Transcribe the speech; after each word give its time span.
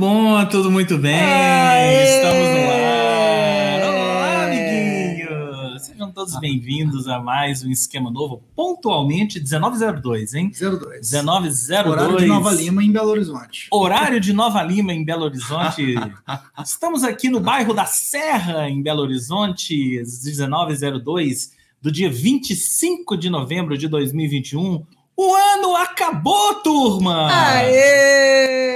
Bom, 0.00 0.42
tudo 0.46 0.70
muito 0.70 0.96
bem. 0.96 1.14
Aê! 1.14 2.16
Estamos 2.16 2.48
no 2.48 2.70
ar. 2.70 3.82
Olá, 3.92 4.44
amiguinhos. 4.46 5.82
Sejam 5.84 6.10
todos 6.10 6.40
bem-vindos 6.40 7.06
a 7.06 7.18
mais 7.20 7.62
um 7.62 7.70
esquema 7.70 8.10
novo, 8.10 8.42
pontualmente 8.56 9.38
1902, 9.38 10.32
hein? 10.32 10.50
02. 10.58 11.12
1902. 11.12 11.86
Horário 11.86 12.16
de 12.16 12.26
Nova 12.26 12.50
Lima, 12.50 12.82
em 12.82 12.90
Belo 12.90 13.10
Horizonte. 13.10 13.68
Horário 13.70 14.20
de 14.20 14.32
Nova 14.32 14.62
Lima, 14.62 14.94
em 14.94 15.04
Belo 15.04 15.24
Horizonte. 15.24 15.94
Estamos 16.64 17.04
aqui 17.04 17.28
no 17.28 17.38
bairro 17.38 17.74
da 17.74 17.84
Serra, 17.84 18.70
em 18.70 18.82
Belo 18.82 19.02
Horizonte, 19.02 19.98
às 19.98 20.24
1902, 20.24 21.52
do 21.82 21.92
dia 21.92 22.08
25 22.08 23.18
de 23.18 23.28
novembro 23.28 23.76
de 23.76 23.86
2021. 23.86 24.82
O 25.14 25.34
ano 25.34 25.76
acabou, 25.76 26.54
turma! 26.62 27.28
Aê! 27.30 28.70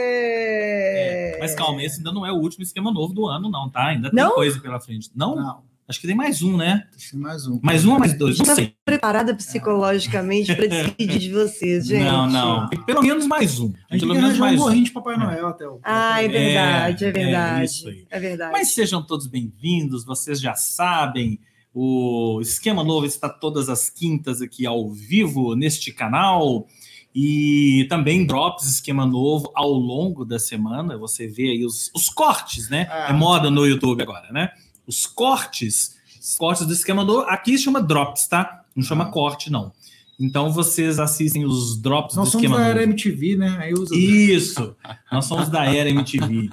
Mas 1.45 1.55
calma, 1.55 1.83
esse 1.83 1.99
ainda 1.99 2.13
não 2.13 2.25
é 2.27 2.33
o 2.33 2.37
último 2.37 2.63
esquema 2.63 2.93
novo 2.93 3.13
do 3.15 3.27
ano, 3.27 3.51
não, 3.51 3.69
tá? 3.71 3.87
Ainda 3.89 4.11
tem 4.11 4.23
Não? 4.25 4.35
coisa 4.35 4.59
pela 4.61 4.81
frente. 4.81 5.11
Não? 5.15 5.37
Não, 5.37 5.63
Acho 5.87 6.01
que 6.01 6.07
tem 6.07 6.17
mais 6.17 6.41
um, 6.41 6.57
né? 6.57 6.87
deixa 6.93 7.15
mais 7.15 7.47
um. 7.47 7.61
Mais 7.63 7.85
um 7.85 7.93
ou 7.93 7.99
mais 7.99 8.17
dois? 8.17 8.39
Não 8.39 8.47
Tá 8.47 8.55
sei. 8.55 8.75
preparada 8.87 9.35
psicologicamente 9.35 10.55
para 10.57 10.65
despedir 10.67 11.19
de 11.19 11.31
vocês, 11.31 11.87
gente. 11.87 12.03
Não, 12.05 12.27
não. 12.27 12.69
Pelo 12.87 13.03
menos 13.03 13.27
mais 13.27 13.59
um. 13.61 13.71
A 13.91 13.95
gente 13.95 14.01
Pelo 14.01 14.15
tem 14.15 14.23
menos 14.23 14.39
mais 14.39 14.59
um. 14.59 14.63
gorrinho 14.65 14.85
de 14.85 14.91
Papai 14.93 15.17
Noel 15.19 15.47
até 15.49 15.69
o. 15.69 15.79
Ah, 15.85 16.23
é 16.23 16.29
verdade, 16.29 17.05
é, 17.05 17.09
É, 17.09 17.11
é 17.11 17.13
verdade. 17.13 17.65
isso 17.67 17.89
aí. 17.89 18.07
É, 18.11 18.19
verdade. 18.19 18.53
Mas 18.53 18.69
sejam 18.73 19.03
todos 19.03 19.27
bem-vindos, 19.27 20.07
vocês 20.07 20.41
já 20.41 20.55
sabem. 20.55 21.39
O 21.75 22.39
Esquema 22.41 22.83
Novo 22.83 23.05
está 23.05 23.29
todas 23.29 23.69
as 23.69 23.91
quintas 23.91 24.41
aqui 24.41 24.65
ao 24.65 24.91
vivo 24.91 25.55
neste 25.55 25.93
canal. 25.93 26.67
E 27.15 27.87
também 27.89 28.27
drops 28.27 28.67
Esquema 28.67 29.07
Novo 29.07 29.51
ao 29.55 29.71
longo 29.73 30.25
da 30.25 30.39
semana. 30.39 30.99
Você 30.99 31.29
vê 31.29 31.51
aí 31.51 31.65
os, 31.65 31.91
os 31.95 32.09
cortes, 32.09 32.69
né? 32.69 32.89
Ah. 32.91 33.11
É 33.11 33.13
moda 33.13 33.51
no 33.51 33.65
YouTube 33.67 34.03
agora, 34.03 34.33
né? 34.33 34.51
Os 34.87 35.07
cortes, 35.07 35.95
os 36.21 36.37
cortes 36.37 36.67
do 36.67 36.73
Esquema 36.73 37.05
Novo. 37.05 37.21
Aqui 37.29 37.57
chama 37.57 37.81
drops, 37.81 38.27
tá? 38.27 38.65
Não 38.75 38.83
chama 38.83 39.05
Ah. 39.05 39.11
corte, 39.11 39.51
não. 39.51 39.73
Então 40.19 40.53
vocês 40.53 40.99
assistem 40.99 41.45
os 41.45 41.81
drops 41.81 42.17
Nós 42.17 42.27
do 42.29 42.33
somos 42.33 42.45
Esquema 42.45 42.57
da 42.57 42.69
Novo. 42.69 42.79
era 42.81 42.83
MTV, 42.85 43.37
né? 43.37 43.71
Isso, 43.93 44.77
nós 45.11 45.25
somos 45.25 45.49
da 45.49 45.65
Era 45.73 45.89
MTV. 45.91 46.51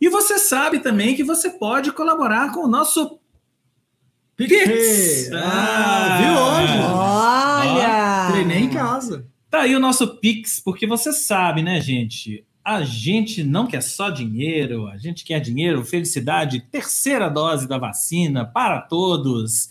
E 0.00 0.08
você 0.10 0.38
sabe 0.38 0.80
também 0.80 1.14
que 1.14 1.24
você 1.24 1.50
pode 1.50 1.90
colaborar 1.92 2.52
com 2.52 2.60
o 2.64 2.68
nosso 2.68 3.18
Pix. 4.36 5.30
Ah, 5.32 6.18
viu 6.20 6.32
hoje? 6.34 6.92
Olha! 6.94 8.28
Treinei 8.32 8.58
em 8.64 8.68
casa. 8.70 9.26
Tá 9.56 9.62
aí 9.62 9.74
o 9.74 9.80
nosso 9.80 10.06
Pix, 10.18 10.60
porque 10.60 10.86
você 10.86 11.14
sabe, 11.14 11.62
né, 11.62 11.80
gente? 11.80 12.44
A 12.62 12.82
gente 12.82 13.42
não 13.42 13.66
quer 13.66 13.80
só 13.80 14.10
dinheiro, 14.10 14.86
a 14.86 14.98
gente 14.98 15.24
quer 15.24 15.40
dinheiro, 15.40 15.82
felicidade, 15.82 16.60
terceira 16.70 17.30
dose 17.30 17.66
da 17.66 17.78
vacina 17.78 18.44
para 18.44 18.82
todos. 18.82 19.70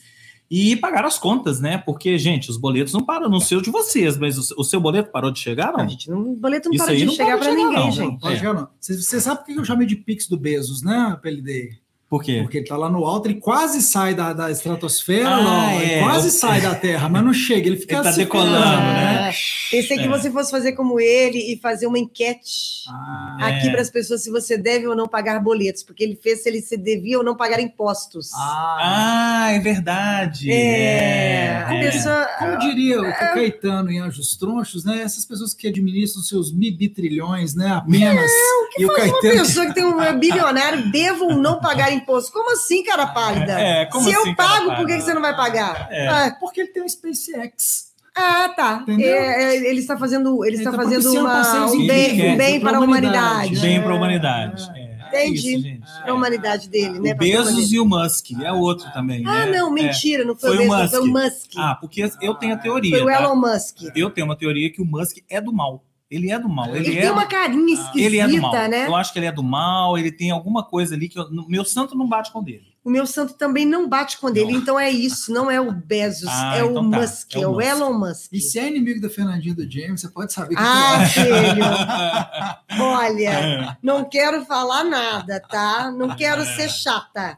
E 0.50 0.76
pagar 0.76 1.06
as 1.06 1.20
contas, 1.20 1.60
né? 1.60 1.78
Porque, 1.78 2.18
gente, 2.18 2.50
os 2.50 2.58
boletos 2.58 2.94
não 2.94 3.06
param 3.06 3.30
no 3.30 3.40
seu 3.40 3.62
de 3.62 3.70
vocês, 3.70 4.18
mas 4.18 4.52
o, 4.54 4.64
seu 4.64 4.82
boleto 4.82 5.12
parou 5.12 5.30
de 5.30 5.38
chegar, 5.38 5.72
não? 5.72 5.82
A 5.82 5.88
gente 5.88 6.10
não, 6.10 6.32
o 6.32 6.36
boleto 6.36 6.68
não 6.68 6.76
Isso 6.76 6.84
para 6.84 6.94
aí 6.94 7.00
de 7.00 7.06
não 7.06 7.14
chegar 7.14 7.38
para 7.38 7.50
de 7.52 7.56
para 7.56 7.56
chegar, 7.56 7.70
ninguém, 7.70 7.86
não. 7.86 7.92
gente. 7.92 8.20
Pode 8.22 8.34
É. 8.34 8.38
chegar, 8.40 8.54
não. 8.56 8.68
Você, 8.82 8.98
você 9.00 9.22
sabe 9.22 9.38
por 9.42 9.46
que 9.46 9.60
eu 9.60 9.66
chamei 9.66 9.86
de 9.86 9.98
Pix 9.98 10.28
do 10.28 10.36
Bezos, 10.36 10.82
né? 10.82 11.16
PLD? 11.22 11.78
Por 12.16 12.24
quê? 12.24 12.40
Porque 12.44 12.60
ele 12.60 12.66
tá 12.66 12.78
lá 12.78 12.90
no 12.90 13.04
alto, 13.06 13.28
ele 13.28 13.40
quase 13.42 13.82
sai 13.82 14.14
da, 14.14 14.32
da 14.32 14.50
estratosfera, 14.50 15.28
Ah, 15.28 15.44
não, 15.44 15.70
é. 15.80 15.86
ele 15.96 16.04
quase 16.04 16.32
sai 16.32 16.62
da 16.62 16.74
Terra, 16.74 17.10
mas 17.10 17.24
não 17.26 17.34
chega, 17.34 17.68
ele 17.68 17.76
fica 17.78 17.96
Ele 17.96 18.04
tá 18.04 18.12
se 18.12 18.20
decolando, 18.20 18.56
né? 18.58 19.30
Ah, 19.30 19.34
Pensei 19.72 19.98
que 19.98 20.04
É. 20.06 20.08
você 20.08 20.32
fosse 20.32 20.50
fazer 20.52 20.72
como 20.74 21.00
ele 21.00 21.40
e 21.54 21.58
fazer 21.60 21.88
uma 21.88 22.00
enquete 22.00 22.86
Ah, 22.90 23.38
aqui 23.42 23.68
É. 23.68 23.72
para 23.72 23.82
as 23.82 23.90
pessoas 23.90 24.24
se 24.24 24.30
você 24.32 24.58
deve 24.58 24.88
ou 24.88 24.96
não 24.96 25.08
pagar 25.08 25.40
boletos, 25.42 25.84
porque 25.84 26.04
ele 26.04 26.16
fez 26.16 26.44
se 26.44 26.50
ele 26.50 26.62
se 26.62 26.78
devia 26.78 27.18
ou 27.18 27.24
não 27.24 27.36
pagar 27.36 27.60
impostos. 27.60 28.32
ah, 28.34 29.44
Ah, 29.48 29.52
é 29.52 29.60
verdade. 29.60 30.52
É, 30.52 31.64
a 31.68 31.74
é. 31.76 31.92
pessoa. 31.92 32.26
Como 32.40 32.58
diria 32.60 33.02
o 33.02 33.12
Caetano 33.14 33.92
em 33.92 34.00
Anjos 34.00 34.36
Tronchos, 34.38 34.86
né? 34.86 35.02
Essas 35.02 35.26
pessoas 35.26 35.54
que 35.54 35.68
administram 35.68 36.22
seus 36.24 36.52
mibitrilhões, 36.54 37.56
né? 37.56 37.68
Apenas. 37.70 38.32
e 38.78 38.86
o 38.86 38.90
Uma 38.90 38.96
Caetano. 38.96 39.22
pessoa 39.22 39.66
que 39.68 39.74
tem 39.74 39.86
um 39.86 39.96
bilionário 40.20 40.92
deva 40.92 41.24
ou 41.26 41.36
não 41.38 41.60
pagar 41.60 41.92
imposto. 42.06 42.32
Como 42.32 42.52
assim, 42.54 42.84
cara 42.84 43.08
pálida? 43.08 43.60
É, 43.60 43.86
como 43.86 44.04
Se 44.08 44.16
assim, 44.16 44.30
eu 44.30 44.36
pago, 44.36 44.76
por 44.76 44.86
que 44.86 45.02
você 45.02 45.14
não 45.14 45.22
vai 45.22 45.36
pagar? 45.36 45.88
É. 45.92 46.08
Ah, 46.08 46.38
Porque 46.40 46.62
ele 46.62 46.70
tem 46.70 46.84
um 46.84 46.88
SpaceX. 46.90 47.94
Ah, 48.18 48.48
tá. 48.56 48.86
É, 48.88 49.04
é, 49.04 49.70
ele 49.70 49.80
está 49.82 49.98
fazendo, 49.98 50.46
ele 50.46 50.56
Ele 50.56 50.64
está 50.64 50.72
tá 50.72 50.78
fazendo 50.78 51.12
uma, 51.20 51.66
um 51.68 51.76
em 51.76 51.88
bem, 51.88 52.32
um 52.34 52.38
bem 52.38 52.60
pra 52.62 52.70
para 52.70 52.78
a 52.80 52.82
humanidade. 52.82 53.60
Bem 53.60 53.76
É. 53.78 53.82
para 53.82 53.92
a 53.92 53.96
humanidade. 53.96 54.72
É, 54.74 54.86
é 55.12 55.28
Entendi. 55.28 55.80
isso. 55.84 56.02
Para 56.02 56.12
a 56.12 56.16
humanidade 56.16 56.70
dele, 56.70 57.00
né? 57.00 57.12
O 57.12 57.18
Bezos 57.18 57.72
e 57.74 57.80
o 57.80 57.86
Musk, 57.86 58.32
é 58.42 58.52
outro 58.54 58.90
também. 58.94 59.22
Ah, 59.28 59.46
né? 59.46 59.58
não, 59.58 59.68
É. 59.70 59.72
mentira, 59.84 60.24
não 60.24 60.34
foi, 60.36 60.56
Foi 60.56 60.66
o 60.66 60.72
o 60.72 60.76
Bezos, 60.78 60.92
foi 60.92 61.00
o 61.02 61.12
Musk. 61.12 61.26
Musk. 61.26 61.52
Ah, 61.58 61.76
porque 61.76 62.10
eu 62.22 62.36
tenho 62.36 62.54
a 62.54 62.58
teoria. 62.58 62.98
foi 62.98 63.04
o 63.04 63.06
tá? 63.18 63.22
Elon 63.22 63.36
Musk. 63.36 63.78
Eu 63.94 64.10
tenho 64.10 64.26
uma 64.28 64.38
teoria 64.38 64.72
que 64.72 64.82
o 64.82 64.86
Musk 64.86 65.18
é 65.30 65.42
do 65.42 65.52
mal. 65.52 65.84
Ele 66.10 66.32
é 66.32 66.38
do 66.40 66.48
mal. 66.48 66.68
Ele, 66.76 66.88
Ele, 66.88 66.98
é 67.00 67.02
tem 67.02 67.10
uma 67.12 67.26
carinha 67.26 67.74
esquisita, 67.74 68.00
ele 68.00 68.20
é 68.20 68.28
do 68.28 68.42
mal. 68.42 68.54
né? 68.54 68.86
Eu 68.88 68.96
acho 68.96 69.12
que 69.12 69.18
ele 69.20 69.26
é 69.26 69.32
do 69.32 69.42
mal, 69.44 69.98
ele 69.98 70.12
tem 70.12 70.30
alguma 70.32 70.64
coisa 70.64 70.94
ali 70.94 71.10
que 71.10 71.18
eu- 71.20 71.28
meu 71.48 71.66
santo 71.66 71.98
não 71.98 72.08
bate 72.08 72.32
com 72.32 72.40
o 72.40 72.44
dele. 72.44 72.76
O 72.84 72.90
meu 72.92 73.08
santo 73.08 73.34
também 73.34 73.66
não 73.66 73.90
bate 73.90 74.20
com 74.20 74.32
dele, 74.32 74.52
Não. 74.52 74.60
então 74.60 74.80
é 74.80 74.92
isso, 74.92 75.34
não 75.34 75.50
é 75.50 75.60
o 75.60 75.72
Bezos, 75.72 76.30
Ah, 76.30 76.56
é 76.58 76.64
o 76.64 76.70
então 76.70 76.92
tá, 76.92 77.00
Musk, 77.00 77.36
é 77.36 77.40
o 77.40 77.42
é 77.42 77.48
o 77.48 77.54
Musk. 77.56 77.66
Elon 77.68 77.94
Musk. 77.98 78.30
E 78.34 78.40
se 78.40 78.60
é 78.60 78.68
inimigo 78.68 79.02
da 79.02 79.10
Fernandinha 79.10 79.56
do 79.56 79.70
James, 79.70 80.02
você 80.02 80.08
pode 80.10 80.32
saber 80.32 80.56
que 80.56 80.62
Ah, 80.62 81.04
filho, 81.08 81.26
olha, 82.80 83.30
É. 83.30 83.78
não 83.82 84.06
quero 84.06 84.46
falar 84.46 84.84
nada, 84.84 85.40
tá? 85.50 85.92
Não 85.92 86.16
quero 86.16 86.44
É. 86.44 86.46
ser 86.46 86.70
chata. 86.70 87.38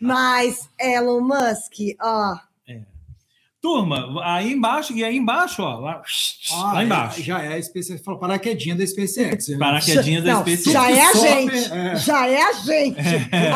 Mas 0.00 0.68
Elon 0.80 1.20
Musk, 1.20 1.74
ó, 2.00 2.36
Turma, 3.66 4.22
aí 4.24 4.52
embaixo, 4.52 4.92
e 4.92 5.02
aí 5.02 5.16
embaixo, 5.16 5.60
ó. 5.60 5.80
Lá, 5.80 6.00
Ah, 6.52 6.72
lá 6.74 6.84
embaixo. 6.84 7.20
Já 7.20 7.42
é 7.42 7.54
a 7.56 7.60
SpaceX. 7.62 8.00
Falou 8.04 8.20
paraquedinha 8.20 8.76
da 8.76 8.86
SpaceX. 8.86 9.48
viu? 9.48 9.58
Paraquedinhas 9.58 10.22
da 10.22 10.36
SpaceX. 10.36 10.64
já 10.72 10.90
é 10.92 11.00
a 11.00 11.12
gente, 11.12 11.72
é. 11.72 11.96
já 11.96 12.28
é 12.28 12.42
a 12.42 12.52
gente. 12.52 12.96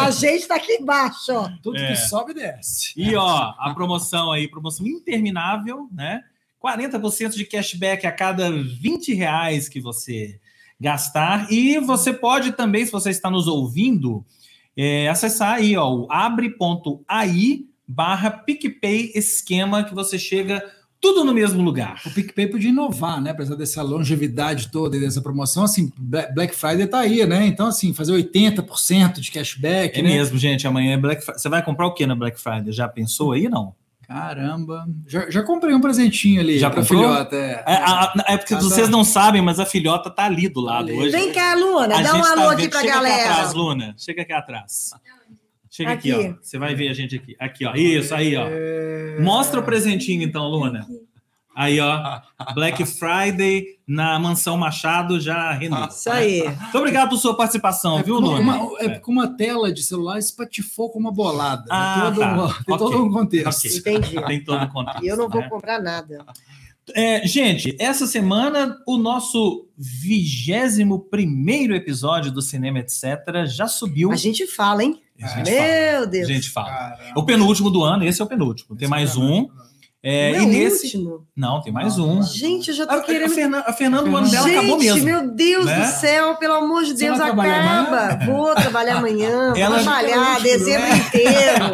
A 0.00 0.10
gente 0.10 0.48
tá 0.48 0.56
aqui 0.56 0.72
embaixo, 0.72 1.32
ó. 1.32 1.48
Tudo 1.62 1.78
É. 1.78 1.92
que 1.92 1.96
sobe, 1.96 2.34
desce. 2.34 2.92
E 2.96 3.14
ó, 3.14 3.54
a 3.56 3.72
promoção 3.72 4.32
aí, 4.32 4.48
promoção 4.48 4.84
interminável, 4.84 5.88
né? 5.92 6.22
40% 6.60 7.36
de 7.36 7.44
cashback 7.44 8.04
a 8.06 8.10
cada 8.12 8.50
20 8.50 9.14
reais 9.14 9.68
que 9.68 9.80
você 9.80 10.40
gastar. 10.80 11.50
E 11.52 11.78
você 11.78 12.12
pode 12.12 12.50
também, 12.52 12.84
se 12.84 12.90
você 12.90 13.10
está 13.10 13.30
nos 13.30 13.46
ouvindo, 13.46 14.24
é, 14.76 15.08
acessar 15.08 15.54
aí, 15.54 15.76
ó, 15.76 15.88
o 15.88 16.06
abre.ai 16.10 17.60
barra 17.94 18.30
PicPay 18.30 19.12
esquema 19.14 19.82
que 19.84 19.94
você 19.94 20.18
chega 20.18 20.62
tudo 21.00 21.24
no 21.24 21.32
mesmo 21.32 21.62
lugar. 21.62 22.00
O 22.04 22.10
PicPay 22.10 22.46
podia 22.46 22.68
inovar, 22.68 23.20
né? 23.22 23.30
Apesar 23.30 23.54
dessa 23.56 23.82
longevidade 23.82 24.70
toda 24.70 24.96
e 24.96 25.00
dessa 25.00 25.20
promoção, 25.22 25.64
assim, 25.64 25.90
Bla- 25.96 26.28
Black 26.34 26.54
Friday 26.54 26.86
tá 26.86 26.98
aí, 27.00 27.24
né? 27.26 27.46
Então, 27.46 27.66
assim, 27.66 27.94
fazer 27.94 28.12
80% 28.12 29.18
de 29.20 29.30
cashback, 29.32 29.98
É 29.98 30.02
né? 30.02 30.08
mesmo, 30.10 30.36
gente. 30.38 30.66
Amanhã 30.66 30.92
é 30.92 30.96
Black 30.98 31.22
Friday. 31.22 31.40
Você 31.40 31.48
vai 31.48 31.62
comprar 31.64 31.86
o 31.86 31.94
que 31.94 32.06
na 32.06 32.14
Black 32.14 32.38
Friday? 32.40 32.70
Já 32.72 32.86
pensou 32.86 33.32
aí, 33.32 33.48
não? 33.48 33.74
Caramba. 34.06 34.86
Já, 35.06 35.30
já 35.30 35.42
comprei 35.42 35.72
um 35.74 35.80
presentinho 35.80 36.40
ali 36.40 36.58
Já 36.58 36.68
pra 36.68 36.82
comprou? 36.82 37.00
filhota. 37.02 37.36
É. 37.36 37.62
É, 37.66 37.74
a- 37.76 38.12
é 38.26 38.36
porque 38.36 38.54
Ah, 38.54 38.58
tá. 38.58 38.62
vocês 38.64 38.88
não 38.88 39.02
sabem, 39.04 39.40
mas 39.40 39.58
a 39.60 39.64
filhota 39.64 40.10
tá 40.10 40.24
ali 40.26 40.48
do 40.48 40.60
lado 40.60 40.90
ali. 40.90 40.98
hoje. 40.98 41.10
Vem 41.12 41.32
cá, 41.32 41.54
Luna, 41.54 41.96
A 41.98 42.02
dá 42.02 42.12
um 42.12 42.16
gente 42.16 42.26
tá 42.26 42.32
alô 42.32 42.50
aqui 42.50 42.62
vendo- 42.62 42.70
pra 42.72 42.80
Chega 42.80 42.92
galera. 42.92 43.14
aqui 43.22 43.30
atrás, 43.32 43.54
Luna. 43.54 43.94
Chega 43.96 44.22
aqui 44.22 44.32
atrás. 44.32 44.90
Chega 45.80 45.92
aqui, 45.92 46.12
Aqui. 46.12 46.28
ó. 46.38 46.42
Você 46.42 46.58
vai 46.58 46.74
ver 46.74 46.88
a 46.88 46.92
gente 46.92 47.16
aqui. 47.16 47.34
Aqui, 47.38 47.64
ó. 47.64 47.74
Isso, 47.74 48.14
aí, 48.14 48.36
ó. 48.36 48.46
É. 48.50 49.18
Mostra 49.20 49.60
o 49.60 49.62
presentinho, 49.62 50.22
então, 50.22 50.46
Luna. 50.46 50.86
Aí, 51.56 51.80
ó. 51.80 52.20
Black 52.54 52.84
Friday 52.84 53.64
na 53.86 54.18
Mansão 54.18 54.56
Machado 54.56 55.18
já 55.18 55.52
rendeu. 55.52 55.86
Isso 55.86 56.10
aí. 56.10 56.42
Muito 56.42 56.78
obrigado 56.78 57.08
por 57.08 57.16
sua 57.16 57.34
participação, 57.36 57.98
É 57.98 58.02
viu, 58.02 58.20
Luna? 58.20 58.40
uma, 58.40 58.80
é 58.80 58.88
porque 58.90 59.10
uma 59.10 59.36
tela 59.36 59.72
de 59.72 59.82
celular 59.82 60.18
espatifou 60.18 60.90
com 60.90 60.98
uma 60.98 61.10
bolada. 61.12 61.64
Ah, 61.70 61.94
tem 61.94 62.14
todo, 62.14 62.20
tá. 62.20 62.44
um, 62.44 62.64
tem 62.64 62.78
todo 62.78 62.94
Ok. 62.94 63.00
um 63.00 63.12
contexto. 63.12 63.66
Ok. 63.66 63.94
Entendi. 63.96 64.26
Tem 64.26 64.44
todo 64.44 64.62
o 64.62 64.68
contexto. 64.68 65.04
E 65.04 65.08
eu 65.08 65.16
não 65.16 65.28
vou 65.28 65.40
né? 65.40 65.48
comprar 65.48 65.80
nada. 65.82 66.24
É, 66.94 67.26
gente, 67.26 67.76
essa 67.78 68.06
semana 68.06 68.78
o 68.86 68.96
nosso 68.96 69.68
vigésimo 69.76 70.98
primeiro 70.98 71.74
episódio 71.74 72.32
do 72.32 72.42
Cinema 72.42 72.80
Etc. 72.80 73.02
já 73.46 73.68
subiu. 73.68 74.10
A 74.10 74.16
gente 74.16 74.46
fala, 74.46 74.82
hein? 74.82 75.00
A 75.22 75.28
gente 75.28 75.50
fala. 75.50 75.66
Meu 75.68 76.02
A 76.02 76.04
Deus. 76.06 76.28
gente 76.28 76.50
fala. 76.50 76.68
Caramba. 76.70 77.12
O 77.20 77.24
penúltimo 77.24 77.70
do 77.70 77.82
ano, 77.82 78.04
esse 78.04 78.20
é 78.20 78.24
o 78.24 78.28
penúltimo. 78.28 78.76
Tem 78.76 78.88
mais 78.88 79.16
um. 79.16 79.46
É, 80.02 80.32
Não 80.32 80.38
é 80.38 80.42
e 80.44 80.46
nesse. 80.46 80.84
último. 80.86 81.26
Não, 81.36 81.60
tem 81.60 81.70
mais 81.70 81.98
Não, 81.98 82.08
um. 82.08 82.22
Gente, 82.22 82.68
eu 82.68 82.74
já 82.74 82.84
A, 82.84 82.86
tô 82.86 82.94
a, 82.94 83.02
querendo. 83.02 83.34
Fernan- 83.34 83.62
a 83.66 83.72
Fernanda, 83.74 84.08
o 84.08 84.16
ano 84.16 84.30
dela 84.30 84.48
Gente, 84.48 84.56
acabou 84.58 84.78
mesmo. 84.78 85.04
meu 85.04 85.30
Deus 85.34 85.66
né? 85.66 85.78
do 85.78 85.86
céu, 85.92 86.36
pelo 86.36 86.54
amor 86.54 86.84
de 86.84 86.94
Deus, 86.94 87.18
trabalhar 87.18 87.82
acaba. 87.82 88.24
Vou 88.24 88.54
trabalhar 88.54 88.96
amanhã, 88.96 89.48
vou 89.50 89.58
Ela- 89.58 89.82
trabalhar 89.82 90.10
Ela- 90.36 90.40
dezembro 90.40 90.88
né? 90.88 90.96
inteiro. 90.96 91.64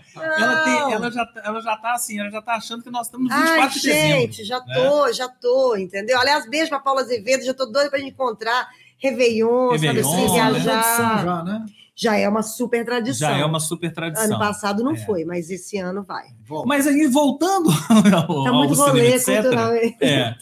Ela, 0.16 0.64
tem- 0.64 0.92
ela, 0.94 1.10
já, 1.10 1.28
ela 1.44 1.60
já 1.60 1.76
tá 1.76 1.92
assim, 1.92 2.18
ela 2.18 2.30
já 2.30 2.40
tá 2.40 2.54
achando 2.54 2.82
que 2.82 2.90
nós 2.90 3.06
estamos 3.06 3.28
no 3.28 3.34
Ai, 3.34 3.42
24 3.68 3.80
de 3.80 3.86
dezembro. 3.86 4.20
gente, 4.20 4.44
já 4.44 4.60
tô, 4.60 5.12
já 5.12 5.28
tô, 5.28 5.76
entendeu? 5.76 6.18
Aliás, 6.18 6.48
beijo 6.48 6.70
pra 6.70 6.80
Paula 6.80 7.02
Azevedo, 7.02 7.44
já 7.44 7.52
tô 7.52 7.66
doida 7.66 7.90
pra 7.90 7.98
gente 7.98 8.12
encontrar. 8.12 8.66
Réveillon, 8.98 9.72
Réveillon, 9.72 10.02
sabe 10.02 10.16
assim, 10.24 10.26
né? 10.26 10.32
viajar. 10.52 10.82
Tradição 10.82 11.18
já, 11.24 11.44
né? 11.44 11.66
Já 11.98 12.14
é 12.16 12.28
uma 12.28 12.42
super 12.42 12.84
tradição. 12.84 13.30
Já 13.30 13.38
é 13.38 13.44
uma 13.44 13.58
super 13.58 13.90
tradição. 13.92 14.26
Ano 14.26 14.38
passado 14.38 14.84
não 14.84 14.92
É. 14.92 14.96
foi, 14.96 15.24
mas 15.24 15.48
esse 15.50 15.78
ano 15.78 16.04
vai. 16.04 16.26
Volta. 16.44 16.68
Mas 16.68 16.86
aí, 16.86 17.06
voltando 17.06 17.70
ao, 17.88 18.02
Tá 18.44 18.50
ao 18.50 18.54
muito 18.54 18.74
cinema, 18.74 18.90
rolê 18.92 19.14
etc., 19.14 19.40
cultural. 19.40 19.74
hein? 19.74 19.96
É. 20.02 20.34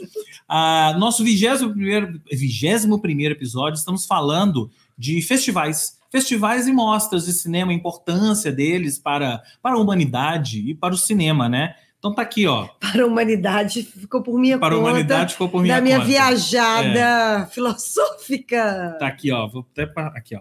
Ah, 0.49 0.95
nosso 0.99 1.23
21 1.23 1.71
primeiro, 1.73 2.21
21 2.33 2.99
primeiro 2.99 3.35
episódio, 3.35 3.79
estamos 3.79 4.05
falando 4.05 4.69
de 4.99 5.23
festivais. 5.23 5.97
Festivais 6.11 6.67
e 6.69 6.73
mostras 6.73 7.25
de 7.25 7.33
cinema, 7.33 7.73
a 7.73 7.75
importância 7.75 8.51
deles 8.53 8.99
para, 8.99 9.41
para 9.63 9.77
a 9.77 9.79
humanidade 9.79 10.59
e 10.69 10.75
para 10.75 10.93
o 10.95 10.99
cinema, 10.99 11.49
né? 11.49 11.75
Então 11.99 12.15
tá 12.15 12.21
aqui, 12.23 12.47
ó. 12.47 12.69
Para 12.79 13.03
a 13.03 13.07
humanidade, 13.07 13.83
ficou 13.83 14.23
por 14.23 14.39
minha 14.39 14.59
Para 14.59 14.75
a 14.75 14.79
conta. 14.79 14.91
humanidade 14.91 15.33
ficou 15.33 15.49
por 15.49 15.63
minha 15.63 15.77
da 15.77 15.81
minha 15.81 15.97
conta. 15.99 16.09
É. 16.09 16.13
viajada 16.13 17.47
filosófica. 17.51 18.97
Tá 18.99 19.07
aqui, 19.07 19.33
ó. 19.33 19.49
Vou 19.49 19.67
até 19.73 19.87
pa- 19.87 20.13
aqui, 20.15 20.37
ó. 20.37 20.41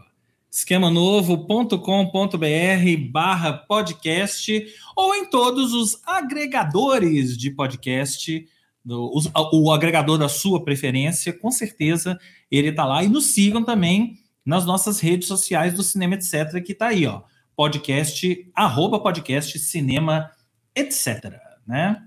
esquemanovo.com.br 0.54 3.12
barra 3.12 3.54
podcast 3.54 4.66
ou 4.96 5.16
em 5.16 5.26
todos 5.26 5.74
os 5.74 6.00
agregadores 6.06 7.36
de 7.36 7.50
podcast, 7.50 8.46
os- 8.86 9.32
o 9.52 9.72
agregador 9.72 10.20
da 10.20 10.30
sua 10.30 10.64
preferência, 10.64 11.34
com 11.34 11.50
certeza 11.50 12.20
ele 12.52 12.72
tá 12.72 12.86
lá. 12.86 13.04
E 13.04 13.08
nos 13.10 13.26
sigam 13.28 13.64
também 13.64 14.20
nas 14.46 14.66
nossas 14.66 15.00
redes 15.00 15.28
sociais 15.28 15.74
do 15.74 15.82
Cinema 15.82 16.14
Etc, 16.16 16.62
que 16.64 16.76
tá 16.76 16.88
aí, 16.90 17.08
ó. 17.08 17.22
Podcast, 17.56 18.48
arroba 18.54 19.00
podcast 19.00 19.58
cinema, 19.58 20.30
etc. 20.76 21.34
Né? 21.66 21.98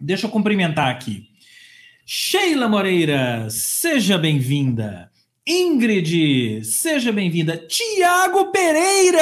Deixa 0.00 0.26
eu 0.26 0.30
cumprimentar 0.30 0.88
aqui. 0.90 1.28
Sheila 2.06 2.68
Moreira, 2.68 3.48
seja 3.50 4.18
bem-vinda. 4.18 5.10
Ingrid, 5.46 6.64
seja 6.64 7.12
bem-vinda. 7.12 7.54
Tiago 7.58 8.50
Pereira! 8.50 9.18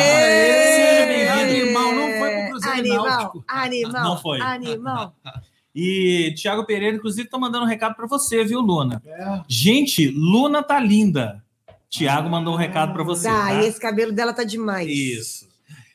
Seja 0.00 1.06
bem-vindo. 1.06 1.32
Animal, 1.62 1.92
não 1.92 2.18
foi 2.18 2.30
pro 2.30 2.48
Cruzeiro 2.48 2.78
Animal, 2.78 3.06
Náutico. 3.06 3.44
animal, 3.46 4.04
Não 4.04 4.18
foi. 4.18 4.40
animal. 4.40 5.14
E 5.74 6.34
Tiago 6.36 6.66
Pereira, 6.66 6.94
inclusive, 6.94 7.30
tá 7.30 7.38
mandando 7.38 7.64
um 7.64 7.68
recado 7.68 7.94
para 7.94 8.06
você, 8.06 8.44
viu, 8.44 8.60
Luna? 8.60 9.00
É. 9.06 9.40
Gente, 9.48 10.06
Luna 10.08 10.62
tá 10.62 10.78
linda. 10.78 11.42
Tiago 11.88 12.28
mandou 12.28 12.52
um 12.52 12.58
recado 12.58 12.92
para 12.92 13.02
você. 13.02 13.26
Tá, 13.26 13.46
tá? 13.48 13.54
e 13.54 13.68
esse 13.68 13.80
cabelo 13.80 14.12
dela 14.12 14.34
tá 14.34 14.44
demais. 14.44 14.86
Isso. 14.86 15.48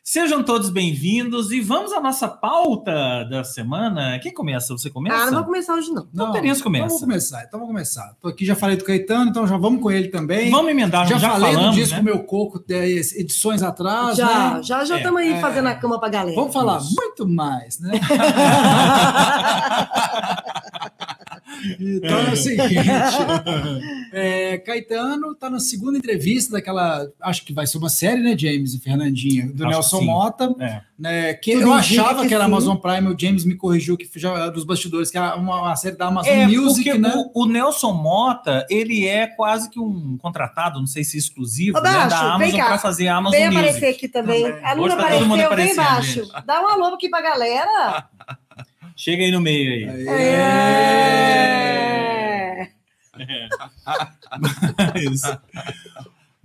Sejam 0.09 0.41
todos 0.41 0.69
bem-vindos 0.69 1.51
e 1.51 1.59
vamos 1.59 1.91
à 1.91 1.99
nossa 1.99 2.29
pauta 2.29 3.25
da 3.29 3.43
semana. 3.43 4.17
Quem 4.19 4.33
começa? 4.33 4.71
Você 4.71 4.89
começa? 4.89 5.17
Ah, 5.17 5.25
não 5.25 5.33
vou 5.33 5.43
começar 5.43 5.73
hoje, 5.73 5.91
não. 5.91 6.07
Então, 6.13 6.31
Tereza 6.31 6.63
começa. 6.63 6.85
Então 6.85 6.95
vamos 6.95 7.03
começar, 7.03 7.43
então 7.43 7.59
vamos 7.59 7.73
começar. 7.73 8.15
Tô 8.21 8.29
aqui, 8.29 8.45
já 8.45 8.55
falei 8.55 8.77
do 8.77 8.85
Caetano, 8.85 9.29
então 9.29 9.45
já 9.45 9.57
vamos 9.57 9.81
com 9.81 9.91
ele 9.91 10.07
também. 10.07 10.49
Vamos 10.49 10.71
emendar, 10.71 11.05
já, 11.09 11.17
já, 11.17 11.31
falei 11.31 11.53
falamos, 11.53 11.75
do 11.75 11.81
disco 11.81 11.97
né? 11.97 12.03
Meu 12.03 12.23
Coco, 12.23 12.63
é, 12.69 12.87
edições 12.89 13.61
atrás, 13.61 14.15
já, 14.15 14.53
né? 14.53 14.63
já, 14.63 14.85
já 14.85 14.95
É, 14.95 14.99
estamos 14.99 15.19
aí 15.19 15.33
é. 15.33 15.41
fazendo 15.41 15.67
a 15.67 15.75
cama 15.75 15.99
pra 15.99 16.07
galera. 16.07 16.37
Vamos 16.37 16.53
falar 16.53 16.77
Isso. 16.77 16.95
muito 16.95 17.27
mais, 17.27 17.77
né? 17.81 17.99
Então 21.79 22.19
é 22.19 22.31
o 22.31 22.35
seguinte: 22.35 22.75
é, 24.13 24.57
Caetano 24.59 25.31
está 25.31 25.49
na 25.49 25.59
segunda 25.59 25.97
entrevista 25.97 26.53
daquela. 26.53 27.07
Acho 27.21 27.43
que 27.45 27.53
vai 27.53 27.65
ser 27.67 27.77
uma 27.77 27.89
série, 27.89 28.21
né, 28.21 28.37
James 28.37 28.73
e 28.73 28.79
Fernandinha? 28.79 29.47
Do 29.47 29.63
Acho 29.65 29.71
Nelson. 29.73 30.01
Mota. 30.01 30.55
É. 30.59 30.81
né, 30.97 31.33
que 31.33 31.53
Tudo 31.53 31.63
eu 31.63 31.73
achava 31.73 32.21
que 32.21 32.27
que 32.29 32.33
era 32.33 32.45
sim. 32.45 32.51
Amazon 32.51 32.77
Prime, 32.77 33.07
o 33.13 33.15
James 33.19 33.45
me 33.45 33.55
corrigiu 33.55 33.97
que 33.97 34.07
já 34.15 34.49
dos 34.49 34.63
bastidores, 34.63 35.11
que 35.11 35.17
era 35.17 35.35
uma, 35.35 35.61
uma 35.61 35.75
série 35.75 35.95
da 35.95 36.07
Amazon 36.07 36.31
É, 36.31 36.47
Music, 36.47 36.83
porque 36.83 36.97
né? 36.97 37.13
o, 37.33 37.43
o 37.43 37.45
Nelson 37.45 37.93
Mota, 37.93 38.65
ele 38.69 39.05
é 39.07 39.27
quase 39.27 39.69
que 39.69 39.79
um 39.79 40.17
contratado, 40.17 40.79
não 40.79 40.87
sei 40.87 41.03
se 41.03 41.17
exclusivo, 41.17 41.79
né, 41.79 41.91
Baixo, 41.91 42.09
da 42.09 42.33
Amazon 42.33 42.59
para 42.59 42.79
fazer 42.79 43.07
a 43.07 43.15
Amazon 43.17 43.37
Vem 43.39 43.47
Music. 43.47 43.65
aparecer 43.67 43.87
aqui 43.95 44.07
também. 44.07 44.43
Também. 44.43 44.63
A 44.65 44.73
Luna 44.73 44.87
Hoje 44.95 44.95
tá 44.97 45.09
todo 45.09 45.25
mundo 45.25 45.41
apareceu, 45.41 45.75
vem 45.75 45.81
aparecendo, 45.81 46.23
embaixo. 46.25 46.45
Dá 46.45 46.61
um 46.61 46.67
alô 46.67 46.95
aqui 46.95 47.09
pra 47.09 47.21
galera. 47.21 48.05
Chega 48.97 49.23
aí 49.23 49.31
no 49.31 49.39
meio 49.39 49.87
aí. 49.87 50.07
É. 53.19 53.49
Isso. 55.11 55.39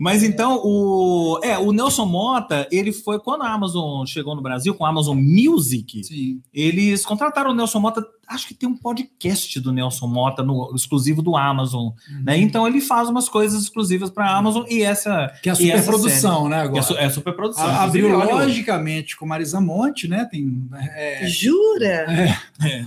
Mas 0.03 0.25
então, 0.25 0.61
o, 0.65 1.39
é, 1.45 1.57
o 1.57 1.71
Nelson 1.71 2.07
Mota, 2.07 2.67
ele 2.73 2.91
foi, 2.91 3.21
quando 3.21 3.43
a 3.43 3.53
Amazon 3.53 4.05
chegou 4.05 4.35
no 4.35 4.43
Brasil, 4.43 4.75
com 4.75 4.85
a 4.85 4.89
Amazon 4.89 5.17
Music, 5.17 6.03
Sim. 6.03 6.43
eles 6.53 7.07
contrataram 7.07 7.53
o 7.53 7.55
Nelson 7.55 7.79
Mota, 7.79 8.05
acho 8.27 8.49
que 8.49 8.55
tem 8.55 8.69
um 8.69 8.77
podcast 8.77 9.61
do 9.61 9.71
Nelson 9.73 10.09
Mota, 10.09 10.43
no, 10.43 10.75
exclusivo 10.75 11.23
do 11.23 11.37
Amazon, 11.37 11.91
né? 12.25 12.37
Então 12.37 12.67
ele 12.67 12.81
faz 12.81 13.09
umas 13.09 13.29
coisas 13.29 13.63
exclusivas 13.63 14.11
para 14.11 14.25
a 14.27 14.37
Amazon 14.37 14.65
e 14.69 14.83
essa... 14.83 15.33
Que 15.41 15.51
é 15.51 15.53
a 15.53 15.55
superprodução, 15.55 16.49
né? 16.49 16.63
Agora. 16.63 16.73
que 16.73 16.79
é, 16.81 16.83
su- 16.83 16.99
é 16.99 17.09
super 17.09 17.37
produção. 17.37 17.65
A- 17.65 17.85
Abriu 17.85 18.09
logicamente 18.19 19.17
com 19.17 19.25
Marisa 19.25 19.61
Monte, 19.61 20.09
né? 20.09 20.25
Tem, 20.25 20.69
é, 20.97 21.29
Jura? 21.29 22.07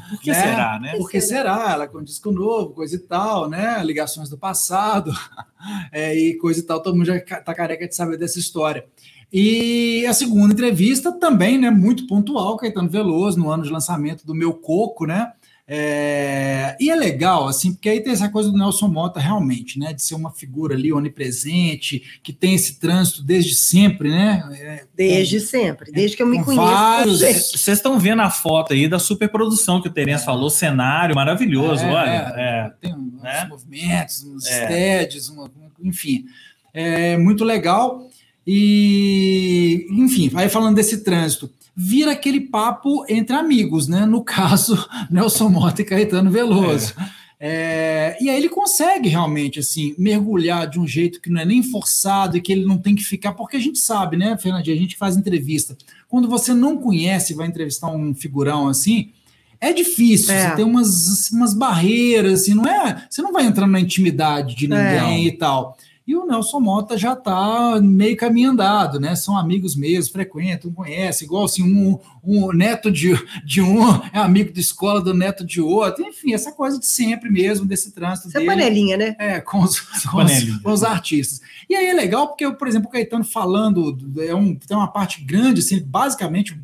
Por 0.09 0.19
que 0.19 0.31
né? 0.31 0.41
será, 0.41 0.79
né? 0.81 0.97
Por 0.97 1.09
que 1.09 1.21
será? 1.21 1.71
Ela 1.71 1.87
com 1.87 2.03
disco 2.03 2.29
novo, 2.29 2.71
coisa 2.71 2.95
e 2.97 2.99
tal, 2.99 3.47
né? 3.49 3.81
Ligações 3.85 4.29
do 4.29 4.37
passado, 4.37 5.13
é, 5.91 6.15
e 6.15 6.35
coisa 6.35 6.59
e 6.59 6.63
tal. 6.63 6.81
Todo 6.81 6.95
mundo 6.95 7.07
já 7.07 7.19
tá 7.19 7.53
careca 7.53 7.87
de 7.87 7.95
saber 7.95 8.17
dessa 8.17 8.39
história. 8.39 8.85
E 9.31 10.05
a 10.05 10.13
segunda 10.13 10.53
entrevista 10.53 11.11
também, 11.11 11.57
né? 11.57 11.69
Muito 11.69 12.07
pontual, 12.07 12.57
Caetano 12.57 12.89
Veloso, 12.89 13.39
no 13.39 13.49
ano 13.49 13.63
de 13.63 13.69
lançamento 13.69 14.25
do 14.25 14.35
Meu 14.35 14.53
Coco, 14.53 15.05
né? 15.05 15.33
É, 15.67 16.77
e 16.79 16.91
é 16.91 16.95
legal, 16.95 17.47
assim, 17.47 17.73
porque 17.73 17.89
aí 17.89 17.99
tem 17.99 18.13
essa 18.13 18.29
coisa 18.29 18.51
do 18.51 18.57
Nelson 18.57 18.87
Mota, 18.87 19.19
realmente, 19.19 19.79
né? 19.79 19.93
De 19.93 20.03
ser 20.03 20.13
uma 20.13 20.31
figura 20.31 20.75
ali 20.75 20.93
onipresente, 20.93 22.19
que 22.21 22.31
tem 22.31 22.53
esse 22.53 22.79
trânsito 22.79 23.23
desde 23.23 23.55
sempre, 23.55 24.09
né? 24.09 24.47
É, 24.53 24.85
Desde 24.95 25.39
sempre, 25.39 25.91
desde 25.91 26.15
que 26.15 26.21
eu 26.21 26.27
me 26.27 26.37
Com 26.37 26.45
conheço. 26.45 26.63
vários-. 26.65 27.19
Vocês 27.19 27.77
estão 27.79 27.97
vendo 27.99 28.21
a 28.21 28.29
foto 28.29 28.73
aí 28.73 28.87
da 28.87 28.99
superprodução 28.99 29.81
que 29.81 29.87
o 29.87 29.91
Terence 29.91 30.23
falou, 30.23 30.49
cenário 30.51 31.15
maravilhoso, 31.15 31.83
É, 31.83 31.91
olha. 31.93 32.09
é, 32.09 32.35
é. 32.37 32.71
Tem 32.79 32.93
uns 32.95 33.21
Né? 33.23 33.45
movimentos, 33.49 34.23
uns 34.23 34.45
É. 34.45 35.07
enfim. 35.83 36.25
É 36.73 37.17
muito 37.17 37.43
legal. 37.43 38.07
E, 38.45 39.87
enfim, 39.89 40.29
aí 40.35 40.47
falando 40.49 40.75
desse 40.75 41.03
trânsito, 41.03 41.49
vira 41.75 42.11
aquele 42.13 42.39
papo 42.39 43.05
entre 43.09 43.35
amigos, 43.35 43.87
né? 43.87 44.05
No 44.05 44.23
caso, 44.23 44.87
Nelson 45.11 45.49
Mota 45.49 45.81
e 45.81 45.85
Caetano 45.85 46.31
Veloso. 46.31 46.93
É, 47.37 48.17
e 48.21 48.29
aí 48.29 48.37
ele 48.37 48.47
consegue 48.47 49.09
realmente 49.09 49.59
assim 49.59 49.93
mergulhar 49.97 50.67
de 50.69 50.79
um 50.79 50.87
jeito 50.87 51.19
que 51.19 51.29
não 51.29 51.41
é 51.41 51.45
nem 51.45 51.61
forçado 51.61 52.37
e 52.37 52.41
que 52.41 52.51
ele 52.51 52.65
não 52.65 52.77
tem 52.77 52.95
que 52.95 53.03
ficar, 53.03 53.33
porque 53.33 53.57
a 53.57 53.59
gente 53.59 53.77
sabe, 53.77 54.15
né, 54.15 54.37
Fernandinha, 54.37 54.75
a 54.75 54.79
gente 54.79 54.95
faz 54.95 55.17
entrevista. 55.17 55.77
Quando 56.07 56.29
você 56.29 56.53
não 56.53 56.77
conhece 56.77 57.33
e 57.33 57.35
vai 57.35 57.45
entrevistar 57.47 57.91
um 57.91 58.15
figurão 58.15 58.69
assim, 58.69 59.09
é 59.59 59.73
difícil, 59.73 60.33
É. 60.33 60.49
você 60.49 60.55
tem 60.55 60.65
umas, 60.65 61.29
umas 61.31 61.53
barreiras, 61.53 62.41
assim, 62.41 62.53
não 62.53 62.65
é? 62.65 63.05
Você 63.09 63.21
não 63.21 63.33
vai 63.33 63.45
entrando 63.45 63.71
na 63.71 63.81
intimidade 63.81 64.55
de 64.55 64.67
ninguém 64.67 65.27
e 65.27 65.31
tal. 65.33 65.77
E 66.07 66.15
o 66.15 66.25
Nelson 66.25 66.59
Mota 66.59 66.97
já 66.97 67.13
está 67.13 67.79
meio 67.81 68.15
caminho 68.15 68.51
andado, 68.51 68.99
né? 68.99 69.15
São 69.15 69.35
amigos 69.35 69.75
mesmo, 69.75 70.13
frequentam, 70.13 70.71
conhecem, 70.71 71.25
igual 71.25 71.45
assim, 71.45 71.63
um, 71.63 71.97
um 72.23 72.53
neto 72.53 72.91
de, 72.91 73.13
de 73.43 73.59
um 73.59 73.81
é 74.13 74.19
amigo 74.19 74.53
de 74.53 74.59
escola 74.59 75.01
do 75.01 75.15
neto 75.15 75.43
de 75.43 75.59
outro, 75.59 76.05
enfim, 76.05 76.33
essa 76.33 76.51
coisa 76.51 76.79
de 76.79 76.85
sempre 76.85 77.31
mesmo, 77.31 77.65
desse 77.65 77.91
trânsito 77.91 78.29
é 78.29 78.33
dele. 78.33 78.45
panelinha, 78.45 78.97
né? 78.97 79.15
É, 79.17 79.41
com 79.41 79.61
os, 79.61 79.79
com, 79.79 80.23
os, 80.23 80.61
com 80.61 80.71
os 80.71 80.83
artistas. 80.83 81.41
E 81.67 81.75
aí 81.75 81.87
é 81.87 81.93
legal 81.93 82.27
porque, 82.27 82.51
por 82.51 82.67
exemplo, 82.67 82.87
o 82.87 82.91
Caetano 82.91 83.23
falando, 83.23 83.97
é 84.19 84.35
um, 84.35 84.53
tem 84.53 84.77
uma 84.77 84.91
parte 84.91 85.23
grande, 85.23 85.61
assim, 85.61 85.81
basicamente, 85.81 86.55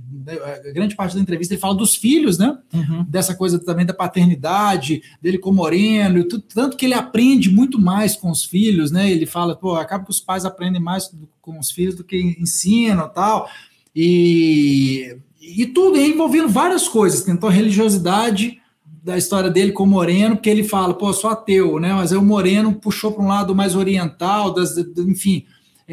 grande 0.74 0.96
parte 0.96 1.16
da 1.16 1.22
entrevista 1.22 1.54
ele 1.54 1.62
fala 1.62 1.76
dos 1.76 1.96
filhos, 1.96 2.38
né? 2.38 2.58
Uhum. 2.74 3.06
Dessa 3.08 3.36
coisa 3.36 3.60
também 3.60 3.86
da 3.86 3.94
paternidade, 3.94 5.02
dele 5.22 5.38
com 5.38 5.52
Moreno, 5.52 6.20
e 6.20 6.24
tudo, 6.24 6.44
tanto 6.54 6.78
que 6.78 6.86
ele 6.86 6.94
aprende 6.94 7.50
muito 7.50 7.80
mais 7.80 8.16
com 8.16 8.30
os 8.32 8.44
filhos, 8.44 8.92
né? 8.92 9.10
Ele 9.12 9.26
fala, 9.26 9.56
pô, 9.56 9.76
acaba 9.76 10.04
que 10.06 10.12
os 10.12 10.20
pais 10.20 10.46
aprendem 10.46 10.82
mais 10.82 11.10
do- 11.10 11.28
com 11.42 11.60
os 11.60 11.72
filhos 11.72 11.96
do 11.96 12.04
que 12.04 12.36
ensinam 12.40 13.10
tal. 13.10 13.50
E, 13.96 15.18
e 15.42 15.66
tudo, 15.68 15.98
envolvendo 16.00 16.48
várias 16.50 16.88
coisas, 16.88 17.24
tentou 17.24 17.50
a 17.50 17.52
religiosidade 17.52 18.60
da 19.04 19.18
história 19.18 19.50
dele 19.50 19.72
com 19.72 19.84
o 19.84 19.88
Moreno, 19.88 20.36
porque 20.36 20.50
ele 20.50 20.64
fala, 20.64 20.94
pô, 20.94 21.12
sou 21.12 21.30
ateu, 21.30 21.80
né? 21.80 21.92
Mas 21.94 22.12
aí 22.12 22.18
o 22.18 22.24
Moreno 22.24 22.74
puxou 22.74 23.12
para 23.12 23.24
um 23.24 23.28
lado 23.28 23.56
mais 23.56 23.76
oriental, 23.76 24.54
das, 24.54 24.78
enfim, 24.98 25.44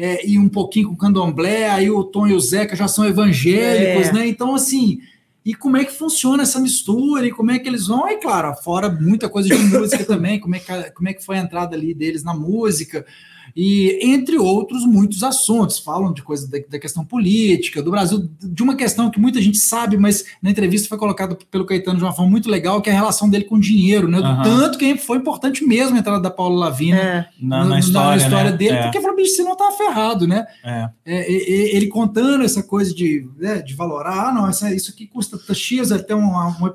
é, 0.01 0.25
e 0.25 0.39
um 0.39 0.47
pouquinho 0.47 0.87
com 0.87 0.95
candomblé, 0.95 1.69
aí 1.69 1.91
o 1.91 2.05
Tom 2.05 2.25
e 2.25 2.33
o 2.33 2.39
Zeca 2.39 2.73
já 2.73 2.87
são 2.87 3.05
evangélicos, 3.05 4.07
É. 4.07 4.13
né? 4.13 4.27
Então, 4.29 4.55
assim, 4.55 4.99
e 5.45 5.53
como 5.53 5.75
é 5.75 5.83
que 5.83 5.91
funciona 5.91 6.43
essa 6.43 6.57
mistura, 6.57 7.27
e 7.27 7.31
como 7.31 7.51
é 7.51 7.59
que 7.59 7.67
eles 7.67 7.87
vão, 7.87 8.07
e 8.07 8.15
claro, 8.15 8.55
fora 8.63 8.89
muita 8.89 9.27
coisa 9.27 9.49
de 9.49 9.57
música 9.77 10.05
também, 10.05 10.39
como 10.39 10.55
é, 10.55 10.59
que, 10.59 10.91
como 10.91 11.09
é 11.09 11.13
que 11.13 11.25
foi 11.25 11.37
a 11.37 11.41
entrada 11.41 11.75
ali 11.75 11.93
deles 11.93 12.23
na 12.23 12.33
música, 12.33 13.05
e 13.55 13.99
entre 14.01 14.37
outros 14.37 14.85
muitos 14.85 15.23
assuntos. 15.23 15.79
Falam 15.79 16.13
de 16.13 16.21
coisa 16.21 16.49
da, 16.49 16.57
da, 16.69 16.79
questão 16.79 17.05
política, 17.05 17.81
do 17.81 17.91
Brasil, 17.91 18.29
de 18.41 18.63
uma 18.63 18.75
questão 18.75 19.09
que 19.09 19.19
muita 19.19 19.41
gente 19.41 19.57
sabe, 19.57 19.97
mas 19.97 20.25
na 20.41 20.49
entrevista 20.49 20.87
foi 20.87 20.97
colocado 20.97 21.37
pelo 21.49 21.65
Caetano 21.65 21.97
de 21.97 22.03
uma 22.03 22.13
forma 22.13 22.31
muito 22.31 22.49
legal, 22.49 22.81
que 22.81 22.89
é 22.89 22.93
a 22.93 22.95
relação 22.95 23.29
dele 23.29 23.45
com 23.45 23.55
o 23.55 23.59
dinheiro, 23.59 24.07
né? 24.07 24.21
Do 24.21 24.43
tanto 24.43 24.77
que 24.77 24.97
foi 24.97 25.17
importante 25.17 25.65
mesmo 25.65 25.95
a 25.95 25.99
entrada 25.99 26.21
da 26.21 26.31
Paula 26.31 26.59
Lavina 26.59 26.97
é. 26.97 27.27
na, 27.41 27.65
na, 27.65 27.79
história, 27.79 28.21
na, 28.21 28.27
história 28.27 28.51
né? 28.51 28.57
dele, 28.57 28.77
é. 28.77 28.83
porque 28.83 29.01
falou, 29.01 29.15
bicho, 29.15 29.35
você 29.35 29.43
não 29.43 29.55
tá 29.55 29.71
ferrado, 29.71 30.27
né? 30.27 30.45
É. 30.63 30.89
é 31.05 31.31
ele 31.75 31.87
contando 31.87 32.43
essa 32.43 32.63
coisa 32.63 32.93
de, 32.93 33.27
né, 33.37 33.61
de 33.61 33.73
valorar, 33.73 34.29
ah, 34.29 34.33
não, 34.33 34.47
essa, 34.47 34.73
isso 34.73 34.91
aqui 34.91 35.07
custa 35.07 35.39
X, 35.53 35.91
até 35.91 36.13
uma, 36.15 36.47
uma, 36.47 36.73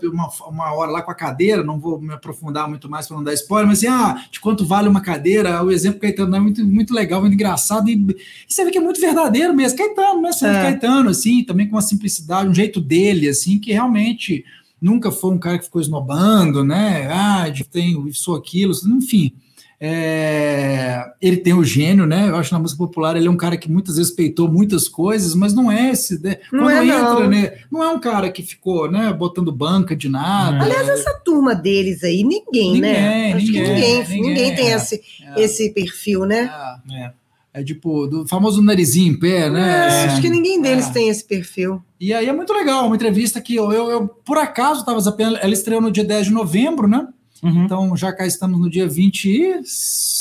uma, 0.49 0.73
hora 0.75 0.91
lá 0.91 1.03
com 1.03 1.11
a 1.11 1.15
cadeira, 1.15 1.63
não 1.63 1.79
vou 1.79 2.01
me 2.01 2.15
aprofundar 2.15 2.69
muito 2.69 2.89
mais 2.89 3.07
para 3.07 3.17
não 3.17 3.25
dar 3.25 3.35
spoiler, 3.35 3.67
mas 3.67 3.79
assim, 3.79 3.89
ah, 3.89 4.25
de 4.31 4.41
quanto 4.41 4.65
vale 4.65 4.89
uma 4.89 5.01
cadeira, 5.01 5.63
o 5.63 5.71
exemplo 5.71 6.01
Caetano 6.01 6.37
é 6.37 6.41
muito, 6.41 6.64
muito 6.65 6.93
legal, 6.95 7.21
muito 7.21 7.35
engraçado, 7.35 7.89
e, 7.89 7.95
e 7.95 8.17
você 8.53 8.65
vê 8.65 8.71
que 8.71 8.79
é 8.79 8.81
muito 8.81 9.01
verdadeiro 9.01 9.55
mesmo, 9.55 9.79
Caetano, 9.79 10.21
né? 10.21 10.33
Sendo 10.33 10.57
é. 10.57 10.63
Caetano, 10.63 11.11
assim, 11.11 11.45
também 11.45 11.67
com 11.69 11.77
uma 11.77 11.83
simplicidade, 11.83 12.49
um 12.49 12.55
jeito 12.55 12.81
dele, 12.81 13.29
assim, 13.29 13.59
que 13.59 13.73
realmente 13.73 14.45
nunca 14.81 15.11
foi 15.11 15.33
um 15.33 15.39
cara 15.39 15.59
que 15.59 15.65
ficou 15.65 15.81
esnobando, 15.81 16.65
né? 16.65 17.09
Ah, 17.11 17.45
tem 17.71 18.07
isso, 18.09 18.35
aquilo, 18.35 18.73
enfim. 18.87 19.33
É, 19.81 21.05
ele 21.21 21.39
tem 21.39 21.53
o 21.53 21.65
gênio, 21.65 22.07
né? 22.07 22.29
Eu 22.29 22.37
acho 22.37 22.53
na 22.53 22.61
música 22.61 22.79
popular 22.79 23.17
ele 23.17 23.27
é 23.27 23.31
um 23.31 23.37
cara 23.37 23.57
que 23.57 23.71
muitas 23.71 23.97
vezes 23.97 24.13
peitou 24.13 24.51
muitas 24.51 24.89
coisas, 24.89 25.35
mas 25.35 25.53
não 25.53 25.71
é 25.71 25.91
esse. 25.91 26.23
Né? 26.23 26.39
Não 26.53 26.65
Quando 26.65 26.77
é, 26.77 26.87
entra, 26.87 27.21
não. 27.21 27.29
né? 27.29 27.53
Não 27.71 27.83
é 27.83 27.91
um 27.91 27.99
cara 27.99 28.31
que 28.31 28.43
ficou, 28.43 28.91
né? 28.91 29.13
Botando 29.13 29.53
banca 29.53 29.95
de 29.95 30.09
nada. 30.09 30.63
Aliás, 30.63 30.89
essa 30.89 31.13
turma 31.25 31.55
deles 31.55 32.03
aí, 32.05 32.23
ninguém, 32.23 32.81
né? 32.81 32.89
ninguém 32.89 32.93
né? 32.93 33.33
Acho 33.33 33.47
ninguém, 33.47 33.63
que 33.63 33.71
ninguém, 33.71 33.99
ninguém, 34.01 34.23
ninguém 34.23 34.55
tem 34.55 34.73
é, 34.73 34.77
esse, 34.77 35.03
é. 35.23 35.43
esse 35.43 35.71
perfil, 35.71 36.25
né? 36.25 36.51
É. 36.93 37.25
É 37.57 37.63
tipo, 37.63 38.09
do 38.09 38.27
famoso 38.27 38.61
narizinho 38.61 39.13
em 39.13 39.17
pé, 39.17 39.49
né? 39.49 39.71
É, 39.71 40.05
acho 40.07 40.21
que 40.21 40.29
ninguém 40.29 40.61
deles 40.61 40.89
é. 40.89 40.93
tem 40.93 41.09
esse 41.09 41.23
perfil. 41.23 41.81
E 42.01 42.13
aí 42.13 42.29
é 42.29 42.33
muito 42.33 42.53
legal, 42.53 42.85
uma 42.85 42.97
entrevista 42.97 43.41
que 43.41 43.55
eu, 43.55 43.73
eu, 43.73 43.91
eu 43.91 44.09
por 44.09 44.37
acaso 44.39 44.81
estava 44.81 44.99
zapeando, 44.99 45.39
ela 45.41 45.53
estreou 45.53 45.81
no 45.81 45.93
dia 45.93 46.03
10 46.03 46.27
de 46.27 46.33
novembro, 46.33 46.89
né? 46.89 47.07
Uhum. 47.45 47.65
Então 47.65 47.97
já 47.97 48.13
cá 48.13 48.27
estamos 48.27 48.59
no 48.59 48.71
dia 48.71 48.89
25. 48.89 49.63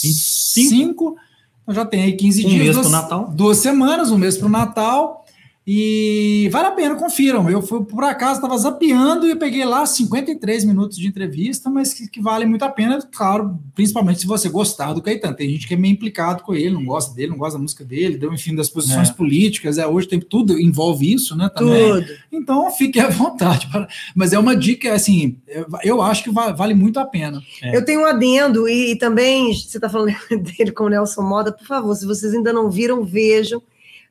25. 0.04 1.16
Então 1.64 1.74
já 1.74 1.86
tem 1.86 2.04
aí 2.04 2.14
15 2.14 2.46
um 2.46 2.50
dias. 2.50 2.62
Um 2.62 2.64
mês 2.64 2.78
para 2.78 2.88
o 2.88 2.92
Natal. 2.92 3.32
Duas 3.34 3.58
semanas, 3.58 4.12
um 4.12 4.18
mês 4.18 4.38
para 4.38 4.48
o 4.48 4.50
Natal. 4.50 5.23
E 5.66 6.50
vale 6.52 6.68
a 6.68 6.72
pena, 6.72 6.96
confiram. 6.96 7.50
Eu 7.50 7.62
fui, 7.62 7.86
por 7.86 8.04
acaso, 8.04 8.36
estava 8.36 8.58
zapeando 8.58 9.26
e 9.26 9.34
peguei 9.34 9.64
lá 9.64 9.86
53 9.86 10.66
minutos 10.66 10.98
de 10.98 11.08
entrevista, 11.08 11.70
mas 11.70 11.94
que, 11.94 12.10
que, 12.10 12.22
vale 12.22 12.46
muito 12.46 12.66
a 12.66 12.70
pena, 12.70 13.00
claro, 13.16 13.58
principalmente 13.74 14.20
se 14.20 14.28
você 14.28 14.50
gostar 14.50 14.92
do 14.92 15.02
Caetano. 15.02 15.38
Tem 15.38 15.50
gente 15.50 15.66
que 15.66 15.74
é 15.74 15.78
meio 15.78 15.94
implicado 15.94 16.44
com 16.44 16.54
ele, 16.54 16.72
não 16.72 16.84
gosta 16.84 17.16
dele, 17.16 17.32
não 17.32 17.38
gosta 17.38 17.58
da 17.58 17.62
música 17.62 17.86
dele, 17.86 18.18
deu, 18.18 18.34
enfim, 18.34 18.54
das 18.54 18.68
posições 18.68 19.10
é. 19.10 19.14
políticas. 19.14 19.78
É, 19.78 19.88
hoje 19.88 20.10
tem 20.10 20.20
tudo, 20.20 20.60
envolve 20.60 21.14
isso, 21.14 21.34
né? 21.34 21.50
Também. 21.56 21.94
Tudo. 21.94 22.08
Então 22.30 22.70
fique 22.72 23.00
à 23.00 23.08
vontade. 23.08 23.70
Mas 24.14 24.34
é 24.34 24.40
uma 24.40 24.58
dica, 24.58 24.94
assim, 24.94 25.38
eu 25.82 26.02
acho 26.02 26.26
que 26.26 26.30
vale 26.30 26.74
muito 26.74 27.00
a 27.00 27.06
pena. 27.06 27.42
É. 27.62 27.78
Eu 27.78 27.86
tenho 27.86 28.02
um 28.02 28.06
adendo, 28.06 28.68
e, 28.68 28.92
e 28.92 28.96
também, 28.98 29.54
você 29.54 29.78
está 29.78 29.88
falando 29.88 30.14
dele 30.30 30.74
com 30.74 30.84
o 30.84 30.90
Nelson 30.90 31.22
Moda, 31.22 31.54
por 31.54 31.66
favor, 31.66 31.96
se 31.96 32.06
vocês 32.06 32.34
ainda 32.34 32.52
não 32.52 32.70
viram, 32.70 33.06
vejam 33.06 33.62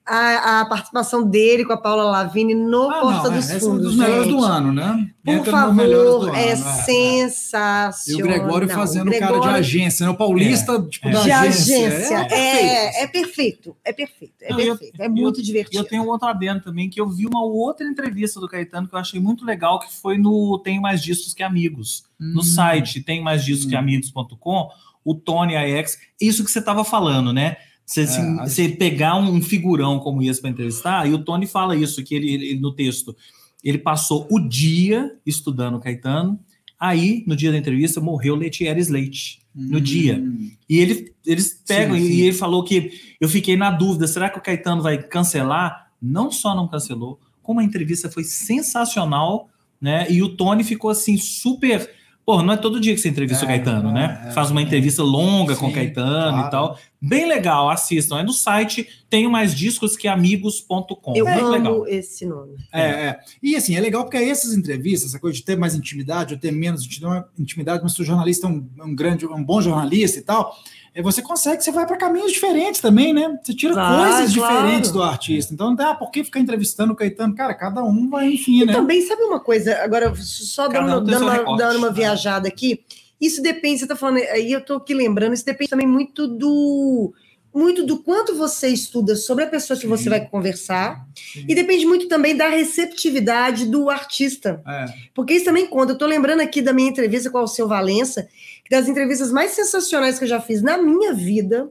a, 0.04 0.60
a, 0.60 0.64
participação 0.66 1.22
dele 1.22 1.64
com 1.64 1.72
a 1.72 1.76
Paula 1.76 2.04
Lavigne 2.04 2.54
no 2.54 2.90
ah, 2.90 3.00
Porta 3.00 3.30
não, 3.30 3.36
dos 3.36 3.50
é, 3.50 3.60
Fundos. 3.60 3.64
É 3.64 3.68
um 3.68 3.78
dos 3.78 3.96
melhores 3.96 4.28
do 4.28 4.44
ano, 4.44 4.72
né? 4.72 5.10
Por 5.24 5.34
Entra 5.34 5.52
favor, 5.52 6.28
ano, 6.28 6.34
é, 6.34 6.48
é, 6.48 6.56
sensacional. 6.56 8.20
E 8.20 8.22
o 8.22 8.26
Gregório 8.26 8.68
fazendo 8.68 9.06
o 9.06 9.10
Gregório... 9.10 9.40
cara 9.40 9.52
de 9.52 9.58
agência, 9.58 10.04
né? 10.04 10.10
O 10.10 10.16
paulista, 10.16 10.72
é, 10.72 10.82
tipo, 10.82 11.10
da 11.10 11.22
de 11.22 11.30
agência. 11.30 11.88
agência. 11.88 12.34
É, 12.34 13.04
é, 13.04 13.06
perfeito, 13.06 13.76
é 13.84 13.92
perfeito, 13.92 14.34
é 14.40 14.54
perfeito. 14.54 15.00
é 15.00 15.08
muito 15.08 15.38
eu, 15.38 15.44
divertido. 15.44 15.78
Eu 15.78 15.88
tenho 15.88 16.02
um 16.02 16.08
outro 16.08 16.26
adendo 16.26 16.62
também, 16.62 16.90
que 16.90 17.00
eu 17.00 17.08
vi 17.08 17.24
uma 17.26 17.44
outra 17.44 17.86
entrevista 17.86 18.40
do 18.40 18.48
Caetano 18.48 18.88
que 18.88 18.94
eu 18.94 18.98
achei 18.98 19.20
muito 19.20 19.44
legal, 19.44 19.78
que 19.78 19.94
foi 19.94 20.18
no 20.18 20.58
Tem 20.58 20.80
Mais 20.80 21.00
Discos 21.00 21.32
Que 21.32 21.44
Amigos. 21.44 22.04
Hum. 22.20 22.32
No 22.34 22.42
site 22.42 23.00
tem 23.00 23.22
mais 23.22 23.44
discos 23.44 23.66
hum. 23.66 23.70
que 23.70 23.76
amigos.com, 23.76 24.68
o 25.04 25.14
Tony 25.14 25.56
AX, 25.56 25.98
isso 26.20 26.44
que 26.44 26.50
você 26.50 26.58
estava 26.58 26.84
falando, 26.84 27.32
né? 27.32 27.56
Você, 27.84 28.02
é, 28.02 28.34
você 28.44 28.68
pegar 28.68 29.16
um 29.16 29.40
figurão 29.42 29.98
como 29.98 30.22
esse 30.22 30.40
para 30.40 30.50
entrevistar, 30.50 31.08
e 31.08 31.12
o 31.12 31.18
Tony 31.18 31.46
fala 31.46 31.76
isso, 31.76 32.02
que 32.02 32.14
ele, 32.14 32.32
ele, 32.32 32.60
no 32.60 32.72
texto, 32.72 33.14
ele 33.62 33.78
passou 33.78 34.26
o 34.30 34.40
dia 34.40 35.14
estudando 35.26 35.78
Caetano, 35.80 36.38
aí, 36.78 37.22
no 37.26 37.36
dia 37.36 37.52
da 37.52 37.58
entrevista, 37.58 38.00
morreu 38.00 38.34
Letieres 38.34 38.88
Leite, 38.88 39.40
no 39.54 39.78
hum. 39.78 39.80
dia. 39.80 40.22
E 40.68 40.78
ele, 40.78 41.12
eles 41.26 41.62
pegam, 41.66 41.96
sim, 41.96 42.06
sim. 42.06 42.12
e 42.12 42.20
ele 42.22 42.32
falou 42.32 42.64
que 42.64 42.90
eu 43.20 43.28
fiquei 43.28 43.56
na 43.56 43.70
dúvida, 43.70 44.06
será 44.06 44.30
que 44.30 44.38
o 44.38 44.42
Caetano 44.42 44.82
vai 44.82 45.02
cancelar? 45.02 45.92
Não 46.00 46.30
só 46.32 46.54
não 46.54 46.66
cancelou, 46.66 47.20
como 47.42 47.60
a 47.60 47.64
entrevista 47.64 48.10
foi 48.10 48.24
sensacional, 48.24 49.48
né? 49.80 50.10
E 50.10 50.22
o 50.22 50.36
Tony 50.36 50.64
ficou 50.64 50.90
assim, 50.90 51.16
super 51.16 51.90
Pô, 52.24 52.40
não 52.40 52.54
é 52.54 52.56
todo 52.56 52.80
dia 52.80 52.94
que 52.94 53.00
você 53.00 53.08
entrevista 53.08 53.44
é, 53.44 53.46
o 53.46 53.48
Caetano, 53.48 53.90
é, 53.90 53.92
né? 53.92 54.24
É, 54.28 54.30
Faz 54.30 54.50
uma 54.50 54.62
entrevista 54.62 55.02
longa 55.02 55.54
Sim, 55.54 55.60
com 55.60 55.68
o 55.68 55.72
Caetano 55.72 56.32
claro. 56.32 56.46
e 56.46 56.50
tal. 56.50 56.78
Bem 57.00 57.26
legal, 57.26 57.68
assistam. 57.68 58.18
É 58.18 58.22
no 58.22 58.32
site, 58.32 58.88
tenho 59.10 59.28
mais 59.28 59.52
discos 59.52 59.96
que 59.96 60.06
amigos.com. 60.06 61.16
Eu 61.16 61.26
Muito 61.26 61.40
amo 61.40 61.50
legal. 61.50 61.86
esse 61.88 62.24
nome. 62.24 62.56
É, 62.72 62.82
é. 62.82 63.20
E 63.42 63.56
assim, 63.56 63.74
é 63.74 63.80
legal 63.80 64.04
porque 64.04 64.18
essas 64.18 64.54
entrevistas, 64.54 65.10
essa 65.10 65.18
coisa 65.18 65.36
de 65.36 65.44
ter 65.44 65.56
mais 65.56 65.74
intimidade 65.74 66.34
ou 66.34 66.40
ter 66.40 66.52
menos 66.52 66.88
intimidade, 67.36 67.82
mas 67.82 67.92
se 67.92 68.00
o 68.00 68.04
jornalista 68.04 68.46
é 68.46 68.50
um, 68.50 68.68
um 68.84 68.94
grande, 68.94 69.26
um 69.26 69.42
bom 69.42 69.60
jornalista 69.60 70.20
e 70.20 70.22
tal, 70.22 70.56
é, 70.81 70.81
você 71.00 71.22
consegue, 71.22 71.64
você 71.64 71.70
vai 71.70 71.86
para 71.86 71.96
caminhos 71.96 72.32
diferentes 72.32 72.80
também, 72.80 73.14
né? 73.14 73.38
Você 73.42 73.54
tira 73.54 73.72
vai, 73.72 74.10
coisas 74.10 74.34
claro. 74.34 74.54
diferentes 74.56 74.90
do 74.90 75.02
artista. 75.02 75.54
Então, 75.54 75.74
ah, 75.78 75.94
por 75.94 76.10
que 76.10 76.22
ficar 76.22 76.40
entrevistando 76.40 76.92
o 76.92 76.96
Caetano? 76.96 77.34
Cara, 77.34 77.54
cada 77.54 77.82
um 77.82 78.10
vai, 78.10 78.28
enfim, 78.28 78.62
e 78.62 78.66
né? 78.66 78.72
também, 78.74 79.00
sabe 79.00 79.22
uma 79.22 79.40
coisa, 79.40 79.78
agora, 79.82 80.14
só 80.16 80.68
dando, 80.68 80.98
um 80.98 81.04
dando, 81.04 81.22
uma, 81.22 81.56
dando 81.56 81.78
uma 81.78 81.90
viajada 81.90 82.46
aqui, 82.46 82.84
isso 83.18 83.40
depende, 83.40 83.78
você 83.78 83.84
está 83.84 83.96
falando, 83.96 84.18
aí 84.18 84.52
eu 84.52 84.58
estou 84.58 84.76
aqui 84.76 84.92
lembrando, 84.92 85.32
isso 85.32 85.46
depende 85.46 85.70
também 85.70 85.86
muito 85.86 86.26
do 86.26 87.14
muito 87.54 87.84
do 87.84 87.98
quanto 87.98 88.34
você 88.34 88.68
estuda 88.68 89.14
sobre 89.14 89.44
a 89.44 89.46
pessoa 89.46 89.76
que 89.76 89.82
Sim. 89.82 89.88
você 89.88 90.08
vai 90.08 90.26
conversar 90.26 91.06
Sim. 91.14 91.44
e 91.46 91.54
depende 91.54 91.84
muito 91.84 92.08
também 92.08 92.34
da 92.34 92.48
receptividade 92.48 93.66
do 93.66 93.90
artista. 93.90 94.62
É. 94.66 94.86
Porque 95.14 95.34
isso 95.34 95.44
também 95.44 95.66
conta. 95.66 95.92
Eu 95.92 95.94
estou 95.94 96.08
lembrando 96.08 96.40
aqui 96.40 96.62
da 96.62 96.72
minha 96.72 96.88
entrevista 96.88 97.30
com 97.30 97.36
o 97.36 97.42
Alceu 97.42 97.68
Valença, 97.68 98.26
das 98.70 98.88
entrevistas 98.88 99.30
mais 99.30 99.52
sensacionais 99.52 100.18
que 100.18 100.24
eu 100.24 100.28
já 100.28 100.40
fiz 100.40 100.62
na 100.62 100.78
minha 100.78 101.12
vida, 101.12 101.70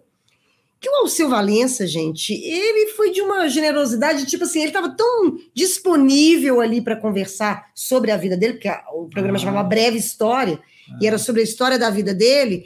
que 0.81 0.89
o 0.89 0.95
Alceu 0.95 1.29
Valença, 1.29 1.85
gente, 1.85 2.33
ele 2.33 2.91
foi 2.93 3.11
de 3.11 3.21
uma 3.21 3.47
generosidade, 3.47 4.25
tipo 4.25 4.45
assim, 4.45 4.59
ele 4.59 4.69
estava 4.69 4.89
tão 4.89 5.37
disponível 5.53 6.59
ali 6.59 6.81
para 6.81 6.95
conversar 6.95 7.69
sobre 7.75 8.09
a 8.09 8.17
vida 8.17 8.35
dele, 8.35 8.53
porque 8.53 8.69
o 8.91 9.07
programa 9.07 9.37
ah. 9.37 9.39
chamava 9.39 9.67
Breve 9.67 9.99
História, 9.99 10.59
ah. 10.89 10.97
e 10.99 11.05
era 11.05 11.19
sobre 11.19 11.41
a 11.41 11.43
história 11.43 11.77
da 11.77 11.91
vida 11.91 12.15
dele, 12.15 12.65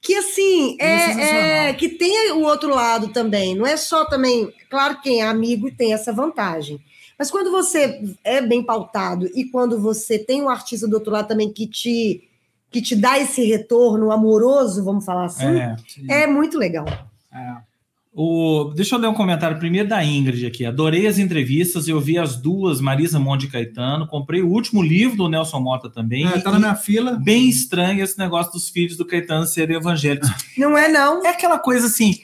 que 0.00 0.14
assim, 0.14 0.78
é, 0.80 1.68
é, 1.68 1.74
que 1.74 1.90
tem 1.90 2.32
o 2.32 2.40
outro 2.40 2.70
lado 2.70 3.08
também, 3.08 3.54
não 3.54 3.66
é 3.66 3.76
só 3.76 4.06
também, 4.06 4.50
claro 4.70 4.96
que 4.96 5.02
quem 5.02 5.20
é 5.20 5.26
amigo 5.26 5.70
tem 5.70 5.92
essa 5.92 6.14
vantagem, 6.14 6.80
mas 7.18 7.30
quando 7.30 7.50
você 7.50 8.00
é 8.24 8.40
bem 8.40 8.62
pautado 8.62 9.26
e 9.34 9.44
quando 9.44 9.78
você 9.78 10.18
tem 10.18 10.40
um 10.40 10.48
artista 10.48 10.88
do 10.88 10.94
outro 10.94 11.12
lado 11.12 11.28
também 11.28 11.52
que 11.52 11.66
te 11.66 12.29
que 12.70 12.80
te 12.80 12.94
dá 12.94 13.18
esse 13.18 13.44
retorno 13.44 14.12
amoroso, 14.12 14.84
vamos 14.84 15.04
falar 15.04 15.24
assim, 15.24 15.46
é, 15.46 15.76
é 16.22 16.26
muito 16.26 16.56
legal. 16.56 16.86
É. 17.32 17.70
O, 18.12 18.72
deixa 18.74 18.96
eu 18.96 18.98
ler 18.98 19.06
um 19.06 19.14
comentário 19.14 19.58
primeiro 19.58 19.88
da 19.88 20.04
Ingrid 20.04 20.44
aqui. 20.44 20.66
Adorei 20.66 21.06
as 21.06 21.18
entrevistas, 21.18 21.86
eu 21.86 22.00
vi 22.00 22.18
as 22.18 22.34
duas, 22.34 22.80
Marisa 22.80 23.20
Monte 23.20 23.46
e 23.46 23.48
Caetano. 23.48 24.06
Comprei 24.06 24.42
o 24.42 24.48
último 24.48 24.82
livro 24.82 25.16
do 25.16 25.28
Nelson 25.28 25.60
Mota 25.60 25.88
também. 25.88 26.26
É, 26.26 26.40
tá 26.40 26.50
na 26.50 26.58
minha 26.58 26.74
fila. 26.74 27.12
Bem 27.12 27.48
estranho 27.48 28.02
esse 28.02 28.18
negócio 28.18 28.52
dos 28.52 28.68
filhos 28.68 28.96
do 28.96 29.06
Caetano 29.06 29.46
serem 29.46 29.76
evangélicos. 29.76 30.28
Não 30.58 30.76
é, 30.76 30.88
não. 30.88 31.24
É 31.24 31.30
aquela 31.30 31.58
coisa 31.58 31.86
assim. 31.86 32.20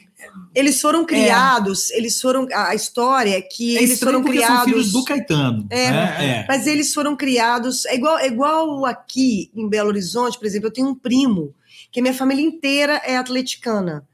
Eles 0.53 0.81
foram 0.81 1.01
é. 1.01 1.05
criados, 1.05 1.91
é. 1.91 1.97
eles 1.97 2.19
foram. 2.19 2.47
A 2.53 2.75
história 2.75 3.37
é 3.37 3.41
que 3.41 3.77
é 3.77 3.83
eles 3.83 3.99
foram 3.99 4.23
criados. 4.23 4.55
São 4.55 4.65
filhos 4.65 4.91
do 4.91 5.03
Caetano. 5.03 5.67
É, 5.69 5.91
né? 5.91 6.17
é, 6.19 6.45
Mas 6.47 6.67
eles 6.67 6.93
foram 6.93 7.15
criados. 7.15 7.85
É 7.85 7.95
igual, 7.95 8.17
é 8.17 8.27
igual 8.27 8.85
aqui 8.85 9.51
em 9.55 9.67
Belo 9.67 9.89
Horizonte, 9.89 10.37
por 10.37 10.45
exemplo, 10.45 10.67
eu 10.67 10.73
tenho 10.73 10.87
um 10.87 10.95
primo, 10.95 11.53
que 11.91 11.99
a 11.99 12.03
minha 12.03 12.13
família 12.13 12.43
inteira 12.43 13.01
é 13.05 13.17
atleticana 13.17 14.05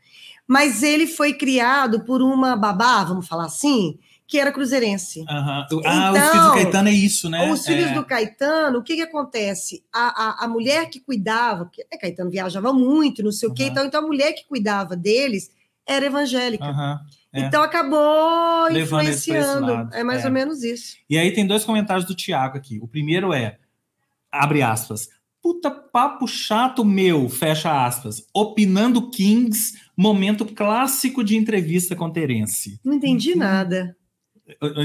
mas 0.48 0.84
ele 0.84 1.08
foi 1.08 1.34
criado 1.34 2.04
por 2.04 2.22
uma 2.22 2.56
babá, 2.56 3.04
vamos 3.04 3.28
falar 3.28 3.46
assim, 3.46 3.98
que 4.28 4.40
era 4.40 4.52
cruzeirense. 4.52 5.20
Uhum. 5.20 5.26
Ah, 5.30 5.64
então, 5.66 5.80
os 5.80 6.30
filhos 6.30 6.46
do 6.46 6.54
Caetano 6.54 6.90
é 6.90 6.92
isso, 6.92 7.30
né? 7.30 7.52
Os 7.52 7.66
filhos 7.66 7.92
é. 7.92 7.94
do 7.94 8.06
Caetano, 8.06 8.80
o 8.80 8.84
que 8.84 8.96
que 8.96 9.02
acontece? 9.02 9.84
A, 9.94 10.44
a, 10.44 10.46
a 10.46 10.48
mulher 10.48 10.90
que 10.90 11.00
cuidava, 11.00 11.66
porque 11.66 11.86
né, 11.92 11.98
Caetano 11.98 12.30
viajava 12.30 12.74
muito, 12.74 13.24
não 13.24 13.32
sei 13.32 13.48
uhum. 13.48 13.54
o 13.54 13.56
quê, 13.56 13.66
então, 13.66 13.86
então 13.86 14.04
a 14.04 14.08
mulher 14.08 14.34
que 14.34 14.46
cuidava 14.48 14.96
deles 14.96 15.52
era 15.88 16.06
evangélica. 16.06 16.66
Uhum. 16.66 16.98
É. 17.34 17.40
Então 17.42 17.64
acabou 17.64 18.68
Levando 18.70 19.04
influenciando. 19.04 19.90
É 19.92 20.04
mais 20.04 20.24
é. 20.24 20.28
ou 20.28 20.32
menos 20.32 20.64
isso. 20.64 20.98
E 21.10 21.18
aí 21.18 21.32
tem 21.32 21.48
dois 21.48 21.66
comentários 21.66 22.06
do 22.06 22.16
Tiago 22.16 22.58
aqui. 22.58 22.80
O 22.82 22.88
primeiro 22.88 23.34
é, 23.34 23.58
abre 24.32 24.62
aspas, 24.62 25.10
Puta 25.44 25.70
papo 25.70 26.26
chato 26.26 26.86
meu, 26.86 27.28
fecha 27.28 27.86
aspas. 27.86 28.26
Opinando 28.34 29.10
Kings, 29.10 29.78
momento 29.96 30.46
clássico 30.46 31.22
de 31.22 31.36
entrevista 31.36 31.98
com 31.98 32.10
Terence. 32.10 32.80
Não 32.82 32.94
entendi 32.94 33.36
nada. 33.36 33.94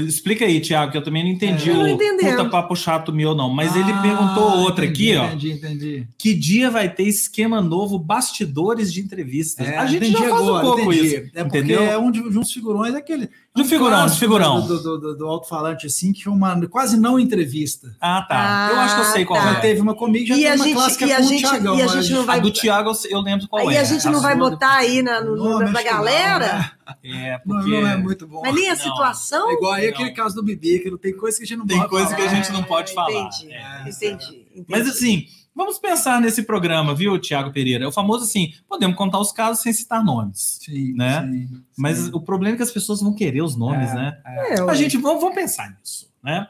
Explica 0.07 0.45
aí, 0.45 0.61
Tiago, 0.61 0.89
que 0.89 0.97
eu 0.97 1.03
também 1.03 1.21
não 1.21 1.31
entendi 1.31 1.69
é, 1.69 1.73
o 1.73 1.97
puta 1.97 2.45
papo 2.45 2.75
chato 2.77 3.11
meu, 3.11 3.35
não. 3.35 3.49
Mas 3.49 3.75
ah, 3.75 3.79
ele 3.79 3.93
perguntou 4.01 4.59
outra 4.59 4.85
entendi, 4.85 5.11
aqui, 5.11 5.17
ó. 5.17 5.25
Entendi, 5.27 5.51
entendi. 5.51 6.07
Que 6.17 6.33
dia 6.33 6.71
vai 6.71 6.87
ter 6.87 7.03
esquema 7.03 7.61
novo, 7.61 7.99
bastidores 7.99 8.91
de 8.93 9.01
entrevistas? 9.01 9.67
É, 9.67 9.77
a 9.77 9.85
gente 9.85 10.11
já 10.11 10.17
faz 10.17 10.31
agora, 10.31 10.65
um 10.65 10.69
pouco 10.69 10.93
entendi. 10.93 11.07
isso. 11.07 11.31
É 11.35 11.41
entendeu? 11.41 11.83
é 11.83 11.97
um 11.97 12.09
de, 12.09 12.29
de 12.29 12.37
uns 12.37 12.53
figurões 12.53 12.93
daquele. 12.93 13.27
De 13.27 13.31
um 13.61 13.65
figurão, 13.65 14.05
de 14.07 14.19
figurão. 14.19 14.61
Do, 14.61 14.81
do, 14.81 14.97
do, 14.99 15.17
do 15.17 15.27
alto-falante, 15.27 15.87
assim, 15.87 16.11
que 16.13 16.27
uma 16.29 16.59
quase 16.67 16.97
não 16.97 17.19
entrevista. 17.19 17.95
Ah, 17.99 18.25
tá. 18.27 18.67
Ah, 18.67 18.71
eu 18.71 18.79
acho 18.79 18.95
que 18.95 19.01
eu 19.01 19.05
sei 19.05 19.25
qual 19.25 19.41
tá. 19.41 19.49
é. 19.49 19.53
Já 19.53 19.59
teve 19.61 19.81
uma 19.81 19.95
comigo, 19.95 20.27
já 20.27 20.35
e 20.35 20.41
teve 20.41 20.55
uma 20.55 20.65
gente, 20.65 20.75
clássica 20.75 21.05
e 21.05 21.11
a 21.11 21.17
com 21.17 21.23
gente, 21.23 21.45
o 21.45 21.49
Thiagão. 21.49 21.77
E 21.77 21.81
a 21.81 21.87
gente 21.87 22.13
não 22.13 22.25
vai... 22.25 22.37
A 22.37 22.41
do 22.41 22.51
Thiago 22.51 22.91
eu 23.09 23.21
lembro 23.21 23.47
qual 23.47 23.67
aí 23.67 23.75
é. 23.75 23.77
E 23.77 23.81
a 23.81 23.83
gente 23.83 24.05
não 24.07 24.19
a 24.19 24.21
vai 24.21 24.35
botar 24.35 24.75
aí 24.75 25.01
na, 25.01 25.21
no, 25.21 25.35
no, 25.35 25.71
pra 25.71 25.83
galera? 25.83 26.71
É, 27.03 27.37
porque... 27.39 27.69
Não, 27.69 27.81
não, 27.81 27.87
é 27.87 27.97
muito 27.97 28.27
bom. 28.27 28.41
Mas 28.41 28.55
nem 28.55 28.69
a 28.69 28.75
situação... 28.75 29.49
É 29.49 29.53
igual 29.53 29.73
aí 29.73 29.87
aquele 29.87 30.11
caso 30.11 30.35
do 30.35 30.43
Bibi, 30.43 30.79
que 30.79 30.89
não 30.89 30.97
tem 30.97 31.15
coisa 31.15 31.37
que 31.37 31.43
a 31.43 31.47
gente 31.47 31.57
não 31.57 31.67
tem 31.67 31.77
pode 31.77 31.89
coisa 31.89 32.05
falar. 32.07 32.17
que 32.17 32.23
a 32.23 32.33
gente 32.33 32.51
não 32.51 32.63
pode 32.63 32.93
falar. 32.93 33.11
Entendi, 33.11 33.53
é. 33.53 33.81
entendi, 33.89 34.45
entendi. 34.55 34.65
Mas 34.67 34.87
assim... 34.87 35.25
Vamos 35.55 35.77
pensar 35.77 36.21
nesse 36.21 36.43
programa, 36.43 36.95
viu, 36.95 37.19
Tiago 37.19 37.51
Pereira? 37.51 37.83
É 37.83 37.87
o 37.87 37.91
famoso 37.91 38.23
assim, 38.23 38.53
podemos 38.67 38.95
contar 38.95 39.19
os 39.19 39.31
casos 39.31 39.61
sem 39.61 39.73
citar 39.73 40.03
nomes. 40.03 40.59
Sim, 40.63 40.93
né? 40.93 41.21
Sim, 41.23 41.47
sim. 41.47 41.61
Mas 41.77 42.07
o 42.13 42.21
problema 42.21 42.55
é 42.55 42.57
que 42.57 42.63
as 42.63 42.71
pessoas 42.71 43.01
vão 43.01 43.13
querer 43.13 43.41
os 43.41 43.55
nomes, 43.57 43.89
É, 43.91 43.95
né? 43.95 44.17
É, 44.25 44.59
A 44.61 44.73
gente, 44.75 44.95
vamos, 44.97 45.19
vamos 45.21 45.35
pensar 45.35 45.69
nisso, 45.71 46.07
né? 46.23 46.47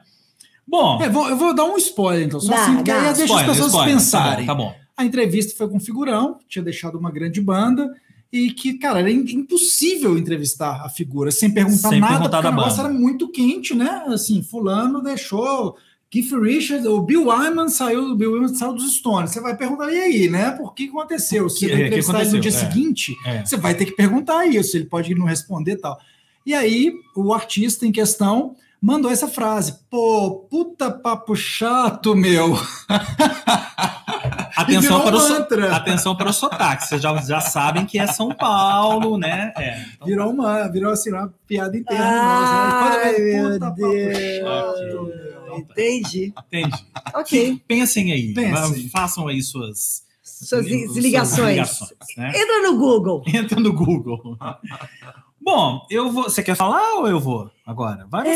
Bom, 0.68 1.01
É, 1.01 1.10
vou- 1.10 1.27
eu 1.27 1.36
vou 1.36 1.56
dar 1.56 1.65
um 1.65 1.77
spoiler, 1.77 2.27
então, 2.27 2.39
só 2.39 2.51
Dá, 2.53 2.62
assim, 2.63 2.75
porque 2.75 2.91
aí 2.91 3.01
deixa 3.06 3.24
spoiler, 3.24 3.50
as 3.50 3.51
pessoas 3.56 3.72
spoiler, 3.72 3.96
pensarem. 3.96 4.46
Tá 4.46 4.53
bom, 4.53 4.68
tá 4.70 4.74
bom. 4.75 4.79
A 4.96 5.06
entrevista 5.06 5.58
foi 5.58 5.68
com 5.68 5.77
um 5.77 5.79
figurão, 5.79 6.38
tinha 6.48 6.63
deixado 6.63 6.98
uma 7.00 7.10
grande 7.10 7.41
banda, 7.41 7.91
e 8.32 8.51
que, 8.51 8.74
cara, 8.77 9.00
era 9.00 9.10
im- 9.10 9.25
impossível 9.32 10.15
entrevistar 10.15 10.86
a 10.86 10.89
figura 10.89 11.32
sem 11.32 11.50
perguntar 11.51 11.89
Sem 11.89 12.00
nada, 12.00 12.13
perguntar 12.13 12.38
porque 12.38 12.44
da 12.44 12.50
o 12.50 12.56
negócio 12.58 12.77
banda. 12.84 12.89
era 12.89 13.00
muito 13.00 13.27
quente, 13.29 13.74
né? 13.74 14.03
Assim, 14.08 14.44
fulano 14.44 15.01
deixou 15.01 15.75
Keith 16.11 16.31
Richards, 16.33 16.87
o 16.87 17.01
Bill 17.01 17.27
Wyman 17.27 17.69
saiu, 17.69 18.01
o 18.03 18.15
Bill 18.15 18.31
Wyman 18.33 18.47
saiu 18.47 18.73
dos 18.73 18.95
Stones. 18.97 19.29
Você 19.31 19.39
vai 19.39 19.55
perguntar, 19.55 19.91
e 19.91 19.99
aí, 19.99 20.27
né? 20.29 20.49
Por 20.51 20.73
que 20.73 20.89
aconteceu? 20.89 21.47
Se 21.49 21.59
Que- 21.59 21.65
você 21.67 21.71
vai 21.71 21.75
é, 21.75 21.77
que 21.81 21.87
entrevistar 21.87 22.21
ele 22.21 22.31
no 22.31 22.39
dia 22.39 22.51
aconteceu? 22.51 22.67
É. 22.67 22.71
seguinte, 22.71 23.15
É. 23.25 23.45
você 23.45 23.57
vai 23.57 23.75
ter 23.75 23.85
que 23.85 23.91
perguntar 23.91 24.45
isso, 24.47 24.75
ele 24.75 24.85
pode 24.85 25.13
não 25.13 25.25
responder 25.27 25.73
e 25.73 25.77
tal. 25.77 25.99
E 26.45 26.53
aí, 26.55 26.91
o 27.15 27.31
artista 27.31 27.85
em 27.85 27.91
questão 27.91 28.55
mandou 28.81 29.11
essa 29.11 29.27
frase: 29.27 29.75
pô, 29.89 30.47
puta 30.49 30.89
papo 30.89 31.35
chato, 31.35 32.15
meu. 32.15 32.57
Atenção 34.55 35.01
para, 35.01 35.15
o 35.15 35.19
so- 35.19 35.47
atenção 35.71 36.15
para 36.15 36.29
o 36.29 36.33
sotaque. 36.33 36.85
Vocês 36.87 37.01
já, 37.01 37.15
já 37.21 37.39
sabem 37.39 37.85
que 37.85 37.97
é 37.97 38.05
São 38.07 38.29
Paulo, 38.33 39.17
né? 39.17 39.53
É. 39.55 39.81
Então, 39.95 40.07
Virou 40.07 40.31
uma, 40.31 40.67
virou 40.67 40.91
assim, 40.91 41.11
uma 41.11 41.33
piada 41.47 41.77
interna. 41.77 42.05
Ai, 42.05 43.11
nossa, 43.11 43.19
né? 43.19 43.19
meu 43.19 43.49
Puta 43.51 43.59
papo 43.59 43.75
Deus. 43.77 44.17
chato, 44.39 45.03
meu. 45.05 45.38
Entendi. 45.71 46.33
entendi. 46.47 46.85
Ok. 47.13 47.61
Pensem 47.67 48.11
aí. 48.11 48.33
Pensem. 48.33 48.89
Façam 48.89 49.27
aí 49.27 49.41
suas, 49.41 50.03
Suas 50.23 50.47
suas 50.67 50.95
ligações. 50.95 51.49
ligações, 51.49 51.91
né? 52.17 52.31
Entra 52.35 52.61
no 52.63 52.77
Google. 52.77 53.23
Entra 53.27 53.59
no 53.59 53.73
Google. 53.73 54.37
Bom, 55.41 55.85
eu 55.89 56.11
vou. 56.11 56.23
Você 56.23 56.43
quer 56.43 56.55
falar 56.55 56.95
ou 56.95 57.07
eu 57.07 57.19
vou 57.19 57.49
agora? 57.65 58.05
Vai 58.09 58.23
você. 58.25 58.29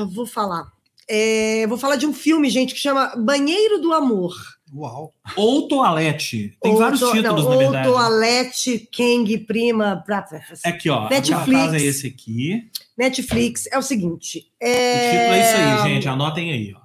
É, 0.00 0.04
vou 0.06 0.26
falar. 0.26 0.72
É, 1.08 1.66
vou 1.66 1.76
falar 1.76 1.96
de 1.96 2.06
um 2.06 2.14
filme, 2.14 2.48
gente, 2.48 2.72
que 2.74 2.80
chama 2.80 3.14
Banheiro 3.16 3.78
do 3.80 3.92
Amor. 3.92 4.34
Uau. 4.74 5.12
Ou 5.36 5.68
Toalete. 5.68 6.56
Tem 6.60 6.72
Ou 6.72 6.78
vários 6.78 6.98
to- 6.98 7.12
títulos, 7.12 7.44
não, 7.44 7.50
na 7.50 7.54
ou 7.56 7.58
verdade. 7.60 7.88
Toalete, 7.88 8.88
Kang, 8.96 9.38
Prima, 9.38 10.02
pra- 10.04 10.26
É 10.64 10.70
aqui, 10.70 10.88
ó. 10.90 11.08
Netflix. 11.08 11.46
O 11.46 11.52
caso 11.52 11.74
é 11.76 11.82
esse 11.82 12.06
aqui. 12.06 12.62
Netflix. 12.96 13.66
É 13.70 13.78
o 13.78 13.82
seguinte. 13.82 14.50
O 14.60 14.64
É... 14.66 15.10
título 15.10 15.34
é 15.34 15.40
isso 15.40 15.56
aí, 15.56 15.92
gente. 15.94 16.08
Anotem 16.08 16.52
aí, 16.52 16.74
ó. 16.74 16.80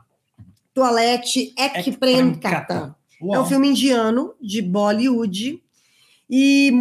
Toalete 0.73 1.53
Ekpremkata. 1.57 1.79
Ekpremkata. 1.89 2.95
É 3.21 3.39
um 3.39 3.45
filme 3.45 3.67
indiano 3.69 4.33
de 4.41 4.61
Bollywood. 4.61 5.61
E, 6.29 6.71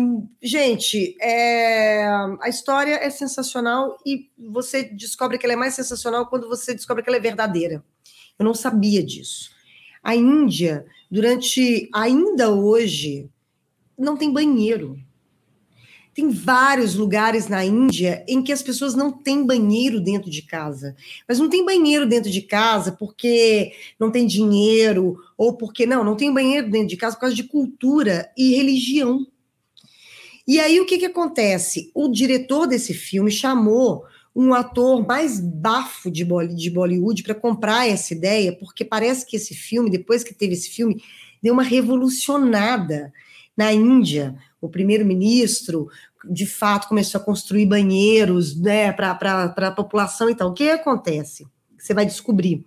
gente, 0.43 1.17
é, 1.21 2.07
a 2.41 2.49
história 2.49 2.95
é 2.97 3.09
sensacional 3.11 3.97
e 4.05 4.29
você 4.39 4.85
descobre 4.85 5.39
que 5.39 5.47
ela 5.47 5.55
é 5.55 5.57
mais 5.57 5.75
sensacional 5.75 6.27
quando 6.27 6.49
você 6.49 6.75
descobre 6.75 7.03
que 7.03 7.09
ela 7.09 7.17
é 7.17 7.21
verdadeira. 7.21 7.83
Eu 8.39 8.45
não 8.45 8.55
sabia 8.55 9.03
disso. 9.03 9.51
A 10.03 10.15
Índia, 10.15 10.87
durante 11.11 11.89
ainda 11.93 12.51
hoje, 12.51 13.29
não 13.99 14.17
tem 14.17 14.33
banheiro. 14.33 14.97
Tem 16.19 16.31
vários 16.31 16.97
lugares 16.97 17.47
na 17.47 17.65
Índia 17.65 18.25
em 18.27 18.43
que 18.43 18.51
as 18.51 18.61
pessoas 18.61 18.93
não 18.93 19.13
têm 19.13 19.47
banheiro 19.47 20.01
dentro 20.01 20.29
de 20.29 20.43
casa. 20.43 20.97
Mas 21.29 21.39
não 21.39 21.49
tem 21.49 21.65
banheiro 21.65 22.09
dentro 22.09 22.29
de 22.29 22.43
casa 22.43 22.91
porque 22.91 23.71
não 24.01 24.11
tem 24.11 24.27
dinheiro 24.27 25.17
ou 25.37 25.57
porque 25.57 25.87
não, 25.87 26.03
não 26.03 26.17
tem 26.17 26.35
banheiro 26.35 26.69
dentro 26.69 26.89
de 26.89 26.97
casa 26.97 27.15
por 27.15 27.21
causa 27.21 27.37
de 27.37 27.45
cultura 27.45 28.33
e 28.37 28.57
religião. 28.57 29.25
E 30.45 30.59
aí 30.59 30.81
o 30.81 30.87
que 30.87 30.99
que 30.99 31.07
acontece? 31.07 31.89
O 31.95 32.09
diretor 32.09 32.67
desse 32.67 32.95
filme 32.95 33.31
chamou 33.31 34.05
um 34.35 34.53
ator 34.53 35.07
mais 35.07 35.39
bafo 35.39 36.11
de, 36.11 36.25
Bolly- 36.25 36.57
de 36.57 36.69
Bollywood 36.69 37.23
para 37.23 37.35
comprar 37.37 37.89
essa 37.89 38.13
ideia, 38.13 38.53
porque 38.53 38.85
parece 38.85 39.25
que 39.25 39.37
esse 39.37 39.55
filme, 39.55 39.89
depois 39.89 40.25
que 40.25 40.35
teve 40.35 40.55
esse 40.55 40.69
filme, 40.69 41.01
deu 41.41 41.55
uma 41.55 41.63
revolucionada 41.63 43.13
na 43.57 43.73
Índia. 43.73 44.37
O 44.61 44.69
primeiro-ministro, 44.69 45.89
de 46.25 46.47
fato, 46.47 46.89
começou 46.89 47.21
a 47.21 47.25
construir 47.25 47.67
banheiros 47.67 48.59
né, 48.59 48.93
para 48.93 49.11
a 49.57 49.71
população. 49.71 50.29
Então, 50.29 50.49
o 50.49 50.55
que 50.55 50.71
acontece? 50.71 51.47
Você 51.79 51.95
vai 51.95 52.05
descobrir. 52.05 52.65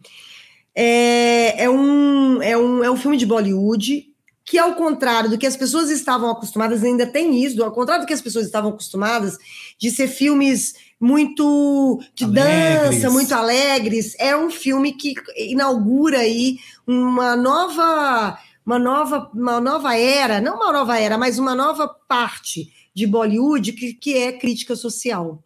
É, 0.73 1.63
é, 1.63 1.69
um, 1.69 2.41
é, 2.41 2.57
um, 2.57 2.83
é 2.83 2.89
um 2.89 2.95
filme 2.95 3.17
de 3.17 3.25
Bollywood 3.25 4.07
que, 4.45 4.57
ao 4.57 4.73
contrário 4.73 5.29
do 5.29 5.37
que 5.37 5.45
as 5.45 5.55
pessoas 5.55 5.89
estavam 5.89 6.29
acostumadas, 6.29 6.83
ainda 6.83 7.05
tem 7.05 7.43
isso, 7.43 7.63
ao 7.63 7.71
contrário 7.71 8.03
do 8.03 8.07
que 8.07 8.13
as 8.13 8.21
pessoas 8.21 8.45
estavam 8.45 8.71
acostumadas, 8.71 9.37
de 9.77 9.91
ser 9.91 10.07
filmes 10.07 10.73
muito 10.99 11.99
de 12.13 12.25
Alegres. 12.25 12.91
dança, 12.91 13.09
muito 13.09 13.33
alegres, 13.33 14.15
é 14.19 14.35
um 14.35 14.49
filme 14.49 14.93
que 14.93 15.13
inaugura 15.35 16.19
aí 16.19 16.57
uma 16.85 17.35
nova, 17.35 18.37
uma 18.65 18.77
nova, 18.77 19.31
uma 19.33 19.59
nova 19.59 19.97
era, 19.97 20.39
não 20.39 20.57
uma 20.57 20.71
nova 20.71 20.99
era, 20.99 21.17
mas 21.17 21.39
uma 21.39 21.55
nova 21.55 21.87
parte 22.07 22.71
de 22.93 23.07
Bollywood 23.07 23.71
que, 23.73 23.93
que 23.93 24.17
é 24.17 24.31
crítica 24.33 24.75
social. 24.75 25.43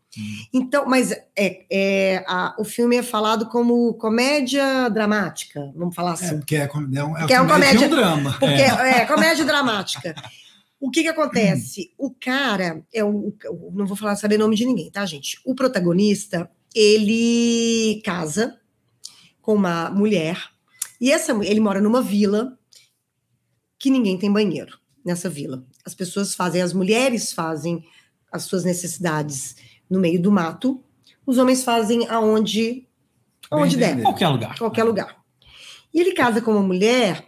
Então, 0.53 0.85
mas 0.87 1.11
é, 1.35 1.65
é, 1.69 2.23
a- 2.27 2.55
o 2.57 2.63
filme 2.63 2.95
é 2.95 3.03
falado 3.03 3.47
como 3.47 3.93
comédia 3.95 4.89
dramática, 4.89 5.71
vamos 5.75 5.93
falar 5.93 6.11
É, 6.11 6.13
assim. 6.13 6.37
porque 6.37 6.55
é, 6.55 6.67
com- 6.67 6.89
é 6.93 7.03
um, 7.03 7.17
é 7.17 7.27
Que 7.27 7.33
é 7.33 7.41
um 7.41 7.47
comédia 7.47 7.71
e 7.71 7.73
comédia- 7.75 7.87
um 7.87 7.89
drama. 7.89 8.31
Porque 8.39 8.45
é, 8.61 9.05
comédia 9.05 9.45
dramática. 9.45 10.15
O 10.79 10.89
que 10.89 11.01
que 11.03 11.09
acontece? 11.09 11.91
O 11.97 12.11
cara 12.11 12.83
é 12.93 13.03
um, 13.03 13.33
o- 13.49 13.71
não 13.73 13.85
vou 13.85 13.97
falar 13.97 14.15
saber 14.15 14.37
nome 14.37 14.55
de 14.55 14.65
ninguém, 14.65 14.89
tá, 14.89 15.05
gente? 15.05 15.39
O 15.45 15.53
protagonista, 15.55 16.49
ele 16.73 18.01
casa 18.03 18.57
com 19.41 19.53
uma 19.53 19.89
mulher 19.91 20.37
e 20.99 21.11
essa 21.11 21.31
ele 21.43 21.59
mora 21.59 21.81
numa 21.81 22.01
vila 22.01 22.57
que 23.77 23.89
ninguém 23.89 24.17
tem 24.17 24.31
banheiro 24.31 24.77
nessa 25.03 25.29
vila. 25.29 25.63
As 25.85 25.93
pessoas 25.93 26.33
fazem, 26.33 26.61
as 26.61 26.73
mulheres 26.73 27.31
fazem 27.31 27.83
as 28.31 28.43
suas 28.43 28.63
necessidades 28.63 29.55
no 29.89 29.99
meio 29.99 30.21
do 30.21 30.31
mato, 30.31 30.83
os 31.25 31.37
homens 31.37 31.63
fazem 31.63 32.07
aonde 32.09 32.87
aonde 33.49 33.77
der. 33.77 34.01
Qualquer 34.01 34.27
lugar. 34.27 34.57
qualquer 34.57 34.83
lugar. 34.83 35.15
E 35.93 35.99
ele 35.99 36.13
casa 36.13 36.41
com 36.41 36.51
uma 36.51 36.63
mulher 36.63 37.25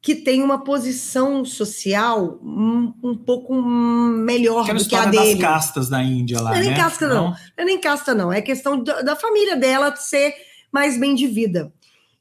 que 0.00 0.14
tem 0.14 0.42
uma 0.42 0.64
posição 0.64 1.44
social 1.44 2.38
um, 2.42 2.94
um 3.02 3.16
pouco 3.16 3.54
melhor 3.60 4.62
Aquela 4.62 4.78
do 4.78 4.88
que 4.88 4.94
a 4.96 4.98
história 5.00 5.12
das 5.12 5.28
dele. 5.28 5.40
castas 5.40 5.88
da 5.88 6.02
Índia 6.02 6.40
lá, 6.40 6.50
Não 6.50 6.56
é 6.56 6.60
nem 6.60 6.70
né? 6.70 6.76
casca, 6.76 7.08
não. 7.08 7.30
Não 7.30 7.36
é 7.56 7.64
nem 7.64 7.80
casta, 7.80 8.14
não. 8.14 8.32
É 8.32 8.40
questão 8.40 8.82
da, 8.82 9.02
da 9.02 9.16
família 9.16 9.56
dela 9.56 9.94
ser 9.96 10.34
mais 10.72 10.98
bem 10.98 11.14
de 11.14 11.26
vida. 11.26 11.72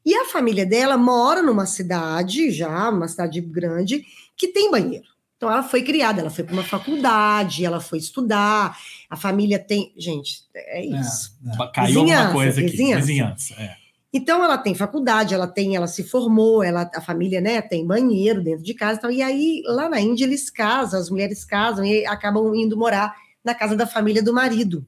E 0.06 0.16
a 0.16 0.26
família 0.26 0.66
dela 0.66 0.98
mora 0.98 1.42
numa 1.42 1.66
cidade, 1.66 2.50
já, 2.52 2.90
uma 2.90 3.08
cidade 3.08 3.42
grande, 3.42 4.04
que 4.36 4.48
tem 4.48 4.72
banheiro. 4.72 5.08
Então 5.38 5.52
ela 5.52 5.62
foi 5.62 5.84
criada, 5.84 6.22
ela 6.22 6.32
foi 6.32 6.44
para 6.44 6.54
uma 6.54 6.64
faculdade, 6.64 7.64
ela 7.64 7.80
foi 7.80 8.00
estudar. 8.00 8.76
A 9.08 9.16
família 9.16 9.60
tem. 9.60 9.94
Gente, 9.96 10.42
é 10.56 10.84
isso. 10.84 11.38
Caiu 11.74 12.00
alguma 12.00 12.06
Vizinhança, 12.06 12.34
coisa 12.34 12.60
aqui. 12.60 12.70
vizinhança. 12.72 13.00
Vizinhança. 13.06 13.54
é. 13.54 13.88
Então 14.12 14.44
ela 14.44 14.58
tem 14.58 14.74
faculdade, 14.74 15.34
ela 15.36 15.48
tem, 15.48 15.76
ela 15.76 15.86
se 15.86 16.02
formou, 16.04 16.64
ela, 16.64 16.90
a 16.96 17.02
família, 17.02 17.40
né, 17.42 17.62
tem 17.62 17.86
banheiro 17.86 18.42
dentro 18.42 18.64
de 18.64 18.74
casa 18.74 18.98
e 18.98 19.02
tal. 19.02 19.12
E 19.12 19.22
aí, 19.22 19.62
lá 19.66 19.88
na 19.90 20.00
Índia, 20.00 20.24
eles 20.26 20.50
casam, 20.50 21.00
as 21.00 21.10
mulheres 21.10 21.44
casam 21.46 21.86
e 21.86 22.06
acabam 22.06 22.56
indo 22.56 22.76
morar 22.78 23.14
na 23.44 23.54
casa 23.54 23.76
da 23.76 23.86
família 23.86 24.24
do 24.24 24.34
marido. 24.34 24.86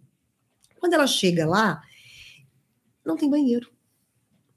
Quando 0.79 0.93
ela 0.93 1.05
chega 1.05 1.45
lá, 1.45 1.81
não 3.05 3.17
tem 3.17 3.29
banheiro. 3.29 3.69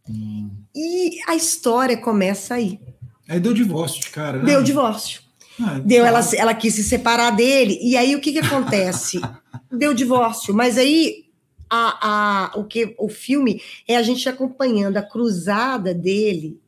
Hum. 0.09 0.50
E 0.74 1.18
a 1.26 1.35
história 1.35 1.96
começa 1.96 2.55
aí. 2.55 2.81
Aí 3.28 3.40
deu 3.40 3.52
divórcio 3.52 4.00
de 4.00 4.11
cara. 4.11 4.38
Né? 4.38 4.44
Deu 4.44 4.62
divórcio. 4.62 5.21
Ah, 5.60 5.78
deu, 5.78 6.04
ela, 6.04 6.20
ela 6.36 6.54
quis 6.54 6.74
se 6.74 6.84
separar 6.84 7.30
dele. 7.30 7.78
E 7.82 7.96
aí 7.96 8.14
o 8.14 8.20
que, 8.20 8.32
que 8.32 8.38
acontece? 8.38 9.20
deu 9.70 9.94
divórcio. 9.94 10.54
Mas 10.54 10.78
aí 10.78 11.26
a, 11.68 12.52
a, 12.54 12.58
o 12.58 12.64
que 12.64 12.94
o 12.98 13.08
filme 13.08 13.60
é 13.88 13.96
a 13.96 14.02
gente 14.02 14.28
acompanhando 14.28 14.98
a 14.98 15.02
cruzada 15.02 15.94
dele 15.94 16.60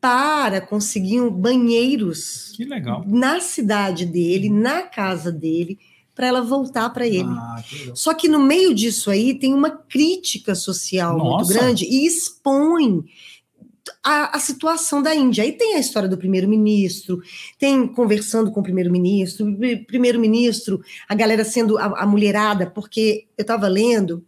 para 0.00 0.60
conseguir 0.60 1.28
banheiros 1.30 2.52
que 2.56 2.64
legal. 2.64 3.04
na 3.06 3.40
cidade 3.40 4.06
dele, 4.06 4.48
na 4.48 4.82
casa 4.82 5.30
dele, 5.30 5.78
para 6.14 6.26
ela 6.26 6.42
voltar 6.42 6.90
para 6.90 7.06
ele. 7.06 7.28
Ah, 7.28 7.62
que 7.66 7.92
Só 7.94 8.12
que 8.12 8.28
no 8.28 8.38
meio 8.38 8.74
disso 8.74 9.10
aí 9.10 9.34
tem 9.34 9.54
uma 9.54 9.70
crítica 9.70 10.54
social 10.54 11.16
Nossa. 11.16 11.36
muito 11.36 11.48
grande 11.48 11.84
e 11.86 12.06
expõe 12.06 13.04
a, 14.02 14.36
a, 14.36 14.40
situação 14.40 15.02
da 15.02 15.14
Índia. 15.14 15.44
Aí 15.44 15.52
tem 15.52 15.74
a 15.74 15.78
história 15.78 16.08
do 16.08 16.18
primeiro-ministro, 16.18 17.20
tem 17.58 17.86
conversando 17.86 18.50
com 18.50 18.60
o 18.60 18.62
primeiro-ministro, 18.62 19.46
primeiro-ministro, 19.86 20.80
a 21.08 21.14
galera 21.14 21.44
sendo 21.44 21.78
a, 21.78 22.02
a 22.02 22.06
mulherada, 22.06 22.70
porque 22.70 23.26
eu 23.36 23.42
estava 23.42 23.68
lendo 23.68 24.24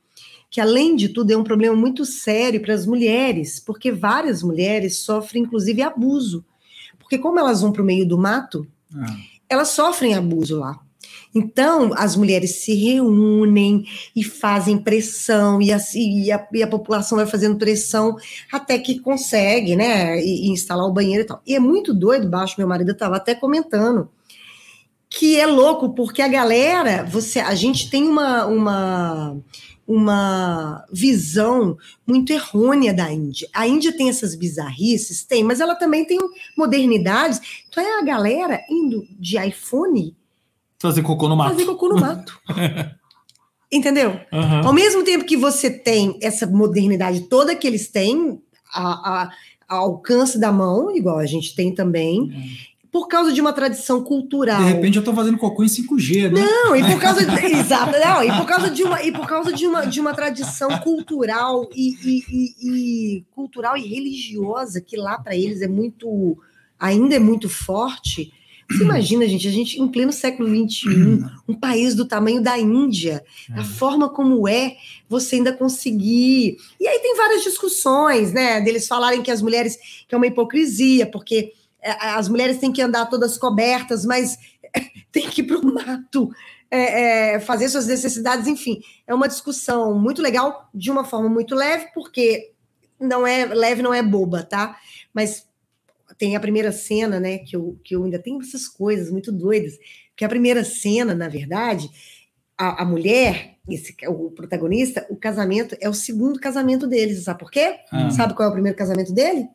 que, 0.51 0.61
além 0.61 0.95
de 0.95 1.09
tudo, 1.09 1.31
é 1.31 1.37
um 1.37 1.45
problema 1.45 1.75
muito 1.75 2.05
sério 2.05 2.61
para 2.61 2.75
as 2.75 2.85
mulheres, 2.85 3.59
porque 3.59 3.91
várias 3.91 4.43
mulheres 4.43 4.99
sofrem, 4.99 5.45
inclusive, 5.45 5.81
abuso. 5.81 6.45
Porque, 6.99 7.17
como 7.17 7.39
elas 7.39 7.63
vão 7.63 7.73
para 7.73 7.83
o 7.83 7.85
meio 7.85 8.07
do 8.07 8.19
mato, 8.19 8.67
ah. 8.95 9.17
elas 9.49 9.69
sofrem 9.69 10.15
abuso 10.15 10.59
lá. 10.59 10.79
Então, 11.35 11.93
as 11.97 12.15
mulheres 12.15 12.63
se 12.63 12.75
reúnem 12.75 13.85
e 14.15 14.23
fazem 14.23 14.77
pressão, 14.77 15.63
e 15.63 15.73
a, 15.73 15.79
e 15.95 16.31
a, 16.31 16.49
e 16.53 16.63
a 16.63 16.67
população 16.67 17.17
vai 17.17 17.27
fazendo 17.27 17.57
pressão 17.57 18.17
até 18.53 18.79
que 18.79 19.01
consegue, 19.01 19.75
né, 19.75 20.21
e, 20.21 20.47
e, 20.47 20.51
instalar 20.51 20.87
o 20.87 20.93
banheiro 20.93 21.23
e 21.23 21.27
tal. 21.27 21.43
E 21.47 21.55
é 21.55 21.59
muito 21.59 21.95
doido, 21.95 22.29
baixo, 22.29 22.57
meu 22.59 22.69
marido 22.69 22.93
estava 22.93 23.17
até 23.17 23.35
comentando, 23.35 24.11
que 25.09 25.39
é 25.41 25.47
louco, 25.47 25.95
porque 25.95 26.21
a 26.21 26.29
galera, 26.29 27.05
você, 27.05 27.41
a 27.41 27.55
gente 27.55 27.89
tem 27.91 28.07
uma, 28.07 28.47
uma 28.47 29.43
uma 29.87 30.87
visão 30.93 31.77
muito 32.07 32.33
errônea 32.33 32.95
da 32.95 33.13
Índia. 33.13 33.49
A 33.53 33.67
Índia 33.67 33.95
tem 33.95 34.09
essas 34.09 34.35
bizarrices, 34.35 35.25
tem, 35.25 35.43
mas 35.43 35.61
ela 35.61 35.75
também 35.75 36.07
tem 36.07 36.19
modernidades. 36.57 37.41
Então 37.69 37.83
é 37.83 37.99
a 37.99 38.05
galera 38.05 38.63
indo 38.71 39.05
de 39.19 39.37
iPhone 39.37 40.17
fazer 40.83 41.03
cocô 41.03 41.29
no 41.29 41.37
mato. 41.37 41.53
Fazer 41.53 41.65
cocô 41.65 41.89
no 41.89 42.01
mato. 42.01 42.39
Entendeu? 43.73 44.21
Uhum. 44.31 44.67
Ao 44.67 44.73
mesmo 44.73 45.03
tempo 45.03 45.25
que 45.25 45.37
você 45.37 45.71
tem 45.71 46.19
essa 46.21 46.47
modernidade 46.47 47.23
toda 47.23 47.57
que 47.57 47.67
eles 47.67 47.89
têm, 47.89 48.43
a, 48.75 49.23
a, 49.23 49.31
a 49.67 49.77
alcance 49.77 50.39
da 50.39 50.53
mão, 50.53 50.95
igual 50.95 51.19
a 51.19 51.25
gente 51.25 51.55
tem 51.55 51.75
também, 51.75 52.21
uhum 52.21 52.73
por 52.93 53.09
causa 53.09 53.33
de 53.33 53.41
uma 53.41 53.55
tradição 53.55 54.05
cultural. 54.05 54.63
De 54.63 54.71
repente 54.71 54.97
eu 54.97 55.01
estou 55.01 55.15
fazendo 55.15 55.39
cocô 55.39 55.65
em 55.65 55.67
5G, 55.67 56.31
né? 56.31 56.43
Não, 56.43 56.77
e 56.77 56.85
por 56.85 57.01
causa 57.01 57.25
de, 57.25 57.33
exato, 57.57 57.99
não, 57.99 58.23
e 58.23 58.31
por 58.31 58.45
causa 58.45 58.71
de 58.71 58.85
uma 58.85 59.03
e 59.03 59.11
por 59.11 59.27
causa 59.27 59.51
de 59.51 59.67
uma, 59.67 59.87
de 59.87 59.99
uma 59.99 60.13
tradição 60.13 60.79
cultural 60.79 61.67
e, 61.75 61.97
e, 62.05 62.25
e, 62.29 63.17
e 63.17 63.25
cultural 63.35 63.79
e 63.79 63.89
religiosa 63.89 64.79
que 64.79 64.99
lá 64.99 65.19
para 65.19 65.35
eles 65.35 65.63
é 65.63 65.69
muito 65.69 66.37
ainda 66.79 67.15
é 67.15 67.19
muito 67.19 67.49
forte. 67.49 68.31
Você 68.73 68.85
imagina, 68.85 69.29
gente, 69.29 69.47
a 69.47 69.51
gente 69.51 69.81
em 69.81 69.89
pleno 69.89 70.13
século 70.13 70.49
XXI, 70.49 71.25
um 71.47 71.55
país 71.55 71.95
do 71.95 72.07
tamanho 72.07 72.43
da 72.43 72.59
Índia, 72.59 73.25
a 73.55 73.61
é. 73.61 73.65
forma 73.65 74.09
como 74.09 74.49
é, 74.49 74.77
você 75.09 75.37
ainda 75.37 75.53
conseguir. 75.53 76.57
E 76.81 76.89
aí 76.89 76.99
tem 77.01 77.17
várias 77.17 77.43
discussões, 77.43 78.33
né? 78.33 78.61
Deles 78.61 78.89
falarem 78.89 79.23
que 79.23 79.31
as 79.31 79.43
mulheres 79.43 79.77
que 80.09 80.15
é 80.15 80.17
uma 80.17 80.27
hipocrisia, 80.27 81.07
porque 81.07 81.53
é, 81.81 81.91
as 82.11 82.29
mulheres 82.29 82.59
têm 82.59 82.73
que 82.73 82.83
andar 82.83 83.07
todas 83.07 83.37
cobertas, 83.37 84.05
mas 84.05 84.39
tem 85.13 85.29
que 85.29 85.43
ir 85.43 85.45
para 85.45 85.59
o 85.59 85.75
mato 85.75 86.31
é, 86.71 87.35
é, 87.35 87.41
fazer 87.41 87.69
suas 87.69 87.87
necessidades, 87.87 88.47
enfim. 88.47 88.81
É 89.07 89.15
uma 89.15 89.29
discussão 89.29 89.95
muito 89.99 90.23
legal, 90.23 90.71
de 90.75 90.91
uma 90.91 91.05
forma 91.05 91.29
muito 91.29 91.55
leve, 91.55 91.89
porque 91.93 92.53
não 92.99 93.27
é 93.27 93.45
leve, 93.45 93.83
não 93.83 93.93
é 93.93 94.03
boba, 94.03 94.43
tá? 94.43 94.79
Mas 95.13 95.47
tem 96.23 96.37
a 96.37 96.41
primeira 96.41 96.71
cena, 96.71 97.19
né? 97.19 97.39
Que 97.39 97.57
eu, 97.57 97.81
que 97.83 97.97
eu 97.97 98.05
ainda 98.05 98.17
tenho 98.17 98.41
essas 98.41 98.69
coisas 98.69 99.11
muito 99.11 99.33
doidas. 99.33 99.73
Que 100.15 100.25
a 100.25 100.29
primeira 100.29 100.63
cena, 100.63 101.17
na 101.17 101.29
verdade, 101.29 101.91
a, 102.57 102.83
a 102.83 102.85
mulher, 102.85 103.57
esse, 103.69 103.93
o 104.07 104.31
protagonista, 104.31 105.05
o 105.11 105.17
casamento 105.17 105.77
é 105.81 105.89
o 105.89 105.93
segundo 105.93 106.39
casamento 106.39 106.87
deles. 106.87 107.25
Sabe 107.25 107.41
por 107.41 107.51
quê? 107.51 107.75
Ah. 107.91 108.09
Sabe 108.11 108.35
qual 108.35 108.47
é 108.47 108.51
o 108.51 108.53
primeiro 108.53 108.79
casamento 108.79 109.13
dele? 109.13 109.49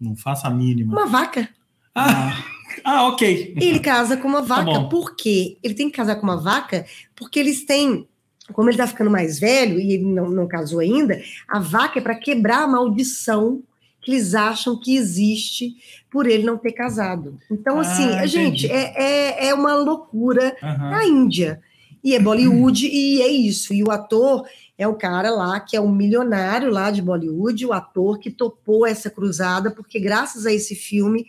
Não 0.00 0.16
faça 0.16 0.48
a 0.48 0.50
mínima. 0.50 0.92
Uma 0.92 1.06
vaca. 1.06 1.48
Ah, 1.94 2.44
ah 2.82 3.06
ok. 3.06 3.54
Ele 3.56 3.78
casa 3.78 4.16
com 4.16 4.26
uma 4.26 4.42
tá 4.42 4.62
vaca. 4.62 4.72
Tá 4.72 4.88
por 4.88 5.14
quê? 5.14 5.58
Ele 5.62 5.74
tem 5.74 5.88
que 5.88 5.96
casar 5.96 6.16
com 6.16 6.24
uma 6.24 6.42
vaca 6.42 6.84
porque 7.14 7.38
eles 7.38 7.64
têm. 7.64 8.08
Como 8.52 8.68
ele 8.68 8.78
tá 8.78 8.88
ficando 8.88 9.12
mais 9.12 9.38
velho 9.38 9.78
e 9.78 9.92
ele 9.92 10.06
não, 10.06 10.28
não 10.28 10.48
casou 10.48 10.80
ainda, 10.80 11.22
a 11.46 11.60
vaca 11.60 12.00
é 12.00 12.02
para 12.02 12.16
quebrar 12.16 12.64
a 12.64 12.68
maldição 12.68 13.62
que 14.04 14.10
eles 14.10 14.34
acham 14.34 14.78
que 14.78 14.96
existe 14.96 15.74
por 16.10 16.26
ele 16.26 16.44
não 16.44 16.58
ter 16.58 16.72
casado. 16.72 17.38
Então, 17.50 17.80
assim, 17.80 18.08
ah, 18.10 18.26
gente, 18.26 18.70
é, 18.70 18.92
é, 18.96 19.48
é, 19.48 19.54
uma 19.54 19.74
loucura 19.74 20.56
uhum. 20.62 20.90
na 20.90 21.04
Índia. 21.06 21.60
E 22.02 22.14
é 22.14 22.20
Bollywood, 22.20 22.86
e 22.86 23.22
é 23.22 23.28
isso. 23.28 23.72
E 23.72 23.82
o 23.82 23.90
ator 23.90 24.46
é 24.76 24.86
o 24.86 24.94
cara 24.94 25.30
lá 25.30 25.58
que 25.58 25.76
é 25.76 25.80
um 25.80 25.90
milionário 25.90 26.70
lá 26.70 26.90
de 26.90 27.00
Bollywood, 27.00 27.64
o 27.64 27.72
ator 27.72 28.18
que 28.18 28.30
topou 28.30 28.86
essa 28.86 29.08
cruzada, 29.08 29.70
porque 29.70 29.98
graças 29.98 30.44
a 30.44 30.52
esse 30.52 30.74
filme 30.74 31.26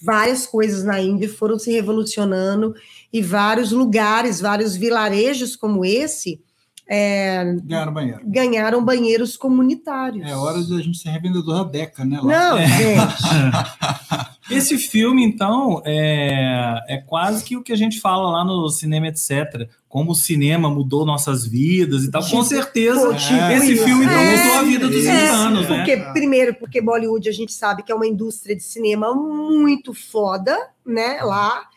várias 0.00 0.46
coisas 0.46 0.84
na 0.84 1.00
Índia 1.00 1.28
foram 1.28 1.58
se 1.58 1.72
revolucionando 1.72 2.74
e 3.12 3.22
vários 3.22 3.72
lugares, 3.72 4.40
vários 4.40 4.76
vilarejos 4.76 5.56
como 5.56 5.84
esse 5.84 6.40
é, 6.88 7.56
ganharam 7.64 7.92
banheiro. 7.92 8.20
Ganharam 8.24 8.84
banheiros 8.84 9.36
comunitários. 9.36 10.28
É 10.28 10.36
hora 10.36 10.62
de 10.62 10.72
a 10.72 10.80
gente 10.80 10.98
ser 10.98 11.08
revendedor 11.10 11.64
da 11.64 11.64
Deca, 11.64 12.04
né? 12.04 12.20
Lá. 12.22 12.50
Não, 12.50 12.58
é. 12.58 12.66
gente. 12.66 14.36
Esse 14.48 14.78
filme, 14.78 15.24
então, 15.24 15.82
é, 15.84 16.80
é 16.86 16.98
quase 16.98 17.42
que 17.42 17.56
o 17.56 17.62
que 17.64 17.72
a 17.72 17.76
gente 17.76 18.00
fala 18.00 18.30
lá 18.30 18.44
no 18.44 18.68
cinema, 18.68 19.08
etc. 19.08 19.68
Como 19.88 20.12
o 20.12 20.14
cinema 20.14 20.70
mudou 20.70 21.04
nossas 21.04 21.44
vidas 21.44 22.04
e 22.04 22.10
tal. 22.12 22.24
Com 22.24 22.44
certeza, 22.44 23.12
é. 23.12 23.56
esse 23.56 23.76
filme 23.78 24.04
então, 24.04 24.16
é, 24.16 24.36
mudou 24.36 24.58
a 24.58 24.62
vida 24.62 24.86
dos 24.86 25.04
é, 25.04 25.32
humanos, 25.32 25.68
né? 25.68 25.76
porque? 25.78 25.96
Primeiro, 26.12 26.54
porque 26.54 26.80
Bollywood 26.80 27.28
a 27.28 27.32
gente 27.32 27.52
sabe 27.52 27.82
que 27.82 27.90
é 27.90 27.94
uma 27.94 28.06
indústria 28.06 28.54
de 28.54 28.62
cinema 28.62 29.12
muito 29.12 29.92
foda, 29.92 30.56
né? 30.84 31.18
Lá. 31.22 31.68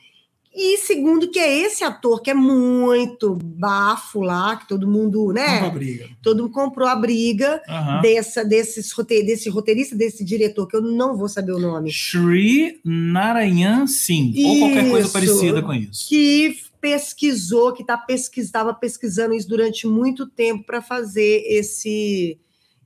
E 0.61 0.77
segundo, 0.79 1.31
que 1.31 1.39
é 1.39 1.59
esse 1.61 1.85
ator 1.85 2.21
que 2.21 2.29
é 2.29 2.33
muito 2.33 3.37
bafo 3.41 4.19
lá, 4.19 4.57
que 4.57 4.67
todo 4.67 4.85
mundo, 4.85 5.31
né? 5.31 5.53
Comprou 5.53 5.69
a 5.69 5.73
briga. 5.73 6.09
Todo 6.21 6.43
mundo 6.43 6.51
comprou 6.51 6.87
a 6.89 6.95
briga 6.97 7.61
uhum. 7.65 8.01
dessa, 8.01 8.43
desses 8.43 8.93
desse 9.25 9.49
roteirista, 9.49 9.95
desse 9.95 10.21
diretor, 10.21 10.67
que 10.67 10.75
eu 10.75 10.81
não 10.81 11.15
vou 11.15 11.29
saber 11.29 11.53
o 11.53 11.59
nome. 11.59 11.89
Shri 11.89 12.81
Narayan 12.83 13.87
Singh, 13.87 14.33
isso, 14.35 14.47
ou 14.49 14.59
qualquer 14.59 14.89
coisa 14.89 15.07
parecida 15.07 15.61
com 15.61 15.73
isso. 15.73 16.09
Que 16.09 16.57
pesquisou, 16.81 17.71
que 17.71 17.85
tá 17.85 18.05
estava 18.09 18.73
pesquisando 18.73 19.33
isso 19.33 19.47
durante 19.47 19.87
muito 19.87 20.27
tempo 20.27 20.65
para 20.65 20.81
fazer 20.81 21.41
esse 21.47 22.37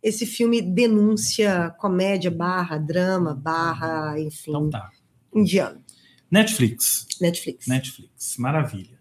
esse 0.04 0.28
filme 0.28 0.62
denúncia, 0.62 1.74
comédia, 1.80 2.30
barra, 2.30 2.78
drama, 2.78 3.34
barra, 3.34 4.20
enfim, 4.20 4.52
então 4.52 4.70
tá. 4.70 4.92
indiano. 5.34 5.83
Netflix. 6.34 7.06
Netflix. 7.22 7.68
Netflix, 7.68 8.38
maravilha. 8.38 8.98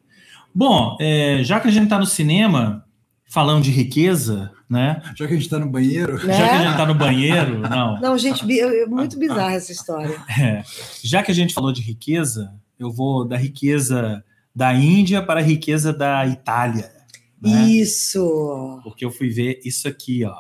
Bom, 0.55 0.99
é, 1.01 1.43
já 1.43 1.59
que 1.59 1.67
a 1.67 1.71
gente 1.71 1.85
está 1.85 1.99
no 1.99 2.05
cinema, 2.05 2.85
falando 3.27 3.65
de 3.65 3.71
riqueza, 3.71 4.53
né? 4.69 5.01
Já 5.17 5.27
que 5.27 5.33
a 5.33 5.37
gente 5.37 5.47
está 5.47 5.59
no 5.59 5.71
banheiro. 5.71 6.23
Né? 6.27 6.37
Já 6.37 6.49
que 6.49 6.55
a 6.55 6.59
gente 6.59 6.71
está 6.73 6.85
no 6.87 6.95
banheiro, 6.95 7.59
não. 7.61 7.99
Não, 8.03 8.19
gente, 8.19 8.45
é 8.61 8.85
muito 8.85 9.19
bizarra 9.19 9.55
essa 9.55 9.73
história. 9.73 10.23
É, 10.39 10.63
já 11.03 11.23
que 11.23 11.31
a 11.31 11.35
gente 11.35 11.55
falou 11.55 11.73
de 11.73 11.81
riqueza, 11.81 12.53
eu 12.79 12.93
vou 12.93 13.27
da 13.27 13.39
riqueza 13.39 14.23
da 14.55 14.75
Índia 14.75 15.23
para 15.23 15.41
a 15.41 15.43
riqueza 15.43 15.91
da 15.91 16.27
Itália. 16.27 16.93
Né? 17.41 17.65
Isso! 17.71 18.79
Porque 18.85 19.07
eu 19.07 19.11
fui 19.11 19.31
ver 19.31 19.59
isso 19.65 19.89
aqui, 19.89 20.23
ó. 20.27 20.35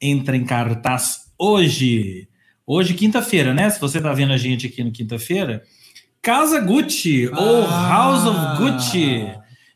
Entra 0.00 0.36
em 0.36 0.44
cartaz 0.44 1.32
hoje. 1.38 2.28
Hoje, 2.66 2.94
quinta-feira, 2.94 3.54
né? 3.54 3.70
Se 3.70 3.80
você 3.80 3.98
está 3.98 4.12
vendo 4.12 4.32
a 4.32 4.36
gente 4.36 4.66
aqui 4.66 4.82
no 4.82 4.90
quinta-feira, 4.90 5.62
Casa 6.24 6.58
Gucci, 6.58 7.28
ah. 7.30 7.38
ou 7.38 7.66
House 7.66 8.24
of 8.24 8.56
Gucci, 8.56 9.30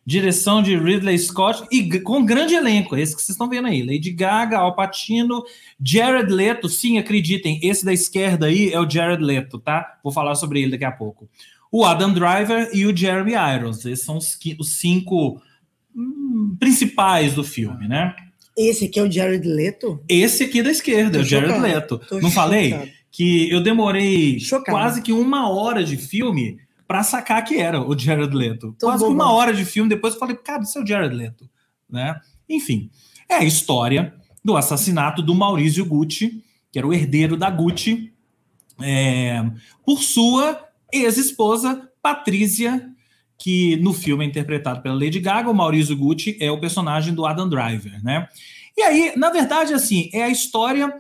direção 0.04 0.62
de 0.62 0.74
Ridley 0.78 1.18
Scott, 1.18 1.62
e 1.70 2.00
com 2.00 2.24
grande 2.24 2.54
elenco, 2.54 2.96
esse 2.96 3.14
que 3.14 3.20
vocês 3.20 3.34
estão 3.34 3.50
vendo 3.50 3.68
aí, 3.68 3.82
Lady 3.82 4.10
Gaga, 4.10 4.56
Al 4.56 4.74
Pacino, 4.74 5.44
Jared 5.78 6.32
Leto, 6.32 6.66
sim, 6.66 6.96
acreditem, 6.96 7.60
esse 7.62 7.84
da 7.84 7.92
esquerda 7.92 8.46
aí 8.46 8.72
é 8.72 8.80
o 8.80 8.88
Jared 8.88 9.22
Leto, 9.22 9.58
tá? 9.58 9.98
Vou 10.02 10.10
falar 10.10 10.34
sobre 10.36 10.62
ele 10.62 10.70
daqui 10.70 10.86
a 10.86 10.90
pouco. 10.90 11.28
O 11.70 11.84
Adam 11.84 12.14
Driver 12.14 12.70
e 12.72 12.86
o 12.86 12.96
Jeremy 12.96 13.32
Irons, 13.32 13.84
esses 13.84 14.06
são 14.06 14.16
os, 14.16 14.38
os 14.58 14.72
cinco 14.72 15.42
hum, 15.94 16.56
principais 16.58 17.34
do 17.34 17.44
filme, 17.44 17.86
né? 17.86 18.16
Esse 18.56 18.86
aqui 18.86 18.98
é 18.98 19.02
o 19.02 19.12
Jared 19.12 19.46
Leto? 19.46 20.02
Esse 20.08 20.44
aqui 20.44 20.62
da 20.62 20.70
esquerda, 20.70 21.18
é 21.18 21.20
o 21.20 21.24
Jared 21.24 21.60
Leto. 21.60 22.00
Não 22.22 22.30
falei? 22.30 22.96
Que 23.10 23.50
eu 23.50 23.62
demorei 23.62 24.38
Chocado. 24.40 24.76
quase 24.76 25.02
que 25.02 25.12
uma 25.12 25.48
hora 25.50 25.82
de 25.82 25.96
filme 25.96 26.58
para 26.86 27.02
sacar 27.02 27.44
que 27.44 27.56
era 27.58 27.80
o 27.80 27.98
Jared 27.98 28.34
Leto. 28.34 28.74
Tô 28.78 28.86
quase 28.86 29.04
que 29.04 29.10
uma 29.10 29.32
hora 29.32 29.52
de 29.52 29.64
filme 29.64 29.90
depois 29.90 30.14
eu 30.14 30.20
falei, 30.20 30.36
cara, 30.36 30.62
isso 30.62 30.78
é 30.78 30.82
o 30.82 30.86
Jared 30.86 31.14
Leto, 31.14 31.48
né? 31.88 32.18
Enfim, 32.48 32.90
é 33.28 33.36
a 33.36 33.44
história 33.44 34.14
do 34.42 34.56
assassinato 34.56 35.20
do 35.20 35.34
Maurício 35.34 35.84
Gucci, 35.84 36.42
que 36.72 36.78
era 36.78 36.88
o 36.88 36.94
herdeiro 36.94 37.36
da 37.36 37.50
Gucci, 37.50 38.12
é, 38.80 39.44
por 39.84 40.02
sua 40.02 40.66
ex-esposa 40.92 41.90
Patrícia, 42.00 42.88
que 43.36 43.76
no 43.76 43.92
filme 43.92 44.24
é 44.24 44.28
interpretado 44.28 44.80
pela 44.80 44.94
Lady 44.94 45.20
Gaga, 45.20 45.50
o 45.50 45.54
Maurício 45.54 45.96
Gucci 45.96 46.36
é 46.40 46.50
o 46.50 46.60
personagem 46.60 47.14
do 47.14 47.26
Adam 47.26 47.48
Driver, 47.48 48.02
né? 48.02 48.28
E 48.76 48.82
aí, 48.82 49.12
na 49.16 49.30
verdade, 49.30 49.74
assim, 49.74 50.08
é 50.12 50.22
a 50.22 50.28
história 50.28 50.92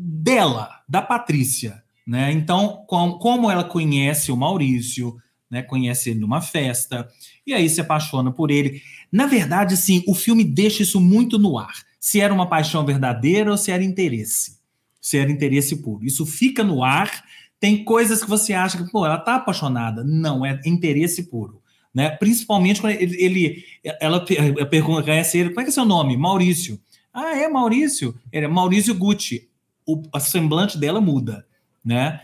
dela, 0.00 0.70
da 0.88 1.02
Patrícia, 1.02 1.82
né? 2.06 2.30
Então, 2.30 2.84
com, 2.86 3.14
como 3.14 3.50
ela 3.50 3.64
conhece 3.64 4.30
o 4.30 4.36
Maurício, 4.36 5.16
né? 5.50 5.60
Conhece 5.62 6.10
ele 6.10 6.20
numa 6.20 6.40
festa, 6.40 7.08
e 7.44 7.52
aí 7.52 7.68
se 7.68 7.80
apaixona 7.80 8.30
por 8.30 8.50
ele. 8.50 8.80
Na 9.10 9.26
verdade, 9.26 9.74
assim, 9.74 10.04
o 10.06 10.14
filme 10.14 10.44
deixa 10.44 10.84
isso 10.84 11.00
muito 11.00 11.38
no 11.38 11.58
ar. 11.58 11.74
Se 11.98 12.20
era 12.20 12.32
uma 12.32 12.48
paixão 12.48 12.86
verdadeira 12.86 13.50
ou 13.50 13.56
se 13.56 13.72
era 13.72 13.82
interesse. 13.82 14.58
Se 15.00 15.18
era 15.18 15.32
interesse 15.32 15.76
puro. 15.82 16.04
Isso 16.04 16.24
fica 16.24 16.62
no 16.62 16.84
ar. 16.84 17.24
Tem 17.58 17.82
coisas 17.82 18.22
que 18.22 18.30
você 18.30 18.52
acha 18.52 18.78
que, 18.78 18.90
pô, 18.92 19.04
ela 19.04 19.18
tá 19.18 19.34
apaixonada. 19.34 20.04
Não, 20.04 20.46
é 20.46 20.60
interesse 20.64 21.24
puro. 21.24 21.60
Né? 21.92 22.10
Principalmente 22.10 22.80
quando 22.80 22.92
ele, 22.92 23.16
ele 23.20 23.64
ela 24.00 24.24
pergunta, 24.70 25.02
conhece 25.02 25.38
ele, 25.38 25.48
como 25.48 25.60
é 25.60 25.64
que 25.64 25.70
é 25.70 25.72
seu 25.72 25.84
nome? 25.84 26.16
Maurício. 26.16 26.78
Ah, 27.12 27.36
é 27.36 27.48
Maurício? 27.48 28.14
Ele 28.30 28.44
é 28.44 28.48
Maurício 28.48 28.94
Gucci. 28.94 29.48
O 29.88 30.02
a 30.12 30.20
semblante 30.20 30.76
dela 30.76 31.00
muda, 31.00 31.46
né? 31.84 32.20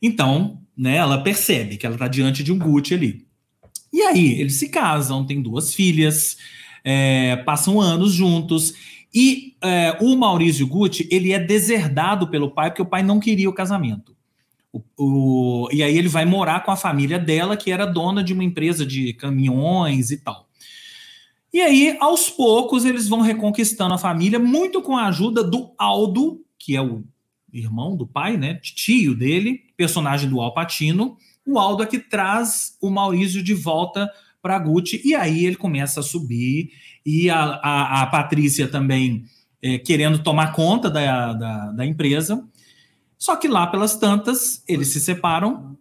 Então, 0.00 0.62
né, 0.76 0.96
ela 0.96 1.22
percebe 1.22 1.76
que 1.76 1.84
ela 1.84 1.96
está 1.96 2.06
diante 2.06 2.44
de 2.44 2.52
um 2.52 2.58
Gucci 2.58 2.94
ali. 2.94 3.26
E 3.92 4.02
aí, 4.02 4.40
eles 4.40 4.54
se 4.54 4.68
casam, 4.68 5.26
têm 5.26 5.42
duas 5.42 5.74
filhas, 5.74 6.36
é, 6.84 7.36
passam 7.38 7.80
anos 7.80 8.12
juntos. 8.12 8.74
E 9.12 9.56
é, 9.60 9.96
o 10.00 10.16
Maurício 10.16 10.66
Gucci, 10.66 11.08
ele 11.10 11.32
é 11.32 11.38
deserdado 11.38 12.28
pelo 12.28 12.52
pai, 12.52 12.70
porque 12.70 12.82
o 12.82 12.86
pai 12.86 13.02
não 13.02 13.18
queria 13.18 13.48
o 13.50 13.54
casamento. 13.54 14.16
O, 14.72 14.82
o, 14.96 15.68
e 15.72 15.82
aí 15.82 15.96
ele 15.98 16.08
vai 16.08 16.24
morar 16.24 16.62
com 16.62 16.70
a 16.70 16.76
família 16.76 17.18
dela, 17.18 17.56
que 17.56 17.72
era 17.72 17.86
dona 17.86 18.22
de 18.22 18.32
uma 18.32 18.44
empresa 18.44 18.86
de 18.86 19.12
caminhões 19.14 20.10
e 20.10 20.18
tal. 20.18 20.46
E 21.52 21.60
aí, 21.60 21.96
aos 21.98 22.28
poucos, 22.28 22.84
eles 22.84 23.08
vão 23.08 23.22
reconquistando 23.22 23.94
a 23.94 23.98
família, 23.98 24.38
muito 24.38 24.82
com 24.82 24.96
a 24.96 25.06
ajuda 25.06 25.42
do 25.42 25.72
Aldo, 25.78 26.44
que 26.58 26.76
é 26.76 26.82
o 26.82 27.04
irmão 27.52 27.96
do 27.96 28.06
pai, 28.06 28.36
né? 28.36 28.54
Tio 28.62 29.14
dele, 29.14 29.60
personagem 29.76 30.28
do 30.28 30.40
Al 30.40 30.52
Pacino. 30.52 31.16
O 31.46 31.58
Aldo 31.58 31.82
é 31.82 31.86
que 31.86 31.98
traz 31.98 32.76
o 32.80 32.90
Maurício 32.90 33.42
de 33.42 33.54
volta 33.54 34.10
para 34.42 34.58
Gucci, 34.58 35.00
e 35.04 35.14
aí 35.14 35.44
ele 35.44 35.56
começa 35.56 36.00
a 36.00 36.02
subir, 36.02 36.70
e 37.04 37.28
a, 37.28 37.40
a, 37.40 38.02
a 38.02 38.06
Patrícia 38.06 38.68
também 38.68 39.24
é, 39.60 39.78
querendo 39.78 40.22
tomar 40.22 40.52
conta 40.52 40.90
da, 40.90 41.32
da, 41.32 41.72
da 41.72 41.86
empresa. 41.86 42.46
Só 43.16 43.34
que 43.34 43.48
lá 43.48 43.66
pelas 43.66 43.96
tantas, 43.96 44.62
eles 44.68 44.88
se 44.88 45.00
separam 45.00 45.76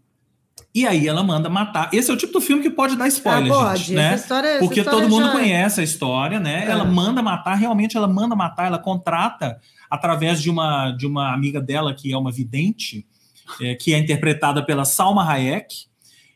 e 0.74 0.86
aí 0.86 1.08
ela 1.08 1.24
manda 1.24 1.50
matar. 1.50 1.90
Esse 1.94 2.12
é 2.12 2.14
o 2.14 2.18
tipo 2.18 2.34
do 2.34 2.42
filme 2.42 2.62
que 2.62 2.70
pode 2.70 2.96
dar 2.96 3.08
spoiler, 3.08 3.52
ah, 3.52 3.70
pode. 3.70 3.80
gente, 3.80 3.94
né? 3.94 4.16
História, 4.16 4.60
Porque 4.60 4.84
todo 4.84 5.10
mundo 5.10 5.26
já... 5.26 5.32
conhece 5.32 5.82
a 5.82 5.84
história, 5.84 6.40
né? 6.40 6.66
É. 6.66 6.72
Ela 6.72 6.86
manda 6.86 7.22
matar, 7.22 7.56
realmente 7.56 7.98
ela 7.98 8.08
manda 8.08 8.36
matar, 8.36 8.68
ela 8.68 8.78
contrata 8.78 9.60
através 9.90 10.42
de 10.42 10.50
uma 10.50 10.92
de 10.92 11.08
uma 11.08 11.34
amiga 11.34 11.60
dela 11.60 11.94
que 11.94 12.12
é 12.12 12.18
uma 12.18 12.32
vidente, 12.32 13.06
é, 13.62 13.76
que 13.76 13.94
é 13.94 13.98
interpretada 13.98 14.64
pela 14.64 14.86
Salma 14.86 15.28
Hayek. 15.28 15.88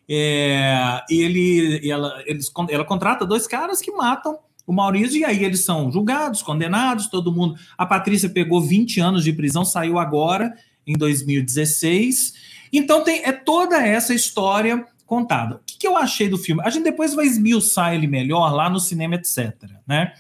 É, 0.10 1.01
ele, 1.10 1.88
ela, 1.88 2.21
eles, 2.25 2.51
ela 2.69 2.84
contrata 2.84 3.25
dois 3.25 3.47
caras 3.47 3.79
que 3.79 3.91
matam 3.91 4.38
o 4.65 4.73
Maurício, 4.73 5.17
e 5.17 5.25
aí 5.25 5.43
eles 5.43 5.63
são 5.63 5.91
julgados, 5.91 6.41
condenados, 6.41 7.07
todo 7.07 7.31
mundo. 7.31 7.55
A 7.77 7.86
Patrícia 7.86 8.29
pegou 8.29 8.62
20 8.62 8.99
anos 8.99 9.23
de 9.23 9.34
prisão, 9.34 9.63
saiu 9.63 9.99
agora, 9.99 10.53
em 10.86 10.93
2016. 10.93 12.34
Então 12.71 13.03
tem 13.03 13.23
é 13.23 13.31
toda 13.31 13.77
essa 13.86 14.13
história 14.13 14.86
contada. 15.05 15.55
O 15.55 15.60
que, 15.65 15.77
que 15.77 15.88
eu 15.88 15.97
achei 15.97 16.29
do 16.29 16.38
filme? 16.38 16.62
A 16.63 16.69
gente 16.69 16.84
depois 16.84 17.13
vai 17.13 17.25
esmiuçar 17.25 17.93
ele 17.93 18.07
melhor 18.07 18.53
lá 18.53 18.69
no 18.69 18.79
cinema, 18.79 19.15
etc. 19.15 19.53
Né? 19.86 20.13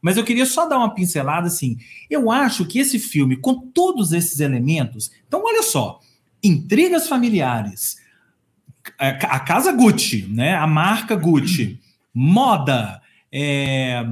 Mas 0.00 0.16
eu 0.16 0.24
queria 0.24 0.46
só 0.46 0.68
dar 0.68 0.78
uma 0.78 0.94
pincelada 0.94 1.48
assim. 1.48 1.76
Eu 2.08 2.30
acho 2.30 2.64
que 2.64 2.78
esse 2.78 2.98
filme, 2.98 3.36
com 3.36 3.54
todos 3.54 4.12
esses 4.12 4.38
elementos, 4.38 5.10
então 5.26 5.42
olha 5.44 5.62
só, 5.62 6.00
intrigas 6.42 7.08
familiares, 7.08 7.96
a, 8.98 9.40
casa 9.40 9.72
Gucci, 9.72 10.26
né? 10.28 10.54
A 10.54 10.66
marca 10.66 11.16
Gucci, 11.16 11.80
moda, 12.14 13.02
é, 13.32 14.04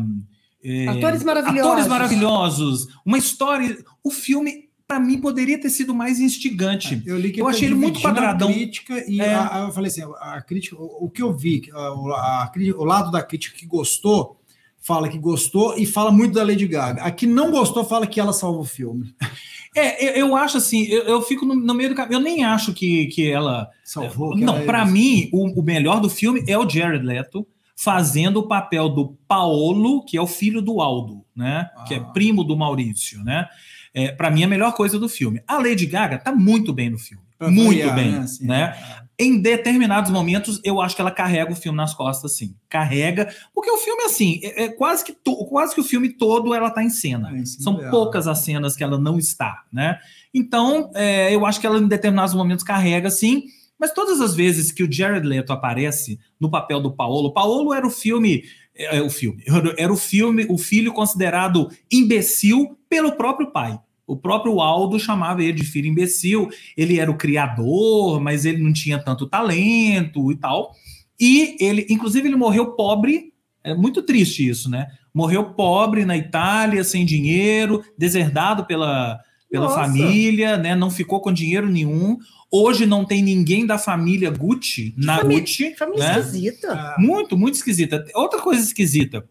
é, 0.64 0.88
atores 0.88 1.22
maravilhosos, 1.22 1.70
atores 1.70 1.86
maravilhosos, 1.86 2.88
uma 3.04 3.18
história. 3.18 3.78
O 4.02 4.10
filme 4.10 4.63
para 4.86 5.00
mim 5.00 5.20
poderia 5.20 5.60
ter 5.60 5.70
sido 5.70 5.94
mais 5.94 6.20
instigante. 6.20 7.02
Eu, 7.06 7.18
li 7.18 7.32
que 7.32 7.40
eu 7.40 7.48
achei 7.48 7.66
ele 7.68 7.74
muito 7.74 8.00
quadradão. 8.00 8.52
crítica 8.52 9.04
e 9.08 9.20
é. 9.20 9.34
a, 9.34 9.56
a, 9.56 9.66
eu 9.66 9.72
falei 9.72 9.90
assim, 9.90 10.02
a 10.20 10.42
crítica, 10.42 10.76
o, 10.76 11.06
o 11.06 11.10
que 11.10 11.22
eu 11.22 11.32
vi, 11.32 11.62
a, 11.72 11.92
o 11.92 12.84
lado 12.84 13.10
da 13.10 13.22
crítica 13.22 13.56
que 13.56 13.66
gostou 13.66 14.38
fala 14.84 15.08
que 15.08 15.18
gostou 15.18 15.78
e 15.78 15.86
fala 15.86 16.12
muito 16.12 16.34
da 16.34 16.44
Lady 16.44 16.66
Gaga. 16.66 17.02
A 17.02 17.10
que 17.10 17.26
não 17.26 17.50
gostou 17.50 17.84
fala 17.84 18.06
que 18.06 18.20
ela 18.20 18.32
salva 18.32 18.60
o 18.60 18.64
filme. 18.64 19.14
É, 19.76 20.20
eu, 20.20 20.28
eu 20.28 20.36
acho 20.36 20.56
assim, 20.56 20.84
eu, 20.84 21.02
eu 21.02 21.20
fico 21.20 21.44
no, 21.44 21.52
no, 21.52 21.74
meio 21.74 21.88
do 21.88 21.96
caminho. 21.96 22.18
Eu 22.18 22.22
nem 22.22 22.44
acho 22.44 22.72
que, 22.72 23.06
que 23.06 23.28
ela 23.28 23.68
salvou. 23.82 24.30
Que 24.30 24.44
não, 24.44 24.64
para 24.64 24.84
mim 24.84 25.28
o, 25.32 25.60
o 25.60 25.64
melhor 25.64 26.00
do 26.00 26.08
filme 26.08 26.44
é 26.46 26.56
o 26.56 26.68
Jared 26.68 27.04
Leto 27.04 27.44
fazendo 27.76 28.38
o 28.38 28.48
papel 28.48 28.88
do 28.88 29.16
Paolo, 29.26 30.04
que 30.04 30.16
é 30.16 30.20
o 30.20 30.26
filho 30.26 30.62
do 30.62 30.80
Aldo, 30.80 31.24
né? 31.34 31.70
Ah. 31.76 31.84
Que 31.84 31.94
é 31.94 31.98
ah. 31.98 32.04
primo 32.04 32.44
do 32.44 32.56
Maurício, 32.56 33.22
né? 33.24 33.48
É, 33.92 34.10
para 34.10 34.30
mim, 34.30 34.42
a 34.42 34.48
melhor 34.48 34.74
coisa 34.74 34.98
do 34.98 35.08
filme. 35.08 35.40
A 35.46 35.58
Lady 35.58 35.86
Gaga 35.86 36.18
tá 36.18 36.32
muito 36.32 36.72
bem 36.72 36.90
no 36.90 36.98
filme. 36.98 37.22
Muito 37.40 37.92
bem, 37.92 38.12
né? 38.12 38.18
Assim, 38.18 38.46
né? 38.46 38.76
Em 39.18 39.40
determinados 39.40 40.10
momentos, 40.10 40.60
eu 40.64 40.80
acho 40.80 40.96
que 40.96 41.00
ela 41.00 41.10
carrega 41.10 41.52
o 41.52 41.56
filme 41.56 41.76
nas 41.76 41.94
costas, 41.94 42.36
sim. 42.36 42.56
Carrega, 42.68 43.32
porque 43.54 43.70
o 43.70 43.76
filme, 43.78 44.02
assim, 44.04 44.40
é, 44.42 44.64
é 44.64 44.68
quase, 44.68 45.04
que 45.04 45.12
to, 45.12 45.44
quase 45.46 45.74
que 45.74 45.80
o 45.80 45.84
filme 45.84 46.08
todo 46.08 46.54
ela 46.54 46.70
tá 46.70 46.82
em 46.82 46.90
cena. 46.90 47.30
É, 47.36 47.44
São 47.44 47.76
poucas 47.90 48.26
as 48.26 48.38
cenas 48.38 48.74
que 48.74 48.82
ela 48.82 48.98
não 48.98 49.18
está, 49.18 49.62
né? 49.72 49.98
Então, 50.32 50.90
é, 50.94 51.32
eu 51.34 51.46
acho 51.46 51.60
que 51.60 51.66
ela, 51.66 51.78
em 51.78 51.86
determinados 51.86 52.34
momentos, 52.34 52.64
carrega, 52.64 53.10
sim. 53.10 53.44
Mas 53.78 53.92
todas 53.92 54.20
as 54.20 54.34
vezes 54.34 54.70
que 54.70 54.82
o 54.82 54.92
Jared 54.92 55.26
Leto 55.26 55.52
aparece 55.52 56.18
no 56.40 56.50
papel 56.50 56.80
do 56.80 56.94
Paolo, 56.94 57.32
Paolo 57.32 57.74
era 57.74 57.86
o 57.86 57.90
filme 57.90 58.44
é, 58.76 58.96
é, 58.96 59.02
o 59.02 59.08
filme. 59.08 59.42
Era 59.78 59.92
o 59.92 59.96
filme, 59.96 60.46
o 60.48 60.58
filho 60.58 60.92
considerado 60.92 61.70
imbecil 61.90 62.76
pelo 62.88 63.12
próprio 63.12 63.52
pai. 63.52 63.78
O 64.06 64.16
próprio 64.16 64.60
Aldo 64.60 64.98
chamava 64.98 65.42
ele 65.42 65.54
de 65.54 65.64
filho 65.64 65.88
imbecil. 65.88 66.50
Ele 66.76 67.00
era 67.00 67.10
o 67.10 67.16
criador, 67.16 68.20
mas 68.20 68.44
ele 68.44 68.62
não 68.62 68.72
tinha 68.72 68.98
tanto 68.98 69.26
talento 69.26 70.30
e 70.30 70.36
tal. 70.36 70.74
E 71.18 71.56
ele, 71.58 71.86
inclusive, 71.88 72.28
ele 72.28 72.36
morreu 72.36 72.72
pobre. 72.72 73.32
É 73.62 73.74
muito 73.74 74.02
triste 74.02 74.46
isso, 74.46 74.68
né? 74.68 74.88
Morreu 75.14 75.54
pobre 75.54 76.04
na 76.04 76.16
Itália, 76.16 76.84
sem 76.84 77.06
dinheiro, 77.06 77.82
deserdado 77.96 78.66
pela, 78.66 79.18
pela 79.50 79.70
família, 79.70 80.58
né? 80.58 80.74
Não 80.74 80.90
ficou 80.90 81.20
com 81.20 81.32
dinheiro 81.32 81.70
nenhum. 81.70 82.18
Hoje 82.56 82.86
não 82.86 83.04
tem 83.04 83.20
ninguém 83.20 83.66
da 83.66 83.76
família 83.76 84.30
Gucci 84.30 84.94
na 84.96 85.18
família, 85.18 85.40
Gucci. 85.40 85.74
Família 85.76 86.04
né? 86.04 86.20
esquisita. 86.20 86.94
Muito, 87.00 87.36
muito 87.36 87.54
esquisita. 87.56 88.04
Outra 88.14 88.40
coisa 88.40 88.62
esquisita: 88.62 89.28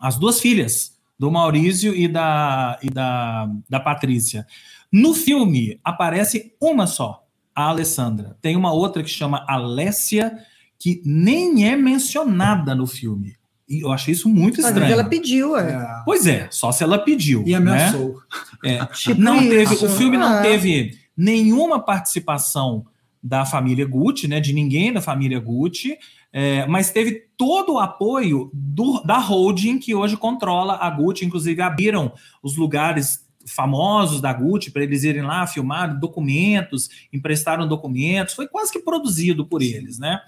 as 0.00 0.16
duas 0.16 0.38
filhas, 0.38 0.96
do 1.18 1.28
Maurício 1.28 1.92
e 1.92 2.06
da, 2.06 2.78
e 2.80 2.88
da, 2.88 3.50
da 3.68 3.80
Patrícia. 3.80 4.46
No 4.92 5.12
filme 5.12 5.80
aparece 5.82 6.54
uma 6.60 6.86
só, 6.86 7.26
a 7.52 7.64
Alessandra. 7.64 8.36
Tem 8.40 8.54
uma 8.54 8.72
outra 8.72 9.02
que 9.02 9.10
chama 9.10 9.44
Alessia, 9.48 10.38
que 10.78 11.02
nem 11.04 11.68
é 11.68 11.74
mencionada 11.74 12.76
no 12.76 12.86
filme. 12.86 13.34
E 13.68 13.80
eu 13.80 13.90
achei 13.90 14.12
isso 14.12 14.28
muito 14.28 14.60
estranho. 14.60 14.82
Mas 14.82 14.90
ela 14.92 15.04
pediu, 15.04 15.56
é. 15.56 15.72
é. 15.72 16.02
Pois 16.04 16.28
é, 16.28 16.46
só 16.52 16.70
se 16.70 16.84
ela 16.84 16.98
pediu. 16.98 17.42
E 17.44 17.56
ameaçou. 17.56 18.20
Né? 18.62 18.76
É. 18.76 18.86
Tipo 18.86 19.20
não 19.20 19.40
teve, 19.40 19.74
o 19.74 19.88
filme 19.88 20.16
não 20.16 20.28
ah. 20.28 20.42
teve 20.42 21.01
nenhuma 21.16 21.80
participação 21.80 22.86
da 23.22 23.44
família 23.44 23.86
Gucci, 23.86 24.26
né, 24.26 24.40
de 24.40 24.52
ninguém 24.52 24.92
da 24.92 25.00
família 25.00 25.38
Gucci, 25.38 25.96
é, 26.32 26.66
mas 26.66 26.90
teve 26.90 27.26
todo 27.36 27.74
o 27.74 27.78
apoio 27.78 28.50
do, 28.52 29.00
da 29.04 29.18
holding 29.18 29.78
que 29.78 29.94
hoje 29.94 30.16
controla 30.16 30.76
a 30.76 30.90
Gucci, 30.90 31.24
inclusive 31.24 31.60
abriram 31.62 32.12
os 32.42 32.56
lugares 32.56 33.24
famosos 33.46 34.20
da 34.20 34.32
Gucci 34.32 34.70
para 34.70 34.82
eles 34.82 35.04
irem 35.04 35.22
lá 35.22 35.46
filmar 35.46 35.98
documentos, 35.98 36.88
emprestaram 37.12 37.68
documentos, 37.68 38.34
foi 38.34 38.48
quase 38.48 38.72
que 38.72 38.78
produzido 38.80 39.46
por 39.46 39.62
eles, 39.62 39.98
né? 39.98 40.20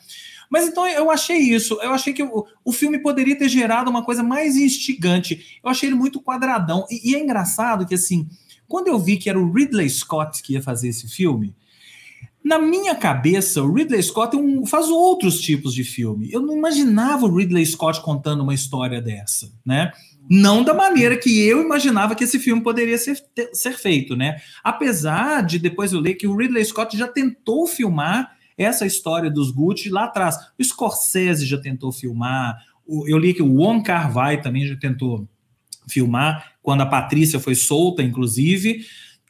Mas 0.51 0.69
então 0.69 0.87
eu 0.87 1.11
achei 1.11 1.39
isso, 1.39 1.79
eu 1.83 1.93
achei 1.93 2.13
que 2.13 2.23
o, 2.23 2.47
o 2.65 2.73
filme 2.73 2.99
poderia 2.99 3.37
ter 3.37 3.49
gerado 3.49 3.91
uma 3.91 4.05
coisa 4.05 4.23
mais 4.23 4.57
instigante. 4.57 5.59
Eu 5.65 5.71
achei 5.71 5.89
ele 5.89 5.97
muito 5.97 6.21
quadradão. 6.21 6.87
E, 6.91 7.11
e 7.11 7.15
é 7.17 7.21
engraçado 7.21 7.87
que 7.87 7.95
assim, 7.95 8.29
quando 8.69 8.89
eu 8.89 8.99
vi 8.99 9.17
que 9.17 9.29
era 9.29 9.39
o 9.39 9.53
Ridley 9.53 9.89
Scott 9.89 10.43
que 10.43 10.55
ia 10.55 10.63
fazer 10.63 10.89
esse 10.89 11.09
filme, 11.09 11.55
Na 12.45 12.59
minha 12.59 12.95
cabeça, 12.95 13.63
o 13.63 13.73
Ridley 13.73 14.03
Scott 14.03 14.37
um, 14.37 14.67
faz 14.67 14.89
outros 14.89 15.41
tipos 15.41 15.73
de 15.73 15.83
filme. 15.83 16.29
Eu 16.31 16.43
não 16.43 16.55
imaginava 16.55 17.25
o 17.25 17.35
Ridley 17.35 17.65
Scott 17.65 18.03
contando 18.03 18.43
uma 18.43 18.53
história 18.53 19.01
dessa, 19.01 19.51
né? 19.65 19.91
Não 20.29 20.63
da 20.63 20.75
maneira 20.75 21.17
que 21.17 21.41
eu 21.41 21.63
imaginava 21.63 22.15
que 22.15 22.25
esse 22.25 22.39
filme 22.39 22.63
poderia 22.63 22.99
ser, 22.99 23.17
ser 23.55 23.73
feito, 23.73 24.15
né? 24.15 24.37
Apesar 24.63 25.43
de 25.43 25.59
depois 25.59 25.93
eu 25.93 26.01
ler 26.01 26.17
que 26.17 26.27
o 26.27 26.37
Ridley 26.37 26.65
Scott 26.67 26.97
já 26.97 27.09
tentou 27.09 27.67
filmar 27.67 28.37
essa 28.59 28.85
história 28.85 29.31
dos 29.31 29.51
Gucci 29.51 29.89
lá 29.89 30.05
atrás. 30.05 30.37
O 30.59 30.63
Scorsese 30.63 31.47
já 31.47 31.59
tentou 31.59 31.93
filmar, 31.93 32.59
eu 33.07 33.17
li 33.17 33.33
que 33.33 33.43
o 33.43 33.55
Wong 33.55 33.83
Kar 33.83 34.13
Wai 34.13 34.43
também 34.43 34.67
já 34.67 34.77
tentou 34.77 35.27
filmar, 35.89 36.54
quando 36.65 36.81
a 36.81 36.87
Patrícia 36.87 37.39
foi 37.39 37.55
solta, 37.55 38.03
inclusive. 38.03 38.87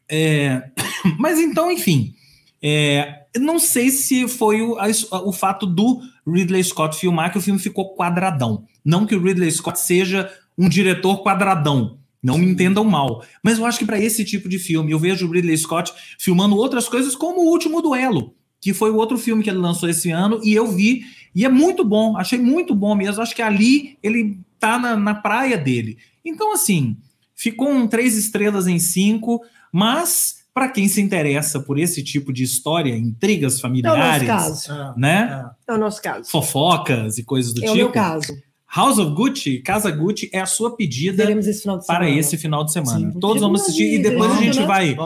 É, 0.08 0.70
mas 1.18 1.40
então, 1.40 1.70
enfim, 1.70 2.14
é, 2.62 3.24
não 3.38 3.58
sei 3.58 3.90
se 3.90 4.28
foi 4.28 4.62
o, 4.62 4.76
o 5.10 5.32
fato 5.32 5.66
do 5.66 6.00
Ridley 6.26 6.62
Scott 6.62 6.96
filmar 6.96 7.32
que 7.32 7.36
o 7.36 7.42
filme 7.42 7.58
ficou 7.58 7.94
quadradão. 7.96 8.64
Não 8.84 9.04
que 9.04 9.16
o 9.16 9.20
Ridley 9.20 9.50
Scott 9.50 9.80
seja 9.80 10.32
um 10.56 10.68
diretor 10.68 11.24
quadradão. 11.24 11.98
Não 12.22 12.38
me 12.38 12.46
entendam 12.46 12.84
mal. 12.84 13.24
Mas 13.42 13.58
eu 13.58 13.66
acho 13.66 13.80
que 13.80 13.84
para 13.84 14.00
esse 14.00 14.24
tipo 14.24 14.48
de 14.48 14.58
filme, 14.58 14.92
eu 14.92 14.98
vejo 14.98 15.26
o 15.26 15.30
Ridley 15.30 15.58
Scott 15.58 15.92
filmando 16.18 16.56
outras 16.56 16.88
coisas, 16.88 17.16
como 17.16 17.40
o 17.40 17.50
último 17.50 17.82
duelo, 17.82 18.32
que 18.60 18.72
foi 18.72 18.92
o 18.92 18.96
outro 18.96 19.18
filme 19.18 19.42
que 19.42 19.50
ele 19.50 19.58
lançou 19.58 19.88
esse 19.88 20.10
ano, 20.10 20.40
e 20.42 20.54
eu 20.54 20.68
vi, 20.68 21.02
e 21.34 21.44
é 21.44 21.48
muito 21.48 21.84
bom, 21.84 22.16
achei 22.16 22.38
muito 22.38 22.76
bom 22.76 22.94
mesmo. 22.94 23.20
Acho 23.20 23.34
que 23.34 23.42
ali 23.42 23.98
ele 24.02 24.38
tá 24.60 24.78
na, 24.78 24.96
na 24.96 25.16
praia 25.16 25.58
dele. 25.58 25.98
Então, 26.24 26.52
assim, 26.52 26.96
ficou 27.34 27.70
um 27.70 27.86
três 27.86 28.16
estrelas 28.16 28.66
em 28.66 28.78
cinco, 28.78 29.40
mas 29.72 30.44
para 30.54 30.68
quem 30.68 30.86
se 30.86 31.00
interessa 31.00 31.58
por 31.58 31.78
esse 31.78 32.02
tipo 32.02 32.32
de 32.32 32.44
história, 32.44 32.96
intrigas 32.96 33.60
familiares, 33.60 34.28
é 34.28 34.32
o 34.32 34.36
nosso 34.36 34.68
caso. 34.68 34.94
né? 34.96 35.46
É. 35.66 35.72
é 35.72 35.74
o 35.74 35.78
nosso 35.78 36.00
caso. 36.00 36.30
Fofocas 36.30 37.18
e 37.18 37.24
coisas 37.24 37.52
do 37.52 37.64
é 37.64 37.66
tipo. 37.66 37.70
É 37.70 37.74
o 37.74 37.76
meu 37.76 37.90
caso. 37.90 38.32
House 38.74 38.98
of 38.98 39.14
Gucci, 39.14 39.60
Casa 39.60 39.90
Gucci, 39.90 40.28
é 40.32 40.40
a 40.40 40.46
sua 40.46 40.76
pedida 40.76 41.30
esse 41.30 41.62
para 41.86 42.10
esse 42.10 42.36
final 42.36 42.64
de 42.64 42.72
semana. 42.72 43.12
Sim. 43.12 43.20
Todos 43.20 43.40
vamos 43.40 43.62
assistir 43.62 43.94
e 43.94 43.98
depois 44.00 44.32
a 44.32 44.36
gente 44.36 44.60
né? 44.60 44.66
vai. 44.66 44.96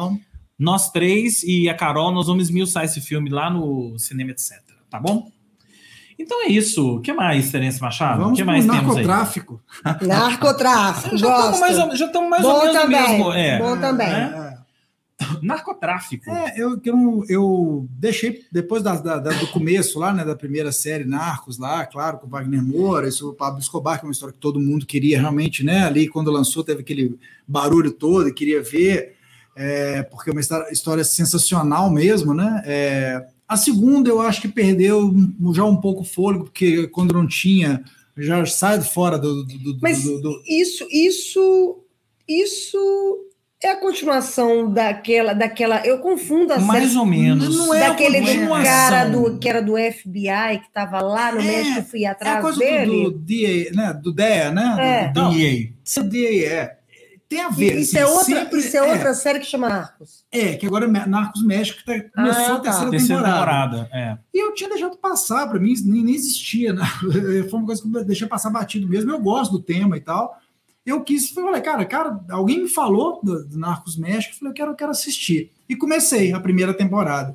Nós 0.58 0.90
três 0.90 1.42
e 1.42 1.68
a 1.68 1.74
Carol, 1.74 2.10
nós 2.10 2.26
vamos 2.26 2.44
esmiuçar 2.44 2.84
esse 2.84 3.00
filme 3.00 3.28
lá 3.28 3.50
no 3.50 3.98
Cinema 3.98 4.30
Etc. 4.30 4.52
Tá 4.90 4.98
bom? 4.98 5.30
Então 6.18 6.44
é 6.44 6.48
isso. 6.48 6.96
O 6.96 7.00
que 7.00 7.12
mais, 7.12 7.50
Terence 7.50 7.80
Machado? 7.80 8.18
Vamos 8.20 8.32
o 8.32 8.36
que 8.36 8.44
mais 8.44 8.66
narcotráfico. 8.66 9.62
temos 9.84 10.02
aí? 10.02 10.08
Narcotráfico. 10.08 11.16
já 11.16 11.28
estamos 11.28 11.60
mais, 11.60 11.98
já 11.98 12.06
estamos 12.06 12.30
mais 12.30 12.42
Bom 12.42 12.52
ou 12.52 12.64
menos 12.64 12.82
também. 12.82 13.00
mesmo. 13.00 13.32
É. 13.32 13.58
Bom 13.58 13.76
também. 13.78 14.08
É. 14.08 14.58
Narcotráfico. 15.42 16.30
É, 16.30 16.54
eu, 16.56 16.80
eu, 16.84 17.24
eu 17.28 17.86
deixei, 17.90 18.44
depois 18.52 18.82
da, 18.82 18.96
da, 18.96 19.18
do 19.18 19.48
começo 19.48 19.98
lá, 19.98 20.12
né, 20.12 20.24
da 20.24 20.36
primeira 20.36 20.70
série 20.70 21.04
Narcos 21.04 21.58
lá, 21.58 21.84
claro, 21.86 22.18
com 22.18 22.26
o 22.26 22.30
Wagner 22.30 22.62
Moura, 22.62 23.08
isso, 23.08 23.30
o 23.30 23.34
Pablo 23.34 23.58
Escobar, 23.58 23.98
que 23.98 24.04
é 24.04 24.08
uma 24.08 24.12
história 24.12 24.32
que 24.32 24.40
todo 24.40 24.60
mundo 24.60 24.86
queria 24.86 25.20
realmente, 25.20 25.64
né, 25.64 25.84
ali 25.84 26.08
quando 26.08 26.30
lançou 26.30 26.62
teve 26.62 26.82
aquele 26.82 27.18
barulho 27.46 27.90
todo, 27.90 28.28
e 28.28 28.32
queria 28.32 28.62
ver, 28.62 29.16
é, 29.56 30.04
porque 30.04 30.30
é 30.30 30.32
uma 30.32 30.40
história 30.70 31.02
sensacional 31.02 31.90
mesmo, 31.90 32.32
né, 32.32 32.62
é, 32.64 33.26
a 33.48 33.56
segunda 33.56 34.10
eu 34.10 34.20
acho 34.20 34.42
que 34.42 34.48
perdeu 34.48 35.12
já 35.54 35.64
um 35.64 35.76
pouco 35.76 36.02
o 36.02 36.04
fôlego, 36.04 36.44
porque 36.44 36.86
quando 36.88 37.14
não 37.14 37.26
tinha, 37.26 37.82
já 38.16 38.44
sai 38.44 38.80
fora 38.82 39.18
do... 39.18 39.44
do, 39.44 39.72
do 39.72 39.78
Mas 39.80 40.04
do, 40.04 40.20
do... 40.20 40.42
isso, 40.46 40.86
isso, 40.90 41.82
isso 42.28 43.28
é 43.62 43.70
a 43.70 43.76
continuação 43.76 44.70
daquela, 44.70 45.32
daquela. 45.32 45.84
Eu 45.84 45.98
confundo 45.98 46.52
a 46.52 46.60
Mais 46.60 46.84
série, 46.84 46.98
ou 46.98 47.06
menos. 47.06 47.56
Não 47.56 47.74
é 47.74 47.88
daquele 47.88 48.20
do 48.20 48.48
cara 48.62 49.08
do, 49.08 49.38
que 49.38 49.48
era 49.48 49.60
do 49.60 49.72
FBI, 49.76 50.58
que 50.60 50.66
estava 50.66 51.00
lá 51.00 51.32
no 51.32 51.40
é, 51.40 51.44
México, 51.44 51.90
fui 51.90 52.04
atrás 52.04 52.36
é 52.36 52.38
a 52.38 52.42
coisa 52.42 52.58
dele. 52.58 52.86
Do, 52.86 53.10
do, 53.10 53.18
DEA, 53.18 53.70
né? 53.72 54.00
Do 54.00 54.12
DEA, 54.12 54.52
né? 54.52 54.76
É. 54.78 55.08
Do 55.08 55.30
DEA. 55.30 55.72
DEA, 56.04 56.52
é. 56.52 56.77
Tem 57.28 57.42
a 57.42 57.50
ver. 57.50 57.76
Isso, 57.76 57.96
assim, 57.96 57.98
é, 57.98 58.06
outra, 58.06 58.24
sempre, 58.24 58.58
isso 58.60 58.76
é, 58.76 58.80
é 58.80 58.92
outra 58.92 59.14
série 59.14 59.38
que 59.38 59.46
chama 59.46 59.68
Narcos. 59.68 60.24
É, 60.32 60.56
que 60.56 60.66
agora 60.66 60.86
é 60.86 61.06
Narcos 61.06 61.44
México, 61.44 61.78
que 61.78 61.84
tá, 61.84 62.08
começou 62.14 62.54
ah, 62.54 62.56
a 62.56 62.60
terceira, 62.60 62.84
tá. 62.84 62.90
terceira 62.90 63.22
temporada. 63.22 63.76
temporada 63.82 63.90
é. 63.92 64.18
E 64.32 64.42
eu 64.42 64.54
tinha 64.54 64.70
deixado 64.70 64.96
passar, 64.96 65.46
para 65.46 65.60
mim 65.60 65.74
nem, 65.84 66.02
nem 66.02 66.14
existia. 66.14 66.72
Né? 66.72 66.82
Foi 67.50 67.58
uma 67.58 67.66
coisa 67.66 67.82
que 67.82 67.96
eu 67.96 68.04
deixei 68.04 68.26
passar 68.26 68.48
batido 68.50 68.88
mesmo. 68.88 69.10
Eu 69.10 69.20
gosto 69.20 69.52
do 69.52 69.60
tema 69.60 69.96
e 69.96 70.00
tal 70.00 70.40
eu 70.88 71.02
quis, 71.02 71.30
falei, 71.30 71.60
cara, 71.60 71.84
cara, 71.84 72.18
alguém 72.30 72.62
me 72.62 72.68
falou 72.68 73.20
do, 73.22 73.44
do 73.44 73.58
Narcos 73.58 73.96
México, 73.96 74.34
falei, 74.36 74.52
eu 74.52 74.54
quero, 74.54 74.70
eu 74.70 74.74
quero 74.74 74.90
assistir. 74.90 75.52
E 75.68 75.76
comecei 75.76 76.32
a 76.32 76.40
primeira 76.40 76.72
temporada. 76.72 77.34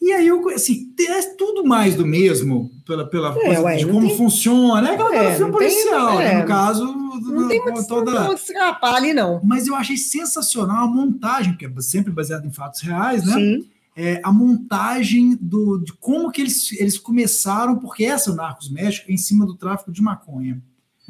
E 0.00 0.12
aí 0.12 0.26
eu, 0.26 0.48
assim, 0.50 0.92
é 1.00 1.22
tudo 1.36 1.64
mais 1.64 1.94
do 1.94 2.06
mesmo, 2.06 2.70
pela, 2.86 3.04
pela 3.04 3.30
é, 3.30 3.44
coisa 3.44 3.62
ué, 3.62 3.76
de 3.76 3.86
como 3.86 4.06
tem... 4.06 4.16
funciona, 4.16 4.88
é 4.88 4.94
aquela 4.94 5.14
é, 5.16 5.34
filme 5.34 5.52
policial, 5.52 6.16
tem, 6.16 6.26
né, 6.26 6.40
no 6.40 6.46
caso. 6.46 7.01
Não 7.20 7.48
tem 7.48 7.62
muito, 7.62 7.86
toda... 7.86 8.12
não 8.12 8.34
escapar 8.34 8.94
ali, 8.94 9.12
não. 9.12 9.40
Mas 9.44 9.66
eu 9.66 9.74
achei 9.74 9.96
sensacional 9.96 10.84
a 10.84 10.86
montagem, 10.86 11.56
que 11.56 11.66
é 11.66 11.70
sempre 11.80 12.12
baseada 12.12 12.46
em 12.46 12.52
fatos 12.52 12.80
reais, 12.80 13.24
né? 13.24 13.34
Sim. 13.34 13.68
É, 13.94 14.20
a 14.24 14.32
montagem 14.32 15.36
do, 15.38 15.78
de 15.78 15.92
como 15.92 16.30
que 16.30 16.40
eles, 16.40 16.72
eles 16.72 16.98
começaram, 16.98 17.78
porque 17.78 18.04
essa 18.04 18.34
Narcos 18.34 18.70
México 18.70 19.10
é 19.10 19.14
em 19.14 19.18
cima 19.18 19.44
do 19.44 19.54
tráfico 19.54 19.92
de 19.92 20.00
maconha. 20.00 20.62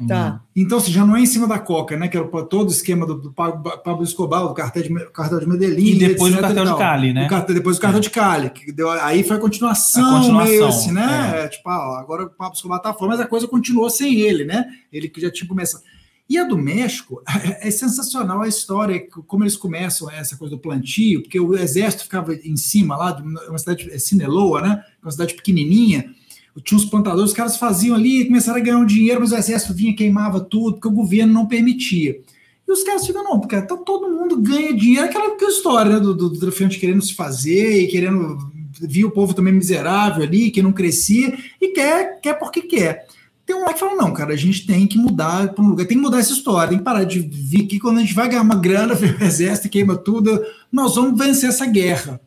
Tá. 0.07 0.41
Então, 0.55 0.79
se 0.79 0.91
já 0.91 1.05
não 1.05 1.15
é 1.15 1.21
em 1.21 1.25
cima 1.25 1.47
da 1.47 1.59
Coca, 1.59 1.95
né? 1.95 2.07
Que 2.07 2.17
era 2.17 2.27
todo 2.45 2.67
o 2.67 2.71
esquema 2.71 3.05
do, 3.05 3.15
do 3.15 3.31
Pablo 3.31 4.03
Escobar, 4.03 4.47
do 4.47 4.53
cartel 4.53 4.83
de, 4.83 5.11
cartel 5.11 5.39
de 5.39 5.47
Medellín. 5.47 5.85
E 5.85 5.99
depois 5.99 6.33
do 6.33 6.41
cartel 6.41 6.65
de 6.65 6.77
Cali, 6.77 7.13
né? 7.13 7.27
Cartel, 7.27 7.55
depois 7.55 7.77
do 7.77 7.81
cartel 7.81 7.99
é. 7.99 8.01
de 8.01 8.09
Cali. 8.09 8.49
Que 8.49 8.71
deu, 8.71 8.89
aí 8.89 9.23
foi 9.23 9.37
a 9.37 9.39
continuação, 9.39 10.03
a 10.03 10.19
continuação 10.19 10.51
meio 10.51 10.67
assim, 10.67 10.91
né? 10.91 11.43
É. 11.43 11.47
Tipo, 11.47 11.69
ah, 11.69 11.99
agora 11.99 12.23
o 12.23 12.29
Pablo 12.29 12.55
Escobar 12.55 12.79
tá 12.79 12.93
fora, 12.93 13.11
mas 13.11 13.19
a 13.19 13.27
coisa 13.27 13.47
continuou 13.47 13.89
sem 13.89 14.19
ele, 14.19 14.45
né? 14.45 14.65
Ele 14.91 15.07
que 15.07 15.21
já 15.21 15.31
tinha 15.31 15.47
começado. 15.47 15.83
E 16.29 16.37
a 16.37 16.43
do 16.43 16.57
México 16.57 17.21
é 17.61 17.69
sensacional 17.69 18.41
a 18.41 18.47
história, 18.47 19.05
como 19.27 19.43
eles 19.43 19.55
começam 19.55 20.09
essa 20.09 20.37
coisa 20.37 20.55
do 20.55 20.61
plantio, 20.61 21.21
porque 21.21 21.39
o 21.39 21.55
exército 21.55 22.03
ficava 22.03 22.33
em 22.33 22.57
cima 22.57 22.95
lá, 22.95 23.21
uma 23.47 23.57
cidade, 23.57 23.89
é 23.91 23.99
Sinaloa, 23.99 24.61
né? 24.61 24.83
Uma 25.01 25.11
cidade 25.11 25.33
pequenininha 25.33 26.13
tinha 26.61 26.77
uns 26.77 26.85
plantadores, 26.85 27.31
os 27.31 27.35
caras 27.35 27.57
faziam 27.57 27.95
ali, 27.95 28.25
começaram 28.25 28.59
a 28.59 28.63
ganhar 28.63 28.77
um 28.77 28.85
dinheiro, 28.85 29.21
mas 29.21 29.31
o 29.31 29.35
exército 29.35 29.73
vinha 29.73 29.95
queimava 29.95 30.39
tudo, 30.39 30.73
porque 30.73 30.87
o 30.87 30.91
governo 30.91 31.33
não 31.33 31.47
permitia. 31.47 32.19
E 32.67 32.71
os 32.71 32.83
caras 32.83 33.05
ficam, 33.05 33.23
não, 33.23 33.39
porque 33.39 33.59
tá, 33.61 33.75
todo 33.75 34.09
mundo 34.09 34.39
ganha 34.39 34.73
dinheiro, 34.73 35.05
aquela, 35.05 35.33
aquela 35.33 35.51
história 35.51 35.93
né, 35.93 35.99
do, 35.99 36.13
do, 36.13 36.39
traficante 36.39 36.79
querendo 36.79 37.01
se 37.01 37.13
fazer 37.13 37.81
e 37.81 37.87
querendo 37.87 38.37
via 38.81 39.07
o 39.07 39.11
povo 39.11 39.33
também 39.33 39.53
miserável 39.53 40.23
ali, 40.23 40.51
que 40.51 40.61
não 40.61 40.71
crescia, 40.71 41.37
e 41.59 41.69
quer, 41.69 42.19
quer 42.21 42.33
porque 42.33 42.61
quer. 42.61 43.07
Tem 43.45 43.55
um 43.55 43.61
lá 43.61 43.73
que 43.73 43.79
fala, 43.79 43.95
não, 43.95 44.13
cara, 44.13 44.33
a 44.33 44.37
gente 44.37 44.65
tem 44.65 44.87
que 44.87 44.97
mudar 44.97 45.53
para 45.53 45.63
um 45.63 45.67
lugar, 45.67 45.85
tem 45.85 45.97
que 45.97 46.03
mudar 46.03 46.19
essa 46.19 46.31
história, 46.31 46.69
tem 46.69 46.77
que 46.77 46.83
parar 46.83 47.03
de 47.03 47.19
vir 47.19 47.65
aqui, 47.65 47.79
quando 47.79 47.97
a 47.97 48.01
gente 48.01 48.13
vai 48.13 48.29
ganhar 48.29 48.41
uma 48.41 48.55
grana, 48.55 48.93
o 48.95 49.23
exército 49.23 49.69
queima 49.69 49.97
tudo, 49.97 50.41
nós 50.71 50.95
vamos 50.95 51.17
vencer 51.17 51.49
essa 51.49 51.65
guerra. 51.65 52.21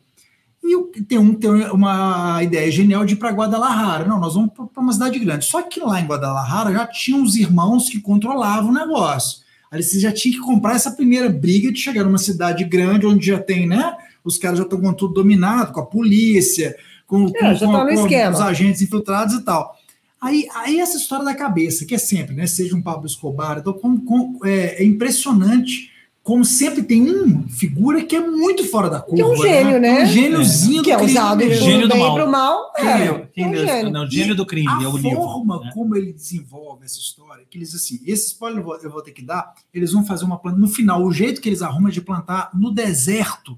E 0.63 1.01
tem, 1.03 1.17
um, 1.17 1.33
tem 1.33 1.49
uma 1.71 2.43
ideia 2.43 2.69
genial 2.69 3.05
de 3.05 3.13
ir 3.13 3.17
para 3.17 3.31
Guadalajara. 3.31 4.05
Não, 4.05 4.19
nós 4.19 4.33
vamos 4.33 4.51
para 4.53 4.81
uma 4.83 4.91
cidade 4.91 5.17
grande. 5.17 5.45
Só 5.45 5.61
que 5.61 5.79
lá 5.79 5.99
em 6.01 6.05
Guadalajara 6.05 6.73
já 6.73 6.85
tinham 6.85 7.23
os 7.23 7.37
irmãos 7.37 7.89
que 7.89 8.01
controlavam 8.01 8.69
o 8.69 8.73
negócio. 8.73 9.39
Aí 9.71 9.81
você 9.81 9.99
já 9.99 10.11
tinha 10.11 10.33
que 10.33 10.41
comprar 10.41 10.75
essa 10.75 10.91
primeira 10.91 11.29
briga 11.29 11.71
de 11.71 11.79
chegar 11.79 12.03
numa 12.03 12.17
cidade 12.17 12.65
grande, 12.65 13.05
onde 13.05 13.27
já 13.27 13.39
tem, 13.39 13.65
né? 13.65 13.95
Os 14.23 14.37
caras 14.37 14.57
já 14.57 14.65
estão 14.65 14.79
com 14.79 14.93
tudo 14.93 15.13
dominado, 15.13 15.71
com 15.71 15.79
a 15.79 15.85
polícia, 15.85 16.75
com, 17.05 17.27
é, 17.27 17.57
com, 17.57 17.71
com, 17.71 17.95
com 17.95 18.29
os 18.31 18.41
agentes 18.41 18.81
infiltrados 18.81 19.35
e 19.35 19.43
tal. 19.43 19.76
Aí, 20.19 20.47
aí 20.53 20.79
essa 20.79 20.97
história 20.97 21.23
da 21.23 21.35
cabeça, 21.35 21.85
que 21.85 21.95
é 21.95 21.97
sempre, 21.97 22.35
né? 22.35 22.47
Seja 22.47 22.75
um 22.75 22.81
Pablo 22.81 23.05
Escobar, 23.05 23.59
então, 23.59 23.73
com, 23.73 23.99
com, 23.99 24.39
é, 24.43 24.81
é 24.81 24.85
impressionante 24.85 25.91
como 26.27 26.43
sempre 26.43 26.83
tem 26.83 27.09
uma 27.09 27.47
figura 27.47 28.03
que 28.03 28.13
é 28.13 28.19
muito 28.19 28.65
fora 28.65 28.89
da 28.89 28.99
curva. 28.99 29.15
Que 29.15 29.21
é 29.21 29.25
um 29.25 29.37
gênio, 29.37 29.79
né? 29.79 29.99
né? 29.99 30.03
Um 30.03 30.07
gêniozinho 30.07 30.81
é. 30.81 30.83
Que 30.83 30.91
é 30.91 31.01
usado 31.01 31.45
do 31.45 31.53
gênio 31.53 31.87
do 31.87 31.93
bem 31.93 32.03
mal. 32.03 32.15
pro 32.15 32.29
mal. 32.29 32.73
É, 32.75 32.83
é, 32.83 33.29
é 33.37 33.47
um 33.47 33.55
gênio. 33.55 33.91
Não, 33.93 34.09
gênio 34.11 34.35
do 34.35 34.45
crime, 34.45 34.67
a 34.67 34.83
é 34.83 34.87
o 34.89 34.97
livro. 34.97 35.11
A 35.11 35.15
forma 35.15 35.61
né? 35.61 35.71
como 35.73 35.95
ele 35.95 36.11
desenvolve 36.11 36.83
essa 36.83 36.99
história, 36.99 37.45
que 37.49 37.57
eles 37.57 37.73
assim, 37.73 38.01
esse 38.05 38.27
spoiler 38.27 38.59
eu 38.59 38.65
vou, 38.65 38.75
eu 38.75 38.91
vou 38.91 39.01
ter 39.01 39.11
que 39.11 39.21
dar, 39.21 39.53
eles 39.73 39.93
vão 39.93 40.05
fazer 40.05 40.25
uma 40.25 40.37
planta, 40.37 40.57
no 40.57 40.67
final, 40.67 41.01
o 41.01 41.13
jeito 41.13 41.39
que 41.39 41.47
eles 41.47 41.61
arrumam 41.61 41.87
é 41.87 41.91
de 41.93 42.01
plantar 42.01 42.49
no 42.53 42.71
deserto. 42.71 43.57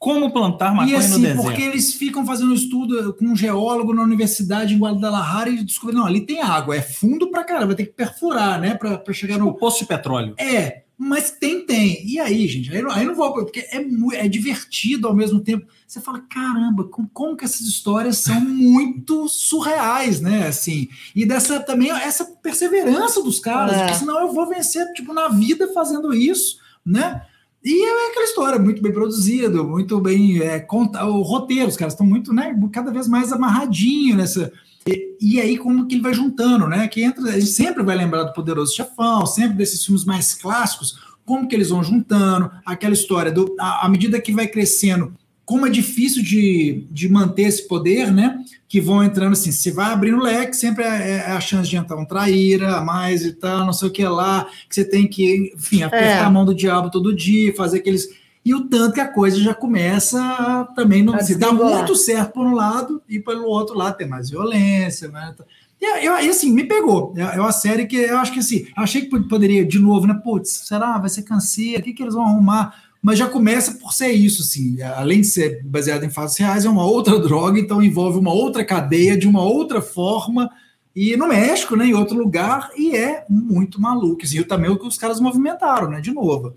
Como 0.00 0.32
plantar 0.32 0.74
maconha 0.74 0.94
e, 0.94 0.96
assim, 0.96 1.10
no 1.10 1.18
deserto. 1.18 1.42
Porque 1.42 1.60
eles 1.60 1.92
ficam 1.92 2.24
fazendo 2.24 2.54
estudo 2.54 3.12
com 3.12 3.26
um 3.26 3.36
geólogo 3.36 3.92
na 3.92 4.02
universidade 4.02 4.74
em 4.74 4.78
Guadalajara 4.78 5.50
e 5.50 5.62
descobrem, 5.62 5.98
não, 5.98 6.06
ali 6.06 6.22
tem 6.22 6.40
água, 6.40 6.74
é 6.74 6.80
fundo 6.80 7.30
pra 7.30 7.44
caramba, 7.44 7.74
tem 7.74 7.84
que 7.84 7.92
perfurar, 7.92 8.58
né, 8.58 8.74
pra, 8.74 8.96
pra 8.96 9.12
chegar 9.12 9.34
tipo 9.34 9.44
no... 9.44 9.54
poço 9.54 9.80
de 9.80 9.84
petróleo. 9.84 10.34
É, 10.38 10.84
mas 10.96 11.30
tem, 11.30 11.66
tem. 11.66 12.02
E 12.06 12.18
aí, 12.18 12.48
gente? 12.48 12.74
Aí, 12.74 12.82
aí 12.92 13.04
não 13.04 13.14
vou, 13.14 13.30
porque 13.34 13.60
é, 13.60 13.84
é 14.14 14.26
divertido 14.26 15.06
ao 15.06 15.14
mesmo 15.14 15.40
tempo. 15.40 15.66
Você 15.86 16.00
fala, 16.00 16.20
caramba, 16.20 16.84
como, 16.84 17.10
como 17.12 17.36
que 17.36 17.44
essas 17.44 17.66
histórias 17.66 18.16
são 18.16 18.40
muito 18.40 19.28
surreais, 19.28 20.22
né? 20.22 20.46
Assim, 20.46 20.88
e 21.14 21.26
dessa 21.26 21.60
também, 21.60 21.90
essa 21.90 22.24
perseverança 22.24 23.22
dos 23.22 23.38
caras, 23.38 23.76
é. 23.76 23.92
senão 23.92 24.18
eu 24.18 24.32
vou 24.32 24.48
vencer, 24.48 24.90
tipo, 24.94 25.12
na 25.12 25.28
vida 25.28 25.70
fazendo 25.74 26.14
isso, 26.14 26.58
né? 26.84 27.20
E 27.62 27.84
é 27.84 28.08
aquela 28.08 28.24
história, 28.24 28.58
muito 28.58 28.82
bem 28.82 28.92
produzido, 28.92 29.64
muito 29.64 30.00
bem 30.00 30.40
é, 30.40 30.58
conta, 30.60 31.04
o 31.04 31.20
roteiro, 31.20 31.68
os 31.68 31.76
caras 31.76 31.92
estão 31.92 32.06
muito, 32.06 32.32
né, 32.32 32.58
cada 32.72 32.90
vez 32.90 33.06
mais 33.06 33.32
amarradinho 33.32 34.16
nessa. 34.16 34.50
E, 34.86 35.16
e, 35.20 35.40
aí, 35.40 35.58
como 35.58 35.86
que 35.86 35.94
ele 35.94 36.02
vai 36.02 36.14
juntando, 36.14 36.66
né? 36.66 36.88
Que 36.88 37.02
entra, 37.02 37.22
a 37.22 37.38
gente 37.38 37.52
sempre 37.52 37.82
vai 37.82 37.94
lembrar 37.94 38.24
do 38.24 38.32
Poderoso 38.32 38.74
Chefão, 38.74 39.26
sempre 39.26 39.58
desses 39.58 39.84
filmes 39.84 40.06
mais 40.06 40.32
clássicos, 40.32 40.98
como 41.26 41.46
que 41.46 41.54
eles 41.54 41.68
vão 41.68 41.84
juntando, 41.84 42.50
aquela 42.64 42.94
história 42.94 43.30
do. 43.30 43.54
À 43.58 43.86
medida 43.90 44.20
que 44.20 44.32
vai 44.32 44.46
crescendo, 44.46 45.12
como 45.50 45.66
é 45.66 45.68
difícil 45.68 46.22
de, 46.22 46.86
de 46.92 47.08
manter 47.08 47.42
esse 47.42 47.66
poder, 47.66 48.12
né? 48.12 48.38
Que 48.68 48.80
vão 48.80 49.02
entrando 49.02 49.32
assim, 49.32 49.50
se 49.50 49.72
vai 49.72 49.92
abrindo 49.92 50.18
o 50.18 50.22
leque, 50.22 50.54
sempre 50.54 50.84
é, 50.84 51.24
é, 51.26 51.32
a 51.32 51.40
chance 51.40 51.68
de 51.68 51.74
entrar 51.74 51.96
um 51.96 52.04
traíra 52.04 52.76
a 52.76 52.84
mais 52.84 53.24
e 53.24 53.32
tal, 53.32 53.66
não 53.66 53.72
sei 53.72 53.88
o 53.88 53.90
que 53.90 54.06
lá, 54.06 54.46
que 54.68 54.76
você 54.76 54.84
tem 54.84 55.08
que, 55.08 55.52
enfim, 55.56 55.82
apertar 55.82 56.06
é. 56.06 56.20
a 56.20 56.30
mão 56.30 56.44
do 56.44 56.54
diabo 56.54 56.88
todo 56.88 57.12
dia, 57.12 57.52
fazer 57.56 57.78
aqueles. 57.78 58.08
E 58.44 58.54
o 58.54 58.68
tanto 58.68 58.94
que 58.94 59.00
a 59.00 59.12
coisa 59.12 59.40
já 59.40 59.52
começa 59.52 60.68
também 60.76 61.02
não 61.02 61.18
se 61.18 61.36
dá 61.36 61.50
muito 61.52 61.96
certo 61.96 62.34
por 62.34 62.46
um 62.46 62.54
lado 62.54 63.02
e 63.08 63.18
pelo 63.18 63.44
outro 63.46 63.76
lado 63.76 63.96
tem 63.96 64.06
mais 64.06 64.30
violência, 64.30 65.08
né? 65.08 65.34
E, 65.80 66.06
eu, 66.06 66.14
assim, 66.14 66.52
me 66.52 66.62
pegou. 66.62 67.12
É, 67.16 67.22
é 67.22 67.40
uma 67.40 67.50
série 67.50 67.86
que 67.86 67.96
eu 67.96 68.18
acho 68.18 68.32
que 68.32 68.38
assim, 68.38 68.68
achei 68.76 69.02
que 69.02 69.20
poderia, 69.28 69.66
de 69.66 69.80
novo, 69.80 70.06
né? 70.06 70.14
Putz, 70.22 70.62
será? 70.68 70.96
Vai 70.96 71.10
ser 71.10 71.24
canseira? 71.24 71.80
O 71.80 71.82
que, 71.82 71.92
que 71.92 72.04
eles 72.04 72.14
vão 72.14 72.24
arrumar? 72.24 72.89
Mas 73.02 73.18
já 73.18 73.26
começa 73.26 73.74
por 73.74 73.92
ser 73.92 74.12
isso, 74.12 74.42
assim, 74.42 74.80
além 74.82 75.22
de 75.22 75.26
ser 75.26 75.62
baseado 75.64 76.04
em 76.04 76.10
fatos 76.10 76.36
reais, 76.36 76.64
é 76.64 76.68
uma 76.68 76.84
outra 76.84 77.18
droga, 77.20 77.58
então 77.58 77.82
envolve 77.82 78.18
uma 78.18 78.32
outra 78.32 78.64
cadeia, 78.64 79.16
de 79.16 79.26
uma 79.26 79.42
outra 79.42 79.80
forma, 79.80 80.50
e 80.94 81.16
no 81.16 81.28
México, 81.28 81.76
né, 81.76 81.86
em 81.86 81.94
outro 81.94 82.18
lugar, 82.18 82.70
e 82.76 82.96
é 82.96 83.24
muito 83.28 83.80
maluco. 83.80 84.24
E 84.24 84.44
também 84.44 84.70
o 84.70 84.78
que 84.78 84.86
os 84.86 84.98
caras 84.98 85.20
movimentaram, 85.20 85.88
né, 85.88 86.00
de 86.00 86.12
novo, 86.12 86.54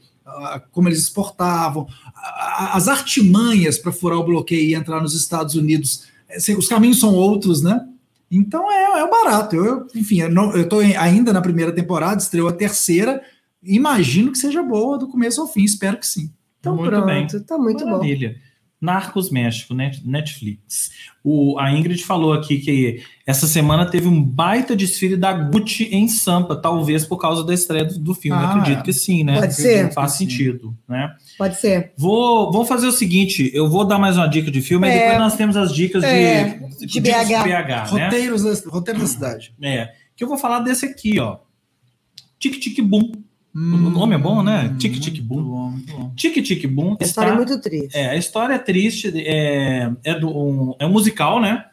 como 0.71 0.89
eles 0.89 0.99
exportavam, 0.99 1.87
as 2.71 2.87
artimanhas 2.87 3.77
para 3.77 3.91
furar 3.91 4.17
o 4.17 4.25
bloqueio 4.25 4.69
e 4.69 4.75
entrar 4.75 5.01
nos 5.01 5.13
Estados 5.13 5.55
Unidos, 5.55 6.05
assim, 6.35 6.55
os 6.55 6.67
caminhos 6.67 6.99
são 6.99 7.13
outros, 7.13 7.61
né? 7.61 7.85
Então 8.31 8.71
é, 8.71 9.01
é 9.01 9.07
barato. 9.07 9.55
Eu, 9.55 9.87
enfim, 9.93 10.21
eu 10.21 10.61
estou 10.61 10.79
ainda 10.79 11.31
na 11.31 11.41
primeira 11.41 11.71
temporada, 11.71 12.21
estreou 12.21 12.47
a 12.47 12.53
terceira, 12.53 13.21
imagino 13.63 14.31
que 14.31 14.37
seja 14.37 14.61
boa 14.61 14.97
do 14.97 15.07
começo 15.07 15.41
ao 15.41 15.47
fim, 15.47 15.63
espero 15.63 15.97
que 15.97 16.07
sim. 16.07 16.31
Então 16.59 16.75
muito 16.75 16.89
pronto, 16.89 17.05
bem. 17.05 17.27
tá 17.27 17.57
muito 17.57 17.85
Maravilha. 17.85 18.29
bom. 18.29 18.53
Narcos 18.83 19.31
México, 19.31 19.73
Netflix. 19.73 20.91
O, 21.23 21.57
a 21.57 21.71
Ingrid 21.71 22.03
falou 22.03 22.33
aqui 22.33 22.57
que 22.57 23.01
essa 23.25 23.47
semana 23.47 23.85
teve 23.85 24.09
um 24.09 24.21
baita 24.21 24.75
desfile 24.75 25.15
da 25.15 25.31
Gucci 25.31 25.85
em 25.85 26.05
Sampa, 26.09 26.53
talvez 26.53 27.05
por 27.05 27.17
causa 27.17 27.45
da 27.45 27.53
estreia 27.53 27.85
do, 27.85 27.97
do 27.97 28.13
filme. 28.13 28.37
Ah, 28.37 28.55
acredito 28.55 28.83
que 28.83 28.91
sim, 28.91 29.23
né? 29.23 29.39
Pode 29.39 29.53
ser. 29.53 29.93
Faz 29.93 30.11
sentido, 30.13 30.77
né? 30.85 31.15
Pode 31.37 31.61
ser. 31.61 31.93
Vou, 31.97 32.51
vou 32.51 32.65
fazer 32.65 32.87
o 32.87 32.91
seguinte: 32.91 33.49
eu 33.53 33.69
vou 33.69 33.85
dar 33.85 33.97
mais 33.97 34.17
uma 34.17 34.27
dica 34.27 34.51
de 34.51 34.61
filme, 34.61 34.85
é, 34.85 34.93
e 34.93 34.99
depois 34.99 35.19
nós 35.19 35.37
temos 35.37 35.55
as 35.55 35.73
dicas 35.73 36.03
é, 36.03 36.59
de, 36.77 36.85
de, 36.85 36.85
de 36.87 36.99
BH. 36.99 37.43
BH 37.43 37.93
né? 37.93 38.05
Roteiros 38.05 38.43
da, 38.43 38.69
roteiro 38.69 38.99
da 38.99 39.07
cidade. 39.07 39.55
É. 39.61 39.93
Que 40.13 40.25
eu 40.25 40.27
vou 40.27 40.37
falar 40.37 40.59
desse 40.59 40.85
aqui, 40.85 41.21
ó. 41.21 41.37
Tic 42.37 42.59
Tic 42.59 42.81
Boom 42.81 43.13
Hum, 43.55 43.87
o 43.87 43.89
nome 43.91 44.15
é 44.15 44.17
bom, 44.17 44.41
né? 44.41 44.75
Tic 44.79 44.99
Tic 44.99 45.21
Boom. 45.21 45.79
Tic 46.15 46.43
Tic 46.43 46.65
Boom. 46.65 46.97
A 46.99 47.03
história 47.03 47.29
é 47.29 47.35
muito 47.35 47.61
triste. 47.61 47.95
É, 47.95 48.09
a 48.09 48.15
história 48.15 48.55
é 48.55 48.57
triste. 48.57 49.13
É, 49.15 49.91
é, 50.03 50.19
do, 50.19 50.27
um, 50.27 50.75
é 50.79 50.85
um 50.87 50.91
musical, 50.91 51.39
né? 51.39 51.63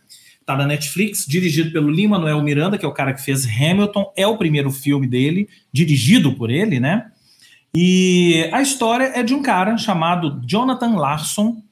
Tá 0.44 0.56
na 0.56 0.66
Netflix, 0.66 1.24
dirigido 1.26 1.72
pelo 1.72 1.90
Lima 1.90 2.18
Manuel 2.18 2.42
Miranda, 2.42 2.76
que 2.76 2.84
é 2.84 2.88
o 2.88 2.92
cara 2.92 3.14
que 3.14 3.22
fez 3.22 3.46
Hamilton. 3.46 4.12
É 4.14 4.26
o 4.26 4.36
primeiro 4.36 4.70
filme 4.70 5.06
dele, 5.06 5.48
dirigido 5.72 6.34
por 6.34 6.50
ele, 6.50 6.78
né? 6.78 7.10
E 7.74 8.50
a 8.52 8.60
história 8.60 9.12
é 9.14 9.22
de 9.22 9.32
um 9.32 9.40
cara 9.40 9.78
chamado 9.78 10.42
Jonathan 10.46 10.96
Larson. 10.96 11.62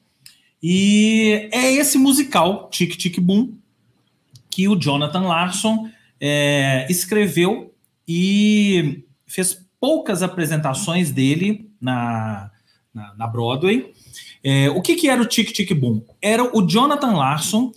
E 0.61 1.49
é 1.51 1.71
esse 1.73 1.99
musical, 1.99 2.67
Tic 2.71 2.95
Tic 2.97 3.19
Boom, 3.19 3.53
que 4.49 4.67
o 4.67 4.75
Jonathan 4.75 5.21
Larson 5.21 5.87
é, 6.19 6.87
escreveu 6.89 7.73
e 8.07 9.03
fez 9.27 9.68
poucas 9.79 10.21
apresentações 10.21 11.11
dele 11.11 11.69
na, 11.79 12.51
na, 12.93 13.15
na 13.15 13.27
Broadway. 13.27 13.93
É, 14.43 14.69
o 14.69 14.81
que, 14.81 14.95
que 14.95 15.09
era 15.09 15.21
o 15.21 15.25
Tic 15.25 15.51
Tic 15.51 15.73
Boom? 15.73 16.03
Era 16.21 16.43
o 16.43 16.61
Jonathan 16.61 17.13
Larson 17.13 17.71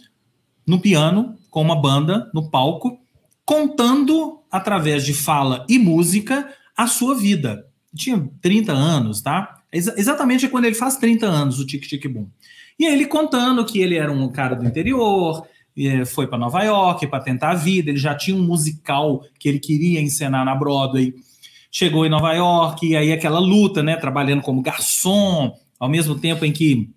no 0.66 0.80
piano, 0.80 1.36
com 1.50 1.60
uma 1.60 1.80
banda, 1.80 2.30
no 2.32 2.50
palco, 2.50 2.98
contando, 3.44 4.40
através 4.50 5.04
de 5.04 5.12
fala 5.12 5.66
e 5.68 5.78
música, 5.78 6.48
a 6.76 6.86
sua 6.86 7.16
vida. 7.16 7.66
Tinha 7.94 8.28
30 8.40 8.72
anos, 8.72 9.20
tá? 9.20 9.58
Ex 9.72 9.88
exatamente 9.96 10.48
quando 10.48 10.66
ele 10.66 10.74
faz 10.74 10.96
30 10.96 11.26
anos, 11.26 11.58
o 11.58 11.66
Tic 11.66 11.82
Tic 11.82 12.06
Boom. 12.06 12.28
E 12.78 12.86
ele 12.86 13.06
contando 13.06 13.64
que 13.64 13.80
ele 13.80 13.96
era 13.96 14.10
um 14.10 14.28
cara 14.28 14.54
do 14.54 14.64
interior, 14.64 15.46
foi 16.06 16.26
para 16.26 16.38
Nova 16.38 16.62
York 16.62 17.06
para 17.06 17.22
tentar 17.22 17.50
a 17.50 17.54
vida, 17.54 17.90
ele 17.90 17.98
já 17.98 18.14
tinha 18.14 18.36
um 18.36 18.42
musical 18.42 19.24
que 19.38 19.48
ele 19.48 19.58
queria 19.58 20.00
encenar 20.00 20.44
na 20.44 20.54
Broadway 20.54 21.14
chegou 21.72 22.04
em 22.04 22.10
Nova 22.10 22.34
York, 22.34 22.86
e 22.86 22.94
aí 22.94 23.10
aquela 23.10 23.40
luta, 23.40 23.82
né, 23.82 23.96
trabalhando 23.96 24.42
como 24.42 24.60
garçom, 24.60 25.56
ao 25.80 25.88
mesmo 25.88 26.14
tempo 26.16 26.44
em 26.44 26.52
que 26.52 26.90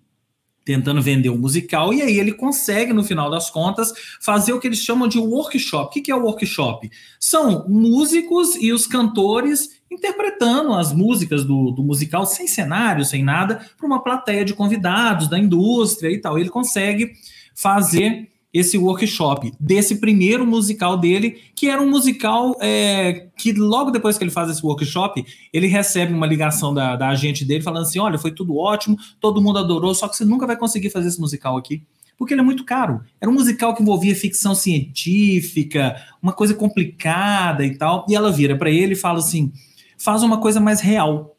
tentando 0.66 1.00
vender 1.00 1.28
o 1.28 1.38
musical, 1.38 1.94
e 1.94 2.02
aí 2.02 2.18
ele 2.18 2.32
consegue, 2.32 2.92
no 2.92 3.04
final 3.04 3.30
das 3.30 3.48
contas, 3.48 3.94
fazer 4.20 4.52
o 4.52 4.58
que 4.58 4.66
eles 4.66 4.80
chamam 4.80 5.06
de 5.06 5.16
workshop. 5.16 5.98
O 5.98 6.02
que 6.02 6.10
é 6.10 6.14
o 6.14 6.24
workshop? 6.24 6.90
São 7.20 7.64
músicos 7.68 8.56
e 8.56 8.72
os 8.72 8.84
cantores 8.84 9.80
interpretando 9.88 10.74
as 10.74 10.92
músicas 10.92 11.44
do, 11.44 11.70
do 11.70 11.84
musical 11.84 12.26
sem 12.26 12.48
cenário, 12.48 13.04
sem 13.04 13.22
nada, 13.22 13.64
para 13.78 13.86
uma 13.86 14.02
plateia 14.02 14.44
de 14.44 14.54
convidados 14.54 15.28
da 15.28 15.38
indústria 15.38 16.10
e 16.10 16.20
tal. 16.20 16.36
Ele 16.36 16.48
consegue 16.48 17.12
fazer 17.54 18.28
esse 18.56 18.78
workshop 18.78 19.52
desse 19.60 19.96
primeiro 19.96 20.46
musical 20.46 20.96
dele, 20.96 21.38
que 21.54 21.68
era 21.68 21.80
um 21.80 21.90
musical 21.90 22.56
é, 22.60 23.28
que 23.36 23.52
logo 23.52 23.90
depois 23.90 24.16
que 24.16 24.24
ele 24.24 24.30
faz 24.30 24.48
esse 24.48 24.64
workshop, 24.64 25.24
ele 25.52 25.66
recebe 25.66 26.12
uma 26.12 26.26
ligação 26.26 26.72
da, 26.72 26.96
da 26.96 27.08
agente 27.08 27.44
dele 27.44 27.62
falando 27.62 27.82
assim: 27.82 27.98
olha, 27.98 28.18
foi 28.18 28.30
tudo 28.30 28.56
ótimo, 28.56 28.96
todo 29.20 29.42
mundo 29.42 29.58
adorou, 29.58 29.94
só 29.94 30.08
que 30.08 30.16
você 30.16 30.24
nunca 30.24 30.46
vai 30.46 30.56
conseguir 30.56 30.90
fazer 30.90 31.08
esse 31.08 31.20
musical 31.20 31.56
aqui. 31.56 31.82
Porque 32.18 32.32
ele 32.32 32.40
é 32.40 32.44
muito 32.44 32.64
caro. 32.64 33.02
Era 33.20 33.30
um 33.30 33.34
musical 33.34 33.74
que 33.74 33.82
envolvia 33.82 34.16
ficção 34.16 34.54
científica, 34.54 36.02
uma 36.22 36.32
coisa 36.32 36.54
complicada 36.54 37.62
e 37.62 37.76
tal. 37.76 38.06
E 38.08 38.14
ela 38.16 38.32
vira 38.32 38.56
para 38.56 38.70
ele 38.70 38.94
e 38.94 38.96
fala 38.96 39.18
assim: 39.18 39.52
faz 39.98 40.22
uma 40.22 40.40
coisa 40.40 40.58
mais 40.58 40.80
real. 40.80 41.36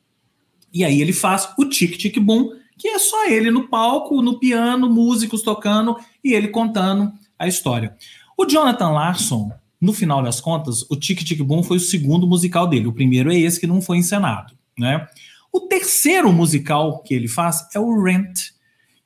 E 0.72 0.84
aí 0.84 1.02
ele 1.02 1.14
faz 1.14 1.50
o 1.58 1.66
Tic 1.66 1.98
Tic 1.98 2.20
Boom, 2.20 2.52
que 2.78 2.88
é 2.88 3.00
só 3.00 3.26
ele 3.28 3.50
no 3.50 3.68
palco, 3.68 4.22
no 4.22 4.40
piano, 4.40 4.90
músicos 4.90 5.42
tocando 5.42 5.98
e 6.24 6.34
ele 6.34 6.50
contando 6.50 7.12
a 7.38 7.48
história. 7.48 7.96
O 8.38 8.46
Jonathan 8.46 8.90
Larson, 8.90 9.52
no 9.82 9.94
final 9.94 10.22
das 10.22 10.40
contas, 10.40 10.84
o 10.90 10.96
Tic 10.96 11.24
Tic 11.24 11.42
Boom 11.42 11.64
foi 11.64 11.78
o 11.78 11.82
segundo 11.82 12.28
musical 12.28 12.68
dele. 12.68 12.88
O 12.88 12.94
primeiro 12.94 13.32
é 13.32 13.38
esse 13.38 13.60
que 13.60 13.68
não 13.68 13.82
foi 13.82 13.98
encenado, 13.98 14.54
né? 14.78 15.08
O 15.52 15.62
terceiro 15.62 16.32
musical 16.32 17.00
que 17.00 17.14
ele 17.14 17.28
faz 17.28 17.68
é 17.74 17.80
o 17.80 18.04
Rent, 18.04 18.52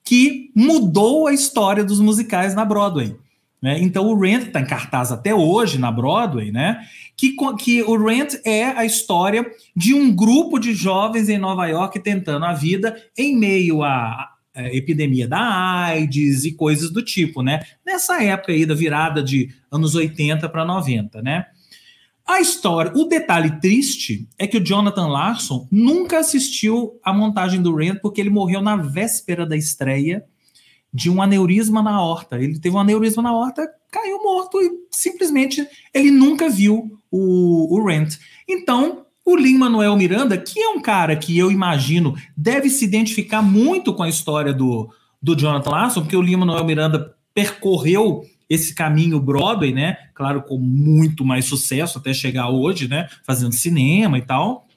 que 0.04 0.52
mudou 0.56 1.28
a 1.28 1.34
história 1.34 1.84
dos 1.84 2.00
musicais 2.00 2.54
na 2.54 2.66
Broadway. 2.66 3.16
Né? 3.62 3.80
Então 3.80 4.08
o 4.08 4.20
Rent 4.20 4.48
está 4.48 4.60
em 4.60 4.66
cartaz 4.66 5.12
até 5.12 5.36
hoje 5.36 5.78
na 5.78 5.92
Broadway, 5.92 6.52
né? 6.52 6.82
Que, 7.16 7.36
que 7.60 7.84
o 7.84 7.96
Rent 8.04 8.34
é 8.44 8.66
a 8.66 8.84
história 8.84 9.46
de 9.76 9.94
um 9.94 10.14
grupo 10.16 10.58
de 10.58 10.74
jovens 10.74 11.30
em 11.30 11.38
Nova 11.38 11.68
York 11.68 12.00
tentando 12.00 12.44
a 12.46 12.54
vida 12.54 12.96
em 13.16 13.38
meio 13.38 13.84
à 13.84 14.32
epidemia 14.56 15.28
da 15.28 15.40
AIDS 15.86 16.44
e 16.44 16.54
coisas 16.54 16.92
do 16.92 17.04
tipo, 17.04 17.44
né? 17.44 17.62
Nessa 17.86 18.24
época 18.24 18.52
aí 18.52 18.66
da 18.66 18.74
virada 18.74 19.22
de 19.22 19.50
anos 19.72 19.94
80 19.94 20.50
para 20.50 20.66
90, 20.66 21.22
né? 21.22 21.46
A 22.26 22.40
história, 22.40 22.92
o 22.96 23.06
detalhe 23.06 23.60
triste 23.60 24.28
é 24.38 24.48
que 24.48 24.58
o 24.58 24.64
Jonathan 24.64 25.08
Larson 25.08 25.68
nunca 25.72 26.20
assistiu 26.20 27.00
a 27.04 27.14
montagem 27.14 27.62
do 27.62 27.76
Rent 27.76 28.00
porque 28.02 28.22
ele 28.22 28.30
morreu 28.30 28.62
na 28.62 28.76
véspera 28.76 29.46
da 29.46 29.56
estreia 29.56 30.24
de 30.94 31.10
um 31.10 31.22
aneurisma 31.22 31.82
na 31.82 32.02
horta. 32.02 32.38
Ele 32.42 32.60
teve 32.60 32.76
um 32.76 32.80
aneurisma 32.80 33.24
na 33.24 33.34
horta, 33.34 33.70
caiu 33.92 34.22
morto 34.24 34.60
e 34.60 34.72
simplesmente 34.90 35.66
ele 35.94 36.12
nunca 36.12 36.50
viu 36.50 36.98
o, 37.10 37.76
o 37.76 37.86
Rent. 37.86 38.18
Então, 38.48 39.06
o 39.26 39.36
Lin 39.36 39.58
Manuel 39.58 39.96
Miranda, 39.96 40.38
que 40.38 40.60
é 40.60 40.70
um 40.70 40.82
cara 40.82 41.16
que 41.16 41.38
eu 41.38 41.52
imagino 41.52 42.16
deve 42.36 42.70
se 42.70 42.84
identificar 42.84 43.42
muito 43.42 43.94
com 43.94 44.04
a 44.04 44.10
história 44.10 44.54
do, 44.54 44.90
do 45.22 45.36
Jonathan 45.36 45.70
Larson, 45.70 46.02
porque 46.02 46.18
o 46.18 46.22
Lin 46.22 46.38
Manuel 46.38 46.66
Miranda 46.66 47.16
percorreu 47.34 48.24
esse 48.50 48.76
caminho 48.76 49.20
Broadway, 49.20 49.72
né? 49.72 49.96
Claro, 50.14 50.42
com 50.42 50.58
muito 50.58 51.24
mais 51.24 51.46
sucesso 51.46 51.98
até 51.98 52.14
chegar 52.14 52.50
hoje, 52.50 52.88
né? 52.88 53.08
Fazendo 53.26 53.54
cinema 53.54 54.18
e 54.18 54.22
tal 54.22 54.68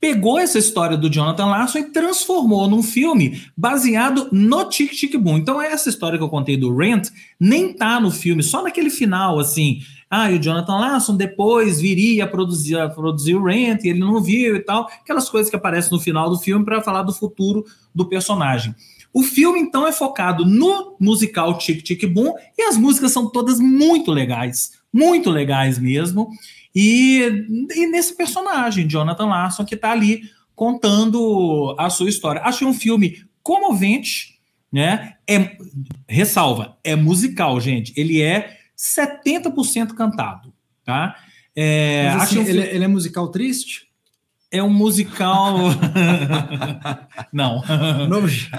pegou 0.00 0.38
essa 0.38 0.58
história 0.58 0.96
do 0.96 1.10
Jonathan 1.10 1.46
Larson 1.46 1.78
e 1.78 1.90
transformou 1.90 2.66
num 2.66 2.82
filme 2.82 3.42
baseado 3.56 4.28
no 4.32 4.64
Tic 4.64 4.92
Tic 4.92 5.14
Boom. 5.16 5.38
Então 5.38 5.60
essa 5.60 5.90
história 5.90 6.16
que 6.16 6.24
eu 6.24 6.28
contei 6.28 6.56
do 6.56 6.74
Rent 6.74 7.08
nem 7.38 7.72
tá 7.72 8.00
no 8.00 8.10
filme, 8.10 8.42
só 8.42 8.62
naquele 8.62 8.90
final, 8.90 9.38
assim, 9.38 9.80
Ah, 10.12 10.28
e 10.28 10.38
o 10.38 10.42
Jonathan 10.42 10.76
Larson 10.76 11.16
depois 11.16 11.80
viria 11.80 12.24
a 12.24 12.26
produzir, 12.26 12.76
a 12.76 12.88
produzir 12.88 13.36
o 13.36 13.44
Rent, 13.44 13.84
e 13.84 13.88
ele 13.88 14.00
não 14.00 14.20
viu 14.20 14.56
e 14.56 14.60
tal. 14.60 14.88
Aquelas 15.00 15.28
coisas 15.28 15.48
que 15.48 15.54
aparecem 15.54 15.92
no 15.92 16.00
final 16.00 16.28
do 16.28 16.36
filme 16.36 16.64
para 16.64 16.82
falar 16.82 17.04
do 17.04 17.12
futuro 17.12 17.64
do 17.94 18.04
personagem. 18.04 18.74
O 19.12 19.22
filme, 19.22 19.60
então, 19.60 19.86
é 19.86 19.92
focado 19.92 20.44
no 20.44 20.96
musical 20.98 21.56
Tic 21.58 21.82
Tic 21.82 22.04
Boom, 22.06 22.34
e 22.58 22.62
as 22.62 22.76
músicas 22.76 23.12
são 23.12 23.30
todas 23.30 23.60
muito 23.60 24.10
legais, 24.10 24.72
muito 24.92 25.30
legais 25.30 25.78
mesmo. 25.78 26.28
E, 26.74 27.46
e 27.74 27.86
nesse 27.86 28.16
personagem, 28.16 28.86
Jonathan 28.86 29.26
Larson, 29.26 29.64
que 29.64 29.74
está 29.74 29.90
ali 29.90 30.22
contando 30.54 31.74
a 31.78 31.88
sua 31.88 32.08
história. 32.08 32.42
Achei 32.42 32.66
um 32.66 32.74
filme 32.74 33.24
comovente, 33.42 34.38
né? 34.72 35.14
É, 35.28 35.56
ressalva, 36.08 36.76
é 36.84 36.94
musical, 36.94 37.60
gente. 37.60 37.92
Ele 37.96 38.20
é 38.20 38.58
70% 38.76 39.94
cantado, 39.94 40.52
tá? 40.84 41.16
É, 41.56 42.08
assim, 42.08 42.38
um 42.38 42.42
ele, 42.42 42.60
ele, 42.60 42.84
é 42.84 42.88
musical 42.88 43.28
triste? 43.30 43.89
É 44.52 44.60
um 44.60 44.68
musical. 44.68 45.58
não. 47.32 47.62
Não, 47.62 48.08
não, 48.08 48.20
musical 48.20 48.50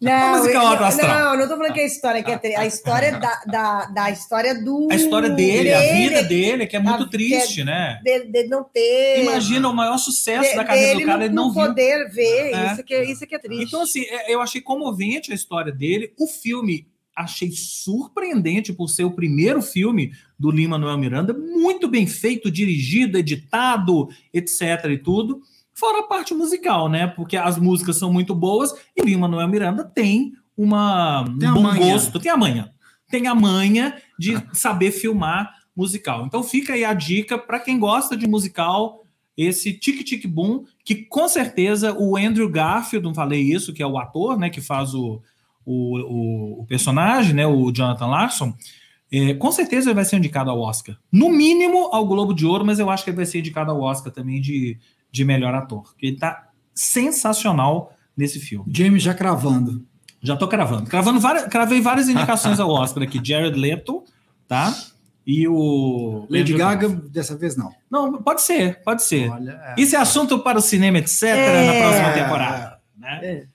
eu, 0.00 1.06
não, 1.06 1.36
não 1.36 1.48
tô 1.48 1.56
falando 1.58 1.74
que 1.74 1.80
é 1.80 1.82
a 1.82 1.86
história 1.86 2.22
que 2.22 2.30
é 2.30 2.56
a 2.56 2.66
história 2.66 3.18
da, 3.18 3.42
da, 3.46 3.84
da 3.86 4.10
história 4.10 4.54
do. 4.54 4.88
A 4.90 4.94
história 4.94 5.28
dele, 5.28 5.64
dele, 5.64 5.74
a 5.74 5.92
vida 5.92 6.22
dele, 6.22 6.66
que 6.66 6.76
é 6.76 6.78
muito 6.78 7.04
a, 7.04 7.08
triste, 7.08 7.60
é, 7.60 7.64
né? 7.64 8.00
Dele, 8.02 8.24
dele, 8.24 8.48
não 8.48 8.64
ter. 8.64 9.22
Imagina 9.22 9.68
o 9.68 9.74
maior 9.74 9.98
sucesso 9.98 10.48
de, 10.48 10.56
da 10.56 10.64
carreira 10.64 10.98
do 10.98 11.04
cara, 11.04 11.24
ele 11.26 11.34
não, 11.34 11.48
não 11.48 11.54
poder 11.54 12.08
ver. 12.08 12.54
É. 12.54 12.72
Isso, 12.72 12.82
que, 12.82 12.94
é, 12.94 13.04
isso 13.04 13.26
que 13.26 13.34
é 13.34 13.38
triste. 13.38 13.66
Então, 13.66 13.82
assim, 13.82 14.02
é, 14.08 14.32
eu 14.32 14.40
achei 14.40 14.62
comovente 14.62 15.30
a 15.30 15.34
história 15.34 15.70
dele. 15.70 16.14
O 16.18 16.26
filme 16.26 16.86
achei 17.14 17.50
surpreendente 17.50 18.72
por 18.72 18.88
ser 18.88 19.04
o 19.04 19.12
primeiro 19.12 19.62
filme 19.62 20.12
do 20.38 20.50
Lima 20.50 20.78
Manuel 20.78 20.98
Miranda, 20.98 21.32
muito 21.32 21.88
bem 21.88 22.06
feito, 22.06 22.50
dirigido, 22.50 23.16
editado, 23.16 24.08
etc 24.32 24.84
e 24.90 24.98
tudo. 24.98 25.40
Fora 25.72 26.00
a 26.00 26.04
parte 26.04 26.34
musical, 26.34 26.88
né? 26.88 27.06
Porque 27.06 27.36
as 27.36 27.58
músicas 27.58 27.96
são 27.96 28.12
muito 28.12 28.34
boas 28.34 28.74
e 28.96 29.02
Lima 29.02 29.28
Manuel 29.28 29.48
Miranda 29.48 29.84
tem 29.84 30.32
uma 30.56 31.24
tem 31.38 31.50
um 31.50 31.54
bom 31.54 31.62
manha. 31.62 31.92
gosto, 31.92 32.20
tem 32.20 32.30
a 32.30 32.36
manha. 32.36 32.72
Tem 33.10 33.26
a 33.26 33.34
manha 33.34 33.96
de 34.18 34.40
saber 34.52 34.90
filmar 34.90 35.52
musical. 35.76 36.24
Então 36.26 36.42
fica 36.42 36.74
aí 36.74 36.84
a 36.84 36.94
dica 36.94 37.36
para 37.36 37.60
quem 37.60 37.78
gosta 37.78 38.16
de 38.16 38.26
musical, 38.26 39.04
esse 39.36 39.72
Tic 39.72 40.04
Tic 40.04 40.26
Boom, 40.26 40.64
que 40.84 40.94
com 40.94 41.28
certeza 41.28 41.92
o 41.92 42.16
Andrew 42.16 42.48
Garfield, 42.48 43.04
não 43.04 43.14
falei 43.14 43.40
isso, 43.40 43.72
que 43.72 43.82
é 43.82 43.86
o 43.86 43.98
ator, 43.98 44.38
né, 44.38 44.48
que 44.48 44.60
faz 44.60 44.94
o 44.94 45.20
o, 45.64 45.98
o, 45.98 46.60
o 46.62 46.66
personagem, 46.66 47.34
né, 47.34 47.46
o 47.46 47.70
Jonathan 47.72 48.06
Larson, 48.06 48.54
é, 49.12 49.34
com 49.34 49.52
certeza 49.52 49.88
ele 49.88 49.94
vai 49.94 50.04
ser 50.04 50.16
indicado 50.16 50.50
ao 50.50 50.60
Oscar. 50.60 50.96
No 51.12 51.30
mínimo 51.30 51.88
ao 51.92 52.06
Globo 52.06 52.34
de 52.34 52.44
Ouro, 52.44 52.64
mas 52.64 52.78
eu 52.78 52.90
acho 52.90 53.04
que 53.04 53.10
ele 53.10 53.16
vai 53.16 53.26
ser 53.26 53.38
indicado 53.38 53.70
ao 53.70 53.80
Oscar 53.80 54.12
também 54.12 54.40
de, 54.40 54.78
de 55.10 55.24
melhor 55.24 55.54
ator. 55.54 55.82
Porque 55.84 56.06
ele 56.06 56.16
tá 56.16 56.48
sensacional 56.74 57.94
nesse 58.16 58.40
filme. 58.40 58.64
James 58.74 59.02
já 59.02 59.14
cravando. 59.14 59.86
Já 60.20 60.36
tô 60.36 60.48
cravando. 60.48 60.88
Cravando 60.88 61.20
várias, 61.20 61.44
cravei 61.46 61.80
várias 61.80 62.08
indicações 62.08 62.58
ao 62.58 62.70
Oscar 62.70 63.02
aqui. 63.02 63.20
Jared 63.22 63.58
Leto, 63.58 64.02
tá? 64.48 64.74
E 65.26 65.46
o. 65.46 66.26
Lady 66.28 66.54
Gaga, 66.54 66.88
dessa 66.88 67.36
vez 67.36 67.56
não. 67.56 67.70
Não, 67.90 68.22
pode 68.22 68.42
ser, 68.42 68.82
pode 68.82 69.02
ser. 69.02 69.30
Olha, 69.30 69.60
é. 69.76 69.80
Isso 69.80 69.96
é 69.96 69.98
assunto 69.98 70.38
para 70.40 70.58
o 70.58 70.62
cinema, 70.62 70.98
etc., 70.98 71.22
é, 71.22 71.66
na 71.66 71.88
próxima 71.88 72.12
temporada. 72.12 72.78
Né? 72.96 73.20
É. 73.22 73.46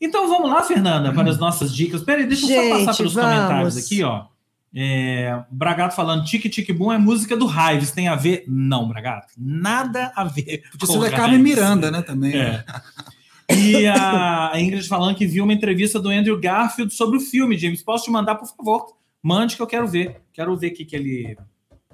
Então 0.00 0.28
vamos 0.28 0.50
lá, 0.50 0.62
Fernanda, 0.62 1.12
para 1.12 1.30
as 1.30 1.38
nossas 1.38 1.74
dicas. 1.74 2.02
Peraí, 2.02 2.26
deixa 2.26 2.44
eu 2.44 2.48
Gente, 2.48 2.68
só 2.68 2.78
passar 2.78 2.96
pelos 2.96 3.14
vamos. 3.14 3.34
comentários 3.34 3.76
aqui, 3.76 4.02
ó. 4.02 4.26
É, 4.74 5.42
Bragato 5.50 5.96
falando 5.96 6.24
Tique 6.24 6.50
Tique 6.50 6.72
Boom 6.72 6.92
é 6.92 6.98
música 6.98 7.34
do 7.34 7.46
Raives, 7.46 7.92
tem 7.92 8.08
a 8.08 8.14
ver? 8.14 8.44
Não, 8.46 8.86
Bragato, 8.86 9.28
nada 9.38 10.12
a 10.14 10.24
ver. 10.24 10.64
Podia 10.70 10.86
ser 10.86 11.10
da 11.10 11.16
Carmen 11.16 11.38
Miranda, 11.38 11.90
né? 11.90 12.02
Também. 12.02 12.34
É. 12.36 12.50
Né? 12.52 12.64
E 13.48 13.86
a 13.86 14.52
Ingrid 14.56 14.86
falando 14.86 15.16
que 15.16 15.26
viu 15.26 15.44
uma 15.44 15.52
entrevista 15.52 16.00
do 16.00 16.10
Andrew 16.10 16.38
Garfield 16.38 16.92
sobre 16.92 17.16
o 17.16 17.20
filme, 17.20 17.56
James. 17.56 17.82
Posso 17.82 18.04
te 18.04 18.10
mandar, 18.10 18.34
por 18.34 18.48
favor? 18.48 18.96
Mande 19.22 19.56
que 19.56 19.62
eu 19.62 19.66
quero 19.66 19.86
ver. 19.86 20.20
Quero 20.32 20.56
ver 20.56 20.68
o 20.68 20.74
que, 20.74 20.84
que, 20.84 20.96
ele, 20.96 21.36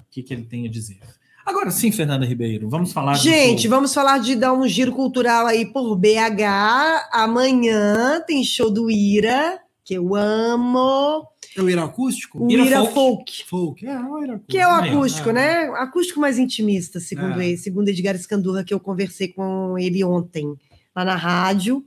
que, 0.09 0.23
que 0.23 0.33
ele 0.33 0.43
tem 0.43 0.67
a 0.67 0.69
dizer. 0.69 0.99
Agora 1.45 1.71
sim, 1.71 1.91
Fernanda 1.91 2.25
Ribeiro, 2.25 2.69
vamos 2.69 2.93
falar. 2.93 3.15
Gente, 3.15 3.67
vamos 3.67 3.93
falar 3.93 4.17
de 4.19 4.35
dar 4.35 4.53
um 4.53 4.65
giro 4.67 4.93
cultural 4.93 5.45
aí 5.45 5.65
por 5.65 5.95
BH. 5.95 7.09
Amanhã 7.11 8.21
tem 8.25 8.43
show 8.43 8.71
do 8.71 8.89
Ira, 8.89 9.59
que 9.83 9.93
eu 9.93 10.15
amo. 10.15 11.27
É 11.55 11.61
o 11.61 11.69
Ira 11.69 11.83
acústico? 11.83 12.45
O 12.45 12.49
Ira, 12.49 12.63
Ira 12.63 12.85
folk. 12.85 12.93
folk. 12.93 13.45
folk. 13.45 13.85
É, 13.85 13.99
o 13.99 14.23
Ira 14.23 14.35
acústico. 14.35 14.45
Que 14.47 14.57
é 14.57 14.67
o 14.67 14.71
acústico, 14.71 15.29
é. 15.29 15.33
né? 15.33 15.63
Acústico 15.75 16.19
mais 16.19 16.39
intimista, 16.39 16.99
segundo 16.99 17.41
é. 17.41 17.47
ele, 17.47 17.57
segundo 17.57 17.89
Edgar 17.89 18.15
Escandurra, 18.15 18.63
que 18.63 18.73
eu 18.73 18.79
conversei 18.79 19.27
com 19.27 19.77
ele 19.77 20.03
ontem 20.03 20.47
lá 20.95 21.03
na 21.03 21.15
rádio. 21.15 21.83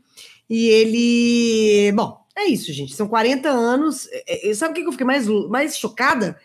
E 0.49 0.67
ele. 0.69 1.93
Bom, 1.93 2.21
é 2.37 2.45
isso, 2.45 2.73
gente. 2.73 2.95
São 2.95 3.09
40 3.09 3.49
anos. 3.49 4.07
É, 4.13 4.51
é, 4.51 4.55
sabe 4.55 4.73
o 4.73 4.75
que 4.75 4.87
eu 4.87 4.93
fiquei 4.93 5.07
mais, 5.07 5.27
mais 5.49 5.79
chocada? 5.79 6.37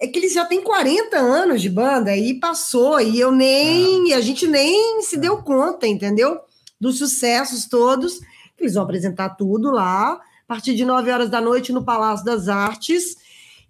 É 0.00 0.06
que 0.06 0.18
eles 0.18 0.32
já 0.32 0.44
têm 0.44 0.62
40 0.62 1.16
anos 1.16 1.60
de 1.60 1.68
banda 1.68 2.16
e 2.16 2.34
passou, 2.38 3.00
e 3.00 3.18
eu 3.18 3.32
nem, 3.32 4.12
ah. 4.12 4.18
a 4.18 4.20
gente 4.20 4.46
nem 4.46 5.02
se 5.02 5.16
deu 5.16 5.38
conta, 5.38 5.86
entendeu? 5.86 6.38
Dos 6.80 6.98
sucessos 6.98 7.66
todos. 7.66 8.20
Eles 8.58 8.74
vão 8.74 8.84
apresentar 8.84 9.30
tudo 9.30 9.70
lá, 9.70 10.12
a 10.12 10.20
partir 10.46 10.74
de 10.74 10.84
9 10.84 11.10
horas 11.10 11.30
da 11.30 11.40
noite 11.40 11.72
no 11.72 11.84
Palácio 11.84 12.24
das 12.24 12.48
Artes. 12.48 13.16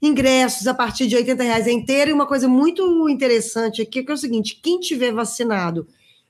Ingressos 0.00 0.66
a 0.66 0.74
partir 0.74 1.06
de 1.06 1.16
80 1.16 1.42
reais 1.42 1.66
é 1.66 1.72
inteiro. 1.72 2.10
E 2.10 2.14
uma 2.14 2.26
coisa 2.26 2.46
muito 2.46 3.08
interessante 3.08 3.82
aqui 3.82 4.02
que 4.02 4.10
é 4.10 4.14
o 4.14 4.18
seguinte: 4.18 4.60
quem 4.62 4.78
tiver 4.78 5.12
vacinado 5.12 5.88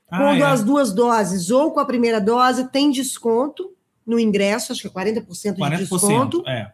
ah, 0.09 0.17
com 0.17 0.23
é. 0.23 0.41
as 0.41 0.63
duas 0.63 0.91
doses 0.91 1.51
ou 1.51 1.71
com 1.71 1.79
a 1.79 1.85
primeira 1.85 2.19
dose, 2.19 2.69
tem 2.69 2.89
desconto 2.89 3.71
no 4.05 4.19
ingresso, 4.19 4.71
acho 4.71 4.81
que 4.81 4.87
é 4.87 4.89
40%, 4.89 5.25
40% 5.55 5.69
de 5.69 5.77
desconto. 5.77 6.43
É. 6.47 6.73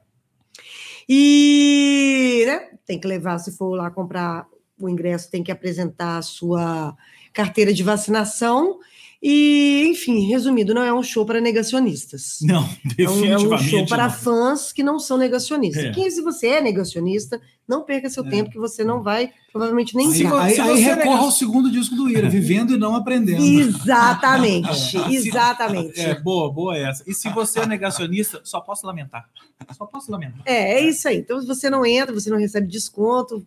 E 1.07 2.43
né, 2.45 2.77
tem 2.85 2.99
que 2.99 3.07
levar, 3.07 3.37
se 3.39 3.55
for 3.55 3.75
lá 3.75 3.89
comprar 3.91 4.47
o 4.79 4.89
ingresso, 4.89 5.29
tem 5.31 5.43
que 5.43 5.51
apresentar 5.51 6.17
a 6.17 6.21
sua 6.21 6.95
carteira 7.33 7.73
de 7.73 7.83
vacinação. 7.83 8.79
E, 9.27 9.87
enfim, 9.87 10.27
resumido, 10.27 10.71
não 10.71 10.83
é 10.83 10.93
um 10.93 11.01
show 11.01 11.25
para 11.25 11.41
negacionistas. 11.41 12.37
Não, 12.43 12.69
definitivamente. 12.95 13.27
É 13.27 13.47
um, 13.47 13.53
é 13.53 13.55
um 13.55 13.57
show 13.57 13.79
não. 13.79 13.87
para 13.87 14.07
fãs 14.07 14.71
que 14.71 14.83
não 14.83 14.99
são 14.99 15.17
negacionistas. 15.17 15.83
É. 15.83 15.91
Que, 15.91 16.11
se 16.11 16.21
você 16.21 16.45
é 16.45 16.61
negacionista, 16.61 17.41
não 17.67 17.81
perca 17.81 18.07
seu 18.07 18.23
é. 18.23 18.29
tempo, 18.29 18.51
que 18.51 18.59
você 18.59 18.83
não 18.83 19.01
vai, 19.01 19.31
provavelmente, 19.51 19.95
nem 19.95 20.13
Aí, 20.13 20.27
aí, 20.27 20.59
aí 20.59 20.79
recorra 20.79 21.23
ao 21.23 21.31
segundo 21.31 21.71
disco 21.71 21.95
do 21.95 22.07
Ira, 22.07 22.29
Vivendo 22.29 22.75
e 22.75 22.77
Não 22.77 22.95
Aprendendo. 22.95 23.43
Exatamente, 23.43 24.95
exatamente. 25.09 25.99
É, 25.99 26.21
boa, 26.21 26.53
boa 26.53 26.77
essa. 26.77 27.03
E 27.07 27.13
se 27.15 27.27
você 27.29 27.61
é 27.61 27.65
negacionista, 27.65 28.41
só 28.43 28.61
posso 28.61 28.85
lamentar. 28.85 29.27
Só 29.75 29.87
posso 29.87 30.11
lamentar. 30.11 30.43
É, 30.45 30.73
é 30.73 30.87
isso 30.87 31.07
aí. 31.07 31.17
Então, 31.17 31.43
você 31.43 31.67
não 31.67 31.83
entra, 31.83 32.13
você 32.13 32.29
não 32.29 32.37
recebe 32.37 32.67
desconto, 32.67 33.43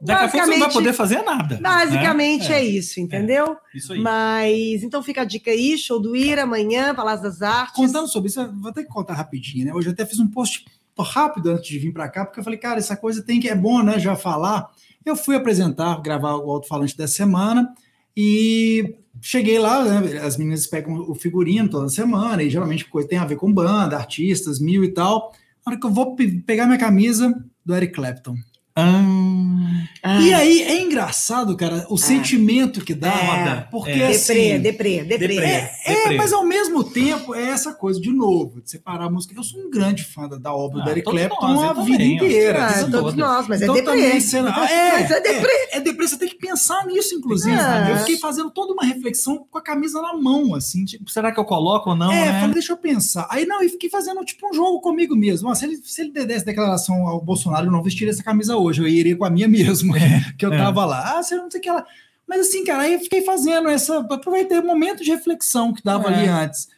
Daqui 0.00 0.24
a 0.24 0.28
pouco 0.28 0.46
você 0.46 0.50
não 0.52 0.58
vai 0.60 0.72
poder 0.72 0.92
fazer 0.92 1.22
nada. 1.22 1.58
Basicamente 1.60 2.48
né? 2.48 2.56
é. 2.56 2.60
é. 2.60 2.64
isso, 2.64 3.00
entendeu? 3.00 3.56
É, 3.74 3.78
isso 3.78 3.92
aí. 3.92 4.00
Mas 4.00 4.82
então 4.82 5.02
fica 5.02 5.22
a 5.22 5.24
dica 5.24 5.50
aí, 5.50 5.76
show 5.78 6.00
do 6.00 6.14
Ira 6.16 6.42
amanhã, 6.42 6.94
Palácio 6.94 7.22
das 7.24 7.42
Artes. 7.42 7.76
Contando 7.76 8.08
sobre 8.08 8.28
isso, 8.28 8.46
vou 8.60 8.72
ter 8.72 8.84
que 8.84 8.90
contar 8.90 9.14
rapidinho, 9.14 9.66
né? 9.66 9.74
Hoje 9.74 9.88
eu 9.88 9.92
até 9.92 10.04
fiz 10.04 10.18
um 10.18 10.28
post 10.28 10.64
rápido 10.98 11.50
antes 11.50 11.68
de 11.68 11.78
vir 11.78 11.92
para 11.92 12.08
cá, 12.08 12.24
porque 12.24 12.40
eu 12.40 12.44
falei, 12.44 12.58
cara, 12.58 12.78
essa 12.78 12.96
coisa 12.96 13.22
tem 13.22 13.40
que 13.40 13.48
é 13.48 13.54
bom, 13.54 13.82
né? 13.82 13.98
Já 13.98 14.16
falar. 14.16 14.70
Eu 15.04 15.14
fui 15.14 15.36
apresentar, 15.36 16.00
gravar 16.02 16.36
o 16.36 16.50
alto-falante 16.50 16.96
da 16.96 17.06
semana 17.06 17.72
e 18.16 18.96
cheguei 19.20 19.58
lá, 19.58 19.84
né, 19.84 20.18
as 20.18 20.36
meninas 20.36 20.66
pegam 20.66 20.94
o 21.08 21.14
figurino 21.14 21.68
toda 21.68 21.88
semana 21.88 22.42
e 22.42 22.50
geralmente 22.50 22.86
coisa 22.86 23.08
tem 23.08 23.18
a 23.18 23.24
ver 23.24 23.36
com 23.36 23.52
banda, 23.52 23.96
artistas, 23.96 24.58
mil 24.58 24.82
e 24.82 24.92
tal. 24.92 25.32
Na 25.64 25.72
hora 25.72 25.80
que 25.80 25.86
eu 25.86 25.90
vou 25.90 26.16
pegar 26.46 26.66
minha 26.66 26.78
camisa 26.78 27.32
do 27.64 27.74
Eric 27.74 27.94
Clapton. 27.94 28.36
Ah, 28.78 30.20
e 30.20 30.34
aí 30.34 30.62
é 30.62 30.82
engraçado, 30.82 31.56
cara, 31.56 31.86
o 31.88 31.94
ah, 31.94 31.98
sentimento 31.98 32.84
que 32.84 32.94
dá, 32.94 33.08
é, 33.08 33.70
porque 33.70 33.90
é. 33.90 34.08
assim, 34.08 34.60
deprê, 34.60 35.02
deprê, 35.02 35.28
deprê. 35.28 35.36
É, 35.38 35.72
é, 35.84 36.16
mas 36.16 36.30
ao 36.30 36.44
mesmo 36.44 36.84
tempo 36.84 37.34
é 37.34 37.48
essa 37.48 37.72
coisa 37.72 37.98
de 37.98 38.12
novo, 38.12 38.60
de 38.60 38.70
separar 38.70 39.06
a 39.06 39.10
música. 39.10 39.34
Eu 39.34 39.42
sou 39.42 39.58
um 39.60 39.70
grande 39.70 40.04
fã 40.04 40.28
da 40.28 40.54
obra 40.54 40.82
ah, 40.82 40.84
do 40.84 40.90
Eric 40.90 41.10
Clapton 41.10 41.64
a 41.64 41.72
vida 41.72 41.98
também, 41.98 42.16
inteira. 42.16 42.66
Ah, 42.66 42.90
todos 42.90 43.14
nós, 43.14 43.48
mas 43.48 43.62
é 43.62 43.64
então, 43.64 43.76
é 43.76 43.80
deprê. 43.80 44.02
Também, 44.02 44.20
você, 44.20 44.36
é, 44.38 44.42
mas 44.42 45.10
é 45.10 45.20
deprê. 45.20 45.52
É, 45.52 45.76
é 45.78 45.80
deprê, 45.80 46.08
você 46.08 46.18
tem 46.18 46.28
que 46.28 46.36
pensar 46.36 46.86
nisso, 46.86 47.14
inclusive. 47.14 47.56
É. 47.56 47.92
Eu 47.92 47.96
fiquei 48.00 48.18
fazendo 48.18 48.50
toda 48.50 48.74
uma 48.74 48.84
reflexão 48.84 49.46
com 49.50 49.56
a 49.56 49.62
camisa 49.62 50.02
na 50.02 50.14
mão, 50.14 50.54
assim, 50.54 50.84
tipo, 50.84 51.10
será 51.10 51.32
que 51.32 51.40
eu 51.40 51.46
coloco 51.46 51.90
ou 51.90 51.96
não? 51.96 52.12
É, 52.12 52.26
né? 52.26 52.40
falei, 52.40 52.54
deixa 52.54 52.74
eu 52.74 52.76
pensar. 52.76 53.26
Aí 53.30 53.46
não, 53.46 53.62
e 53.62 53.70
fiquei 53.70 53.88
fazendo 53.88 54.22
tipo 54.22 54.46
um 54.50 54.52
jogo 54.52 54.82
comigo 54.82 55.16
mesmo. 55.16 55.54
se, 55.54 55.64
ele, 55.64 55.76
se 55.82 56.02
ele 56.02 56.26
desse 56.26 56.44
declaração 56.44 57.06
ao 57.06 57.22
Bolsonaro, 57.22 57.66
eu 57.66 57.72
não 57.72 57.82
vestiria 57.82 58.12
essa 58.12 58.22
camisa 58.22 58.56
hoje 58.56 58.65
hoje, 58.66 58.82
eu 58.82 58.88
iria 58.88 59.16
com 59.16 59.24
a 59.24 59.30
minha 59.30 59.48
mesmo, 59.48 59.96
é, 59.96 60.24
que 60.38 60.44
eu 60.44 60.52
é. 60.52 60.56
tava 60.56 60.84
lá. 60.84 61.18
Ah, 61.18 61.22
você 61.22 61.36
não 61.36 61.50
sei 61.50 61.60
o 61.60 61.62
que 61.62 61.68
ela. 61.68 61.84
Mas 62.26 62.48
assim, 62.48 62.64
cara, 62.64 62.82
aí 62.82 62.94
eu 62.94 63.00
fiquei 63.00 63.22
fazendo 63.22 63.68
essa. 63.68 64.00
Aproveitei 64.00 64.58
o 64.58 64.66
momento 64.66 65.02
de 65.02 65.10
reflexão 65.10 65.72
que 65.72 65.82
dava 65.82 66.10
é. 66.10 66.14
ali 66.14 66.28
antes. 66.28 66.68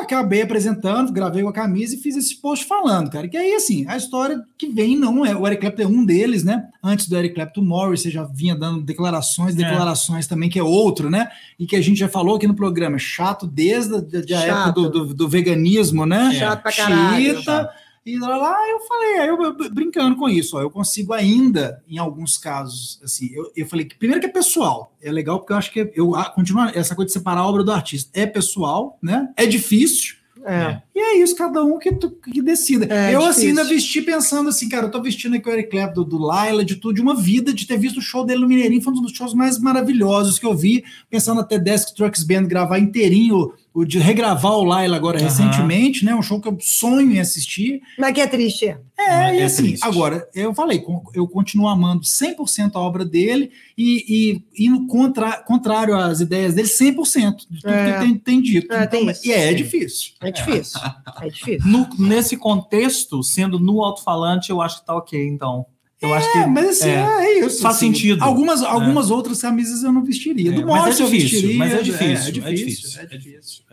acabei 0.00 0.42
apresentando, 0.42 1.12
gravei 1.12 1.42
com 1.42 1.48
a 1.48 1.52
camisa 1.52 1.94
e 1.94 1.98
fiz 1.98 2.14
esse 2.14 2.36
post 2.36 2.66
falando, 2.66 3.10
cara. 3.10 3.26
Que 3.26 3.38
aí, 3.38 3.54
assim, 3.54 3.86
a 3.88 3.96
história 3.96 4.38
que 4.58 4.68
vem 4.68 4.94
não 4.94 5.24
é. 5.24 5.34
O 5.34 5.46
Eric 5.46 5.62
Clapton 5.62 5.82
é 5.82 5.86
um 5.86 6.04
deles, 6.04 6.44
né? 6.44 6.68
Antes 6.82 7.08
do 7.08 7.16
Eric 7.16 7.34
Clapton 7.34 7.62
Morris, 7.62 8.02
você 8.02 8.10
já 8.10 8.24
vinha 8.24 8.54
dando 8.54 8.82
declarações, 8.82 9.54
é. 9.54 9.56
declarações 9.56 10.26
é. 10.26 10.28
também, 10.28 10.50
que 10.50 10.58
é 10.58 10.62
outro, 10.62 11.08
né? 11.08 11.30
E 11.58 11.66
que 11.66 11.74
a 11.74 11.80
gente 11.80 11.98
já 11.98 12.08
falou 12.08 12.36
aqui 12.36 12.46
no 12.46 12.54
programa, 12.54 12.98
chato 12.98 13.46
desde 13.46 13.94
a, 13.94 14.38
a 14.38 14.42
época 14.42 14.72
do, 14.72 14.90
do, 14.90 15.14
do, 15.14 15.28
veganismo, 15.28 16.04
né? 16.04 16.34
Chato 16.34 16.62
pra 16.62 16.72
caralho. 16.72 17.38
Chita, 17.38 17.70
e 18.06 18.18
lá, 18.20 18.36
lá 18.36 18.70
eu 18.70 18.78
falei, 18.80 19.18
aí 19.18 19.28
eu, 19.28 19.70
brincando 19.72 20.14
com 20.14 20.28
isso, 20.28 20.56
ó, 20.56 20.60
eu 20.60 20.70
consigo 20.70 21.12
ainda, 21.12 21.82
em 21.88 21.98
alguns 21.98 22.38
casos, 22.38 23.00
assim, 23.02 23.30
eu, 23.34 23.50
eu 23.56 23.66
falei 23.66 23.84
que 23.84 23.98
primeiro 23.98 24.20
que 24.20 24.28
é 24.28 24.32
pessoal, 24.32 24.96
é 25.02 25.10
legal 25.10 25.40
porque 25.40 25.52
eu 25.52 25.56
acho 25.56 25.72
que 25.72 25.92
eu 25.92 26.12
continuo 26.32 26.70
essa 26.72 26.94
coisa 26.94 27.08
de 27.08 27.12
separar 27.12 27.40
a 27.40 27.48
obra 27.48 27.64
do 27.64 27.72
artista, 27.72 28.08
é 28.14 28.24
pessoal, 28.24 28.96
né? 29.02 29.28
É 29.36 29.44
difícil, 29.44 30.14
é. 30.44 30.80
E 30.96 30.98
é 30.98 31.18
isso, 31.18 31.36
cada 31.36 31.62
um 31.62 31.78
que, 31.78 31.92
que 31.92 32.40
decida. 32.40 32.86
É, 32.88 33.14
eu, 33.14 33.22
assim, 33.22 33.48
ainda 33.48 33.64
vesti 33.64 34.00
pensando 34.00 34.48
assim, 34.48 34.66
cara, 34.66 34.86
eu 34.86 34.90
tô 34.90 35.02
vestindo 35.02 35.36
aqui 35.36 35.46
o 35.46 35.52
Eric 35.52 35.68
Clapton, 35.68 36.02
do, 36.02 36.04
do 36.04 36.18
Laila, 36.18 36.64
de 36.64 36.76
tudo, 36.76 36.94
de 36.94 37.02
uma 37.02 37.14
vida, 37.14 37.52
de 37.52 37.66
ter 37.66 37.76
visto 37.76 37.98
o 37.98 38.00
show 38.00 38.24
dele 38.24 38.40
no 38.40 38.48
Mineirinho, 38.48 38.80
foi 38.80 38.94
um 38.94 39.02
dos 39.02 39.12
shows 39.12 39.34
mais 39.34 39.58
maravilhosos 39.58 40.38
que 40.38 40.46
eu 40.46 40.56
vi, 40.56 40.82
pensando 41.10 41.42
até 41.42 41.58
Desk 41.58 41.94
Trucks 41.94 42.22
Band 42.22 42.44
gravar 42.44 42.78
inteirinho 42.78 43.52
o 43.76 43.84
de 43.84 43.98
regravar 43.98 44.52
o 44.52 44.64
Laila 44.64 44.96
agora 44.96 45.18
uhum. 45.18 45.24
recentemente, 45.24 46.02
né? 46.02 46.14
Um 46.14 46.22
show 46.22 46.40
que 46.40 46.48
eu 46.48 46.56
sonho 46.58 47.12
em 47.12 47.20
assistir. 47.20 47.82
Mas 47.98 48.14
que 48.14 48.22
é 48.22 48.26
triste. 48.26 48.64
É, 48.64 48.78
é 48.98 49.40
e 49.40 49.42
assim, 49.42 49.64
triste. 49.64 49.86
agora, 49.86 50.26
eu 50.34 50.54
falei, 50.54 50.82
eu 51.12 51.28
continuo 51.28 51.68
amando 51.68 52.00
100% 52.00 52.70
a 52.74 52.80
obra 52.80 53.04
dele 53.04 53.50
e, 53.76 54.40
e 54.56 54.66
indo 54.66 54.86
contra, 54.86 55.42
contrário 55.42 55.94
às 55.94 56.20
ideias 56.20 56.54
dele 56.54 56.68
100% 56.68 57.36
de 57.50 57.60
tudo 57.60 57.70
é. 57.70 57.92
que 57.92 57.98
tem, 57.98 58.14
tem 58.14 58.40
dito. 58.40 58.72
É, 58.72 58.84
então, 58.84 59.04
tem 59.04 59.14
e 59.24 59.30
é, 59.30 59.50
é 59.50 59.52
difícil. 59.52 60.12
É 60.22 60.30
difícil. 60.30 60.80
É 61.20 61.28
difícil. 61.28 61.70
No, 61.70 61.88
nesse 61.98 62.36
contexto, 62.36 63.22
sendo 63.22 63.58
no 63.58 63.82
alto-falante, 63.82 64.50
eu 64.50 64.60
acho 64.60 64.80
que 64.80 64.86
tá 64.86 64.94
ok, 64.94 65.26
então. 65.26 65.66
Eu 66.00 66.12
acho 66.12 66.30
que. 66.30 66.46
Mas 66.46 66.68
assim, 66.68 66.90
é, 66.90 67.24
é 67.24 67.46
isso. 67.46 67.62
Faz 67.62 67.76
assim, 67.76 67.86
sentido. 67.86 68.22
Algumas, 68.22 68.62
é. 68.62 68.66
algumas 68.66 69.10
outras 69.10 69.40
camisas 69.40 69.82
eu 69.82 69.92
não 69.92 70.04
vestiria. 70.04 70.52
Do 70.52 70.60
é, 70.60 70.64
mas, 70.64 71.00
é 71.00 71.04
difícil, 71.04 71.56
mas 71.56 71.72
é 71.72 71.82
difícil. 71.82 72.06
É, 72.06 72.30
difícil. 72.30 72.44
É 72.44 72.52
difícil. 72.52 73.00
É 73.00 73.06
difícil. 73.06 73.64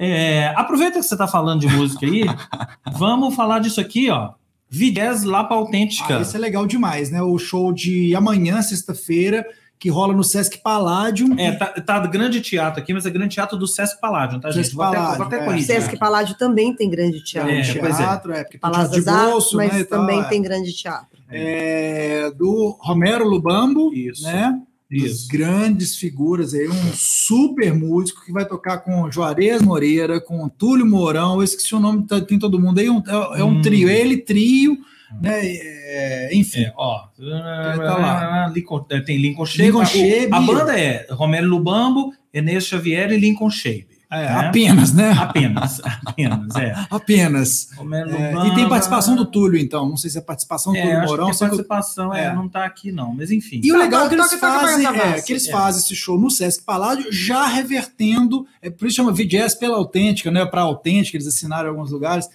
É. 0.00 0.54
aproveita 0.54 0.98
que 0.98 1.04
você 1.04 1.14
está 1.14 1.26
falando 1.26 1.60
de 1.60 1.68
música 1.68 2.06
aí, 2.06 2.24
vamos 2.92 3.34
falar 3.34 3.58
disso 3.58 3.80
aqui, 3.80 4.10
ó. 4.10 4.32
Videz 4.70 5.24
Lapa 5.24 5.54
Autêntica. 5.54 6.18
Ah, 6.18 6.20
isso 6.20 6.36
é 6.36 6.40
legal 6.40 6.66
demais, 6.66 7.10
né? 7.10 7.22
O 7.22 7.38
show 7.38 7.72
de 7.72 8.14
amanhã, 8.14 8.60
sexta-feira, 8.60 9.46
que 9.78 9.88
rola 9.88 10.12
no 10.12 10.24
Sesc 10.24 10.58
Palladium. 10.58 11.38
É, 11.38 11.52
tá, 11.52 11.66
tá 11.66 11.98
grande 12.06 12.40
teatro 12.40 12.82
aqui, 12.82 12.92
mas 12.92 13.06
é 13.06 13.10
grande 13.10 13.34
teatro 13.34 13.56
do 13.56 13.66
Sesc 13.66 14.00
Palladium, 14.00 14.40
tá, 14.40 14.48
Sesc 14.48 14.70
gente? 14.70 14.76
Palladium, 14.76 15.16
vou 15.16 15.26
até, 15.26 15.38
vou 15.38 15.50
até 15.50 15.58
é. 15.58 15.62
Sesc 15.62 15.96
Palladium 15.96 16.36
também 16.36 16.74
tem 16.74 16.90
grande 16.90 17.22
teatro. 17.22 17.50
É, 17.50 17.62
teatro, 17.62 18.32
é, 18.32 18.42
porque 18.42 18.58
Palácio 18.58 19.00
de 19.00 19.02
bolso, 19.02 19.56
mas 19.56 19.72
né, 19.72 19.84
também 19.84 20.20
tal, 20.20 20.28
tem 20.28 20.42
grande 20.42 20.72
teatro. 20.72 21.18
É, 21.30 22.30
do 22.32 22.76
Romero 22.80 23.28
Lubambo, 23.28 23.92
Isso. 23.94 24.24
né? 24.24 24.60
Isso. 24.90 25.28
grandes 25.28 25.96
figuras 25.96 26.54
aí, 26.54 26.66
um 26.66 26.92
super 26.94 27.74
músico 27.74 28.24
que 28.24 28.32
vai 28.32 28.46
tocar 28.46 28.78
com 28.78 29.10
Juarez 29.10 29.60
Moreira, 29.60 30.18
com 30.18 30.48
Túlio 30.48 30.86
Mourão, 30.86 31.36
eu 31.36 31.42
esqueci 31.42 31.74
o 31.74 31.80
nome, 31.80 32.06
tá, 32.06 32.20
tem 32.20 32.38
todo 32.38 32.58
mundo 32.58 32.78
aí, 32.78 32.88
um, 32.88 33.02
é, 33.06 33.40
é 33.40 33.44
um 33.44 33.58
hum. 33.58 33.60
trio, 33.60 33.90
ele 33.90 34.16
trio, 34.16 34.78
né? 35.20 35.40
É, 35.44 36.30
enfim. 36.32 36.64
É, 36.64 36.72
ó, 36.76 37.06
tá 37.18 37.96
lá. 37.96 38.48
Lincoln, 38.48 38.86
é, 38.90 39.00
tem 39.00 39.16
Lincoln. 39.16 39.44
Lincoln 39.56 39.84
Shape. 39.84 40.28
A, 40.32 40.40
banda 40.40 40.78
é 40.78 41.06
Romero 41.10 41.46
Lubambo, 41.46 42.12
Enes 42.32 42.66
Xavier 42.66 43.12
e 43.12 43.18
Lincoln 43.18 43.50
Shape. 43.50 43.97
É, 44.10 44.24
né? 44.24 44.48
Apenas, 44.48 44.92
né? 44.92 45.12
Apenas, 45.12 45.80
apenas, 46.06 46.56
é. 46.56 46.74
apenas. 46.88 47.68
É, 47.78 48.46
e 48.46 48.54
tem 48.54 48.68
participação 48.68 49.14
do 49.14 49.26
Túlio, 49.26 49.60
então. 49.60 49.86
Não 49.86 49.98
sei 49.98 50.08
se 50.08 50.16
é 50.16 50.20
participação 50.20 50.72
do 50.72 50.78
é, 50.78 50.82
Túlio 50.82 51.00
Mourão. 51.02 51.30
Que 51.30 51.36
a 51.36 51.38
participação 51.38 52.14
é. 52.14 52.34
não 52.34 52.46
está 52.46 52.64
aqui, 52.64 52.90
não. 52.90 53.14
Mas 53.14 53.30
enfim. 53.30 53.60
E 53.62 53.70
o 53.70 53.76
legal 53.76 54.06
é 54.06 54.08
que 54.08 54.14
eles 54.14 54.32
fazem, 54.34 54.86
é, 54.86 55.20
que 55.20 55.32
eles 55.32 55.48
fazem 55.48 55.82
esse 55.82 55.94
show 55.94 56.18
no 56.18 56.30
Sesc 56.30 56.64
Paládio, 56.64 57.12
já 57.12 57.46
revertendo, 57.46 58.46
é, 58.62 58.70
por 58.70 58.88
isso 58.88 58.96
chama 58.96 59.12
VJS 59.12 59.54
pela 59.56 59.76
autêntica, 59.76 60.30
né? 60.30 60.46
Para 60.46 60.62
autêntica, 60.62 61.16
eles 61.16 61.26
assinaram 61.26 61.68
em 61.68 61.70
alguns 61.70 61.90
lugares 61.90 62.28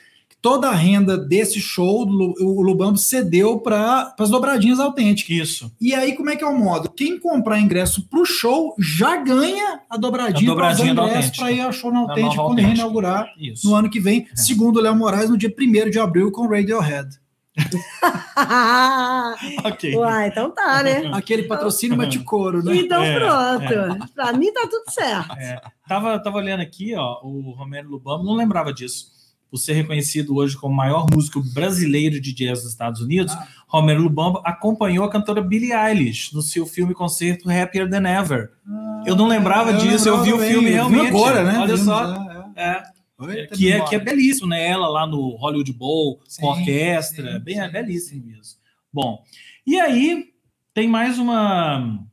toda 0.44 0.68
a 0.68 0.76
renda 0.76 1.18
desse 1.18 1.60
show, 1.62 2.06
o 2.06 2.62
Lubambo 2.62 2.98
cedeu 2.98 3.62
para 3.62 4.14
as 4.20 4.30
dobradinhas 4.30 4.78
autênticas. 4.78 5.34
Isso. 5.34 5.72
E 5.80 5.96
aí, 5.96 6.18
como 6.18 6.30
é 6.30 6.36
que 6.36 6.44
é 6.44 6.48
o 6.48 6.54
modo? 6.54 6.90
Quem 6.90 7.18
comprar 7.18 7.62
ingresso 7.62 8.06
para 8.10 8.20
o 8.20 8.26
show 8.26 8.76
já 8.78 9.16
ganha 9.16 9.80
a 9.90 9.96
dobradinha, 9.96 10.52
a 10.52 10.54
dobradinha 10.54 10.94
para 10.94 11.08
ingresso 11.08 11.32
para 11.38 11.50
ir 11.50 11.62
ao 11.62 11.72
show 11.72 11.94
na 11.94 12.00
autêntica 12.00 12.44
quando 12.44 12.60
inaugurar 12.60 13.26
no 13.64 13.74
ano 13.74 13.90
que 13.90 14.02
vem, 14.02 14.28
é. 14.30 14.36
segundo 14.36 14.76
o 14.78 14.82
Léo 14.82 14.94
Moraes, 14.94 15.30
no 15.30 15.38
dia 15.38 15.50
1 15.58 15.90
de 15.90 15.98
abril 15.98 16.30
com 16.30 16.46
Radiohead. 16.46 17.08
ok. 19.64 19.96
Uai, 19.96 20.28
então 20.28 20.52
tá, 20.52 20.84
né? 20.84 21.10
Aquele 21.14 21.44
patrocínio 21.44 21.96
bate 21.96 22.20
couro, 22.26 22.62
né? 22.62 22.76
Então 22.76 23.02
é, 23.02 23.18
pronto. 23.18 23.74
É. 23.74 23.98
Pra 24.14 24.34
mim 24.34 24.52
tá 24.52 24.68
tudo 24.70 24.84
certo. 24.90 25.32
É. 25.38 25.62
Tava, 25.88 26.20
tava 26.20 26.36
olhando 26.38 26.60
aqui, 26.62 26.94
ó, 26.96 27.22
o 27.24 27.52
Romero 27.52 27.90
Lubambo, 27.90 28.26
não 28.26 28.36
lembrava 28.36 28.74
disso 28.74 29.13
por 29.54 29.60
ser 29.60 29.74
reconhecido 29.74 30.36
hoje 30.36 30.58
como 30.58 30.74
o 30.74 30.76
maior 30.76 31.06
músico 31.14 31.40
brasileiro 31.54 32.20
de 32.20 32.34
jazz 32.34 32.64
dos 32.64 32.72
Estados 32.72 33.02
Unidos, 33.02 33.34
ah. 33.34 33.48
Romero 33.68 34.02
Lubambo 34.02 34.42
acompanhou 34.44 35.06
a 35.06 35.12
cantora 35.12 35.44
Billie 35.44 35.72
Eilish 35.72 36.34
no 36.34 36.42
seu 36.42 36.66
filme 36.66 36.96
concerto 36.96 37.48
Happier 37.48 37.88
Than 37.88 38.10
Ever. 38.10 38.50
Ah, 38.68 39.04
eu 39.06 39.16
não 39.16 39.28
lembrava 39.28 39.70
eu 39.70 39.78
disso, 39.78 40.10
eu 40.10 40.24
vi 40.24 40.34
o 40.34 40.40
filme 40.40 40.72
realmente. 40.72 41.10
Agora, 41.10 41.44
né? 41.44 41.60
Olha 41.60 41.78
só. 41.78 42.16
É. 42.56 42.64
é. 42.64 42.84
Oi, 43.20 43.48
que, 43.54 43.72
é, 43.72 43.80
que 43.82 43.94
é 43.94 44.00
belíssimo, 44.00 44.48
né? 44.48 44.68
Ela 44.68 44.88
lá 44.88 45.06
no 45.06 45.36
Hollywood 45.36 45.72
Bowl, 45.72 46.20
sim, 46.28 46.42
com 46.42 46.48
orquestra, 46.48 47.34
sim, 47.34 47.40
bem, 47.44 47.54
sim, 47.54 47.62
é 47.62 47.70
belíssimo 47.70 48.26
mesmo. 48.26 48.58
Bom, 48.92 49.24
e 49.68 49.80
aí 49.80 50.34
tem 50.74 50.88
mais 50.88 51.20
uma 51.20 52.04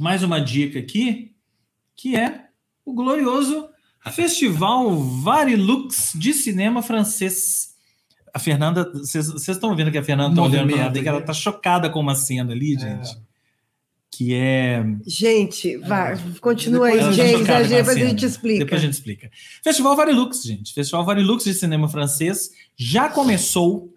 mais 0.00 0.24
uma 0.24 0.40
dica 0.40 0.80
aqui, 0.80 1.32
que 1.94 2.16
é 2.16 2.46
o 2.84 2.92
glorioso 2.92 3.68
Festival 4.10 4.94
Varilux 4.96 6.12
de 6.14 6.32
cinema 6.32 6.82
francês. 6.82 7.74
A 8.32 8.38
Fernanda, 8.38 8.90
vocês 8.92 9.48
estão 9.48 9.74
vendo 9.74 9.90
que 9.90 9.98
a 9.98 10.02
Fernanda 10.02 10.30
está 10.30 10.42
olhando 10.42 10.72
para 10.72 10.82
ela, 10.82 10.92
que 10.92 11.08
ela 11.08 11.18
está 11.20 11.32
chocada 11.32 11.88
com 11.88 12.00
uma 12.00 12.14
cena 12.14 12.52
ali, 12.52 12.76
é. 12.76 12.78
gente. 12.78 13.10
É. 13.10 13.26
Que 14.10 14.34
é. 14.34 14.84
Gente, 15.06 15.76
vai, 15.78 16.14
é. 16.14 16.18
continua 16.40 16.86
aí, 16.86 17.12
gente. 17.12 17.44
Tá 17.44 17.60
depois 17.60 17.96
a 17.96 18.00
gente 18.00 18.24
explica. 18.24 18.58
Depois 18.64 18.80
a 18.80 18.84
gente 18.84 18.94
explica. 18.94 19.30
Festival 19.62 19.94
Varilux, 19.96 20.42
gente. 20.42 20.72
Festival 20.72 21.04
Varilux 21.04 21.44
de 21.44 21.52
cinema 21.52 21.88
francês 21.88 22.50
já 22.76 23.08
começou. 23.08 23.92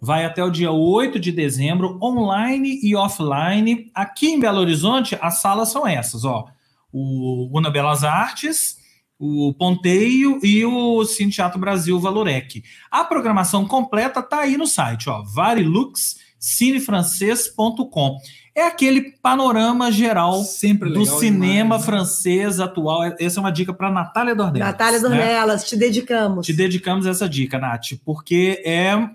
Vai 0.00 0.24
até 0.24 0.44
o 0.44 0.50
dia 0.50 0.70
8 0.70 1.18
de 1.18 1.32
dezembro, 1.32 1.98
online 2.02 2.78
e 2.82 2.94
offline. 2.94 3.90
Aqui 3.94 4.28
em 4.28 4.40
Belo 4.40 4.60
Horizonte, 4.60 5.18
as 5.20 5.40
salas 5.40 5.70
são 5.70 5.86
essas, 5.86 6.24
ó. 6.24 6.46
O 6.92 7.50
Una 7.52 7.70
Belas 7.70 8.04
Artes, 8.04 8.77
o 9.18 9.52
Ponteio 9.52 10.38
e 10.42 10.64
o 10.64 11.04
Cine 11.04 11.30
Teatro 11.32 11.58
Brasil 11.58 11.98
Valorec. 11.98 12.62
A 12.90 13.04
programação 13.04 13.66
completa 13.66 14.20
está 14.20 14.38
aí 14.40 14.56
no 14.56 14.66
site, 14.66 15.10
ó, 15.10 15.22
variluxcinefrancês.com. 15.22 18.16
É 18.54 18.66
aquele 18.66 19.12
panorama 19.22 19.90
geral 19.92 20.40
do 20.40 21.06
cinema 21.06 21.64
demais, 21.64 21.80
né? 21.80 21.86
francês 21.86 22.60
atual. 22.60 23.04
Essa 23.18 23.38
é 23.38 23.40
uma 23.40 23.52
dica 23.52 23.72
para 23.72 23.90
Natália 23.90 24.34
Dornelas. 24.34 24.68
Natália 24.68 25.00
né? 25.00 25.08
Dornelas, 25.08 25.62
né? 25.62 25.68
te 25.68 25.76
dedicamos. 25.76 26.46
Te 26.46 26.52
dedicamos 26.52 27.06
essa 27.06 27.26
dica, 27.28 27.58
Nath, 27.58 27.94
porque 28.04 28.62
é 28.64 29.08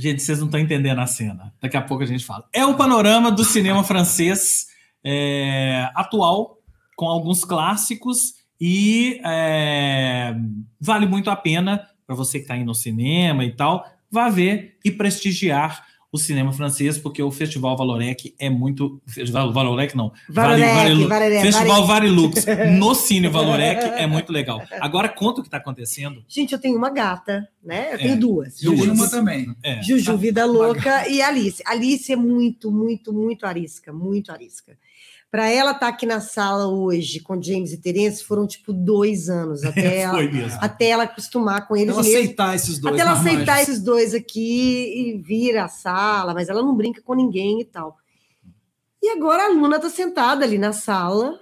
Gente, 0.00 0.22
vocês 0.22 0.38
não 0.38 0.46
estão 0.46 0.58
entendendo 0.58 0.98
a 0.98 1.06
cena. 1.06 1.52
Daqui 1.60 1.76
a 1.76 1.82
pouco 1.82 2.02
a 2.02 2.06
gente 2.06 2.24
fala. 2.24 2.48
É 2.54 2.64
o 2.64 2.74
panorama 2.74 3.30
do 3.30 3.44
cinema 3.44 3.84
francês 3.84 4.68
é, 5.04 5.90
atual, 5.94 6.56
com 6.96 7.06
alguns 7.06 7.44
clássicos 7.44 8.32
e 8.60 9.20
é, 9.24 10.34
vale 10.80 11.06
muito 11.06 11.30
a 11.30 11.36
pena 11.36 11.86
para 12.06 12.16
você 12.16 12.38
que 12.38 12.44
está 12.44 12.56
indo 12.56 12.66
no 12.66 12.74
cinema 12.74 13.44
e 13.44 13.52
tal, 13.52 13.86
vá 14.10 14.28
ver 14.28 14.76
e 14.84 14.90
prestigiar 14.90 15.86
o 16.12 16.18
cinema 16.18 16.52
francês, 16.52 16.98
porque 16.98 17.22
o 17.22 17.30
Festival 17.30 17.76
Valorec 17.76 18.34
é 18.38 18.50
muito. 18.50 19.00
Valorec 19.52 19.96
não. 19.96 20.12
Valorec, 20.28 20.74
vale, 20.74 21.06
vale, 21.06 21.40
Festival 21.40 21.86
Varilux 21.86 22.44
no 22.78 22.94
Cine 22.96 23.28
Valorec 23.28 23.80
é 23.80 24.06
muito 24.08 24.32
legal. 24.32 24.60
Agora 24.80 25.08
conta 25.08 25.38
o 25.40 25.42
que 25.42 25.48
está 25.48 25.58
acontecendo. 25.58 26.24
Gente, 26.26 26.52
eu 26.52 26.58
tenho 26.58 26.76
uma 26.76 26.90
gata, 26.90 27.48
né? 27.62 27.94
Eu 27.94 27.98
tenho 27.98 28.14
é. 28.14 28.16
duas. 28.16 28.58
Juju 28.58 28.92
uma 28.92 29.08
também. 29.08 29.54
É. 29.62 29.80
Juju, 29.82 30.16
Vida 30.16 30.44
Louca, 30.44 31.08
e 31.08 31.22
Alice. 31.22 31.62
Alice 31.64 32.12
é 32.12 32.16
muito, 32.16 32.72
muito, 32.72 33.12
muito 33.12 33.46
arisca, 33.46 33.92
muito 33.92 34.32
arisca. 34.32 34.76
Para 35.30 35.48
ela 35.48 35.70
estar 35.70 35.86
tá 35.86 35.88
aqui 35.88 36.06
na 36.06 36.20
sala 36.20 36.66
hoje 36.66 37.20
com 37.20 37.40
James 37.40 37.72
e 37.72 37.80
Terence 37.80 38.24
foram 38.24 38.46
tipo 38.46 38.72
dois 38.72 39.28
anos 39.28 39.62
até, 39.62 39.98
ela, 40.02 40.18
até 40.60 40.88
ela 40.88 41.04
acostumar 41.04 41.68
com 41.68 41.76
eles. 41.76 41.94
Ela 41.94 42.02
mesmo. 42.02 42.18
aceitar 42.18 42.56
esses 42.56 42.78
dois. 42.78 42.94
Até 42.94 43.02
ela 43.02 43.12
aceitar 43.12 43.62
esses 43.62 43.80
dois 43.80 44.12
aqui 44.12 45.12
e 45.14 45.22
vir 45.22 45.56
à 45.56 45.68
sala, 45.68 46.34
mas 46.34 46.48
ela 46.48 46.62
não 46.62 46.74
brinca 46.74 47.00
com 47.00 47.14
ninguém 47.14 47.60
e 47.60 47.64
tal. 47.64 47.96
E 49.02 49.08
agora 49.10 49.44
a 49.44 49.48
Luna 49.48 49.76
está 49.76 49.88
sentada 49.88 50.44
ali 50.44 50.58
na 50.58 50.72
sala. 50.72 51.38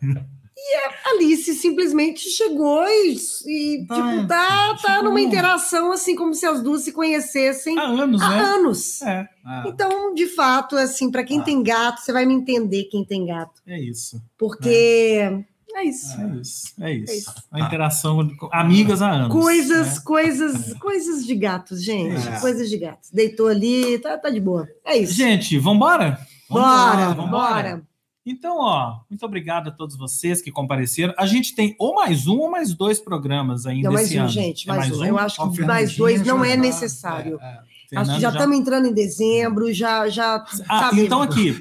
E 0.62 0.76
a 0.76 1.10
Alice 1.10 1.54
simplesmente 1.54 2.28
chegou 2.28 2.84
e, 2.86 3.16
e 3.46 3.86
tá, 3.86 3.94
tipo, 3.94 4.26
tá, 4.26 4.76
tá 4.82 5.02
numa 5.02 5.20
interação 5.20 5.90
assim, 5.90 6.14
como 6.14 6.34
se 6.34 6.44
as 6.44 6.62
duas 6.62 6.82
se 6.82 6.92
conhecessem 6.92 7.78
há 7.78 7.84
anos, 7.84 8.20
há 8.20 8.28
né? 8.28 8.40
anos. 8.40 9.02
É. 9.02 9.28
Ah. 9.44 9.64
Então, 9.66 10.14
de 10.14 10.26
fato, 10.26 10.76
assim, 10.76 11.10
para 11.10 11.24
quem 11.24 11.40
ah. 11.40 11.42
tem 11.42 11.62
gato, 11.62 12.00
você 12.00 12.12
vai 12.12 12.26
me 12.26 12.34
entender 12.34 12.84
quem 12.84 13.04
tem 13.04 13.26
gato. 13.26 13.60
É 13.66 13.80
isso. 13.80 14.22
Porque 14.36 14.68
é. 14.68 15.44
É 15.74 15.84
isso. 15.84 16.20
É 16.20 16.40
isso. 16.40 16.74
É 16.80 16.92
isso. 16.92 17.12
É 17.12 17.16
isso. 17.16 17.34
A 17.50 17.60
interação 17.60 18.28
amigas 18.52 19.00
há 19.00 19.10
anos. 19.10 19.32
Coisas, 19.32 19.96
né? 19.96 20.02
coisas, 20.04 20.72
é. 20.72 20.74
coisas 20.74 21.24
de 21.24 21.34
gatos, 21.34 21.82
gente. 21.82 22.28
É. 22.28 22.40
Coisas 22.40 22.68
de 22.68 22.76
gatos. 22.76 23.10
Deitou 23.10 23.48
ali, 23.48 23.98
tá, 23.98 24.18
tá 24.18 24.30
de 24.30 24.40
boa. 24.40 24.68
É 24.84 24.96
isso. 24.98 25.14
Gente, 25.14 25.58
vambora? 25.58 26.18
Bora, 26.48 27.14
vambora. 27.14 27.28
bora. 27.28 27.89
Então, 28.24 28.58
ó, 28.58 29.00
muito 29.08 29.24
obrigado 29.24 29.68
a 29.68 29.70
todos 29.70 29.96
vocês 29.96 30.42
que 30.42 30.50
compareceram. 30.50 31.14
A 31.16 31.26
gente 31.26 31.54
tem 31.54 31.74
ou 31.78 31.94
mais 31.94 32.26
um 32.26 32.38
ou 32.38 32.50
mais 32.50 32.74
dois 32.74 33.00
programas 33.00 33.64
ainda 33.66 33.88
não, 33.88 33.94
mais 33.94 34.08
esse 34.08 34.18
um, 34.18 34.22
ano. 34.22 34.28
gente, 34.28 34.68
mais, 34.68 34.80
mais 34.80 34.98
um. 34.98 35.02
um. 35.02 35.06
Eu 35.06 35.18
acho 35.18 35.50
que 35.52 35.62
mais 35.62 35.96
dois 35.96 36.22
não 36.22 36.44
é 36.44 36.56
necessário. 36.56 37.38
É, 37.40 37.46
é. 37.46 37.79
Acho 37.96 38.14
que 38.14 38.20
já 38.20 38.28
estamos 38.28 38.56
já... 38.56 38.62
entrando 38.62 38.86
em 38.86 38.92
dezembro, 38.92 39.72
já. 39.72 40.08
já 40.08 40.44
ah, 40.68 40.80
sabe? 40.80 41.04
então 41.04 41.22
aqui. 41.22 41.60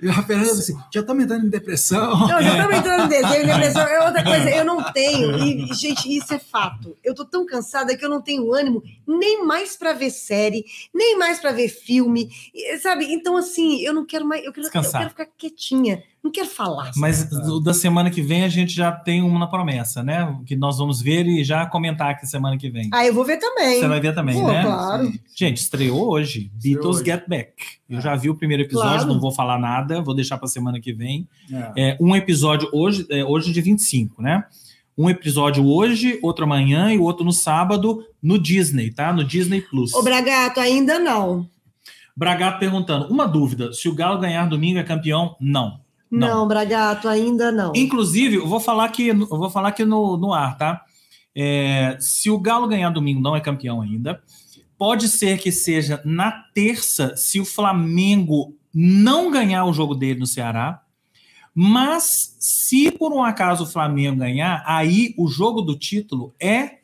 Assim, 0.52 0.78
já 0.94 1.00
estamos 1.02 1.24
entrando 1.24 1.48
em 1.48 1.50
depressão. 1.50 2.28
Não, 2.28 2.42
já 2.42 2.52
estamos 2.52 2.78
entrando 2.78 3.06
em 3.06 3.08
dezembro, 3.08 3.48
depressão. 3.48 3.82
É 3.82 4.06
outra 4.06 4.24
coisa, 4.26 4.50
eu 4.50 4.66
não 4.66 4.84
tenho. 4.92 5.38
E, 5.40 5.74
gente, 5.74 6.16
isso 6.16 6.34
é 6.34 6.40
fato. 6.40 6.96
Eu 7.04 7.16
tô 7.16 7.26
tão 7.26 7.46
cansada 7.46 7.98
que 7.98 8.06
eu 8.06 8.10
não 8.10 8.22
tenho 8.22 8.54
ânimo 8.54 8.84
nem 9.08 9.44
mais 9.44 9.76
para 9.76 9.94
ver 9.94 10.12
série, 10.12 10.64
nem 10.94 11.18
mais 11.18 11.40
para 11.40 11.52
ver 11.52 11.70
filme. 11.70 12.30
Sabe? 12.82 13.06
Então, 13.12 13.36
assim, 13.36 13.82
eu 13.82 13.94
não 13.94 14.06
quero 14.06 14.26
mais. 14.26 14.44
Eu 14.44 14.54
quero, 14.54 14.68
eu 14.68 14.72
quero 14.72 15.10
ficar 15.10 15.26
quietinha. 15.38 16.04
Não 16.22 16.32
quero 16.32 16.50
falar. 16.50 16.92
Mas 16.98 17.30
da 17.64 17.74
semana 17.74 18.12
que 18.12 18.22
vem 18.22 18.44
a 18.44 18.50
gente 18.50 18.74
já 18.74 18.92
tem 18.92 19.22
uma 19.22 19.50
promessa, 19.50 20.04
né? 20.04 20.38
Que 20.46 20.54
nós 20.54 20.78
vamos 20.78 21.02
ver 21.02 21.26
e 21.26 21.46
já 21.46 21.66
comentar 21.66 22.10
aqui 22.10 22.26
semana 22.26 22.58
que 22.58 22.70
vem. 22.70 22.90
Ah, 22.94 23.06
eu 23.06 23.14
vou 23.14 23.24
ver 23.24 23.38
também. 23.38 23.80
Você 23.80 23.88
vai 23.88 24.02
ver 24.02 24.14
também, 24.14 24.36
Pô, 24.36 24.48
né? 24.48 24.64
Claro. 24.64 25.14
Gente, 25.34 25.58
estreou 25.58 26.10
hoje 26.12 26.19
Beatles 26.62 26.98
hoje. 26.98 27.06
Get 27.06 27.28
Back. 27.28 27.54
Eu 27.90 28.02
já 28.02 28.16
vi 28.16 28.30
o 28.30 28.36
primeiro 28.36 28.64
episódio, 28.64 28.90
claro. 28.90 29.14
não 29.14 29.20
vou 29.20 29.32
falar 29.32 29.58
nada, 29.58 30.02
vou 30.02 30.14
deixar 30.14 30.38
para 30.38 30.48
semana 30.48 30.80
que 30.80 30.92
vem. 30.92 31.28
É. 31.52 31.92
É, 31.92 31.98
um 32.00 32.16
episódio 32.16 32.70
hoje, 32.74 33.06
é, 33.10 33.24
hoje 33.24 33.52
de 33.52 33.62
25, 33.62 34.22
né? 34.22 34.44
Um 34.98 35.10
episódio 35.10 35.66
hoje, 35.66 36.20
outro 36.22 36.44
amanhã 36.44 36.92
e 36.92 36.98
o 36.98 37.04
outro 37.04 37.24
no 37.24 37.32
sábado 37.32 38.04
no 38.22 38.38
Disney, 38.38 38.92
tá? 38.92 39.14
No 39.14 39.24
Disney 39.24 39.62
Plus. 39.62 39.94
Ô, 39.94 40.04
Bragato, 40.04 40.60
ainda 40.60 41.00
não. 41.00 41.48
Bragato 42.16 42.60
perguntando: 42.60 43.08
uma 43.08 43.26
dúvida: 43.26 43.72
se 43.72 43.88
o 43.88 43.96
Galo 43.96 44.20
ganhar 44.20 44.50
domingo 44.50 44.78
é 44.78 44.84
campeão? 44.84 45.38
Não. 45.40 45.80
Não, 46.12 46.28
não 46.40 46.48
Bragato, 46.48 47.08
ainda 47.08 47.52
não. 47.52 47.72
Inclusive, 47.76 48.36
eu 48.36 48.48
vou 48.48 48.60
falar 48.60 48.86
aqui, 48.86 49.08
eu 49.08 49.28
vou 49.28 49.50
falar 49.50 49.70
aqui 49.70 49.86
no, 49.86 50.18
no 50.18 50.34
ar, 50.34 50.58
tá? 50.58 50.82
É, 51.36 51.96
se 52.00 52.30
o 52.30 52.40
Galo 52.40 52.68
ganhar 52.68 52.90
domingo, 52.90 53.22
não 53.22 53.36
é 53.36 53.40
campeão 53.40 53.82
ainda. 53.82 54.22
Pode 54.80 55.10
ser 55.10 55.38
que 55.38 55.52
seja 55.52 56.02
na 56.06 56.32
terça, 56.32 57.16
se 57.18 57.38
o 57.40 57.46
Flamengo 57.46 58.56
não 58.74 59.30
ganhar 59.30 59.66
o 59.66 59.74
jogo 59.74 59.94
dele 59.94 60.22
no 60.22 60.26
Ceará. 60.26 60.82
Mas 61.54 62.38
se 62.40 62.90
por 62.90 63.12
um 63.12 63.22
acaso 63.22 63.66
o 63.66 63.68
Flamengo 63.68 64.20
ganhar, 64.20 64.64
aí 64.66 65.14
o 65.18 65.28
jogo 65.28 65.62
do 65.62 65.78
título 65.78 66.34
é 66.40 66.80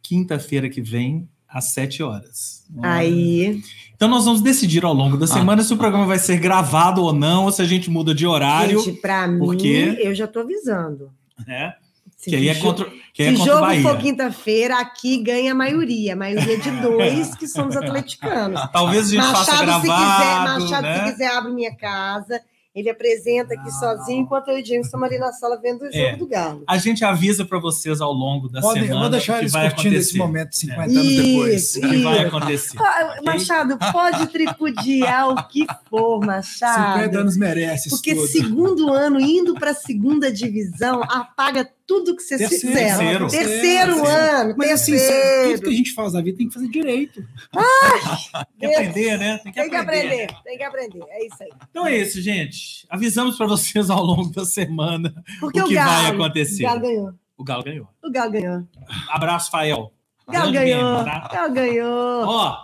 quinta-feira 0.00 0.68
que 0.68 0.80
vem, 0.80 1.28
às 1.48 1.72
sete 1.72 2.02
horas. 2.02 2.64
Aí. 2.80 3.60
Então 3.96 4.08
nós 4.08 4.24
vamos 4.24 4.40
decidir 4.40 4.84
ao 4.84 4.94
longo 4.94 5.16
da 5.16 5.24
ah. 5.24 5.28
semana 5.28 5.62
ah. 5.62 5.64
se 5.64 5.74
o 5.74 5.76
programa 5.76 6.06
vai 6.06 6.18
ser 6.18 6.38
gravado 6.38 7.02
ou 7.02 7.12
não, 7.12 7.46
ou 7.46 7.52
se 7.52 7.60
a 7.60 7.64
gente 7.64 7.90
muda 7.90 8.14
de 8.14 8.26
horário. 8.26 8.80
Gente, 8.80 9.00
para 9.00 9.28
porque... 9.38 9.86
mim, 9.86 9.96
eu 9.98 10.14
já 10.14 10.26
estou 10.26 10.42
avisando. 10.42 11.10
É. 11.48 11.74
Se 12.20 12.28
que 12.28 12.36
aí 12.36 12.50
é 12.50 12.54
contra, 12.56 12.84
que 13.14 13.22
se 13.24 13.30
é 13.30 13.32
contra 13.32 13.46
jogo 13.46 13.60
Bahia. 13.62 13.82
for 13.82 13.96
quinta-feira, 13.96 14.78
aqui 14.78 15.22
ganha 15.22 15.52
a 15.52 15.54
maioria. 15.54 16.12
A 16.12 16.16
maioria 16.16 16.58
de 16.58 16.70
dois 16.82 17.34
que 17.34 17.48
somos 17.48 17.74
atleticanos. 17.74 18.60
Talvez 18.70 19.06
a 19.06 19.10
gente 19.10 19.22
Machado, 19.22 19.46
faça 19.46 19.64
gravado. 19.64 19.80
Se 19.80 19.88
quiser, 19.88 20.60
Machado, 20.60 20.82
né? 20.82 20.98
se 20.98 21.12
quiser, 21.12 21.28
abre 21.28 21.52
minha 21.52 21.74
casa. 21.74 22.42
Ele 22.72 22.88
apresenta 22.88 23.54
aqui 23.54 23.68
ah, 23.68 23.70
sozinho, 23.70 24.20
enquanto 24.20 24.48
eu 24.48 24.58
e 24.58 24.62
o 24.62 24.64
James 24.64 24.86
estamos 24.86 25.08
ali 25.08 25.18
na 25.18 25.32
sala 25.32 25.60
vendo 25.60 25.82
o 25.82 25.86
jogo 25.86 25.96
é. 25.96 26.16
do 26.16 26.26
Galo. 26.26 26.62
A 26.68 26.78
gente 26.78 27.04
avisa 27.04 27.44
para 27.44 27.58
vocês 27.58 28.00
ao 28.00 28.12
longo 28.12 28.48
da 28.48 28.60
Pode, 28.60 28.80
semana. 28.80 29.00
Vou 29.00 29.10
deixar 29.10 29.40
eles 29.40 29.52
curtindo 29.52 29.96
esse 29.96 30.16
momento 30.16 30.54
50 30.54 30.80
é. 30.80 30.84
anos 30.84 31.04
isso, 31.04 31.22
depois. 31.22 31.74
O 31.76 31.80
que 31.80 32.02
vai 32.04 32.18
acontecer. 32.20 32.78
Machado, 33.24 33.76
pode 33.90 34.26
tripudiar 34.28 35.30
o 35.30 35.48
que 35.48 35.66
for, 35.88 36.20
Machado. 36.20 36.98
50 36.98 37.18
anos 37.18 37.36
merece. 37.36 37.90
Porque 37.90 38.14
tudo. 38.14 38.28
segundo 38.28 38.92
ano, 38.92 39.18
indo 39.18 39.54
para 39.54 39.72
a 39.72 39.74
segunda 39.74 40.30
divisão, 40.30 41.02
apaga 41.02 41.68
tudo 41.90 42.14
que 42.14 42.22
vocês 42.22 42.38
terceiro, 42.38 42.68
fizeram. 42.68 42.98
Terceiro, 42.98 43.28
terceiro, 43.28 43.94
terceiro 43.94 44.06
ano. 44.06 44.54
Mas 44.56 44.70
assim, 44.70 44.92
terceiro. 44.92 45.40
assim, 45.40 45.54
tudo 45.54 45.62
que 45.62 45.68
a 45.68 45.76
gente 45.76 45.92
faz 45.92 46.12
na 46.12 46.20
vida 46.20 46.38
tem 46.38 46.46
que 46.46 46.54
fazer 46.54 46.68
direito. 46.68 47.26
Ai, 47.52 48.44
tem 48.60 48.68
que 48.70 48.76
aprender, 48.76 49.18
né? 49.18 49.38
Tem 49.38 49.52
que, 49.52 49.60
tem 49.60 49.76
aprender. 49.76 49.76
que 49.76 49.76
aprender. 49.76 50.42
Tem 50.44 50.58
que 50.58 50.62
aprender. 50.62 51.04
É 51.08 51.26
isso 51.26 51.42
aí. 51.42 51.50
Então 51.68 51.84
é 51.84 51.96
isso, 51.96 52.22
gente. 52.22 52.86
Avisamos 52.88 53.36
para 53.36 53.48
vocês 53.48 53.90
ao 53.90 54.04
longo 54.04 54.30
da 54.30 54.44
semana 54.44 55.12
Porque 55.40 55.60
o 55.60 55.66
que 55.66 55.72
o 55.72 55.74
Galo, 55.74 55.90
vai 55.90 56.10
acontecer. 56.12 56.62
O 56.62 56.68
Galo 56.68 56.80
ganhou. 56.80 57.14
O 57.36 57.44
Galo 57.44 57.62
ganhou. 57.64 57.88
O 58.04 58.10
Galo 58.12 58.30
ganhou. 58.30 58.68
Abraço, 59.08 59.50
Fael. 59.50 59.92
O 60.28 60.30
Galo 60.30 60.52
ganhou. 60.52 60.92
Mesmo, 60.92 61.04
tá? 61.04 61.28
Galo 61.32 61.54
ganhou. 61.54 62.24
Ó, 62.24 62.56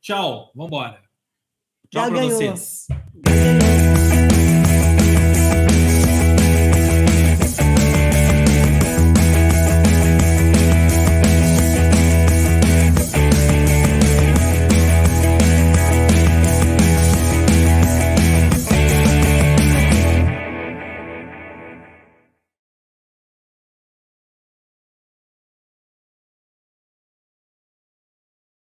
tchau. 0.00 0.50
Vambora. 0.52 1.00
Tchau 1.92 2.10
para 2.10 2.22
vocês. 2.22 2.88
Ganhou. 3.24 3.93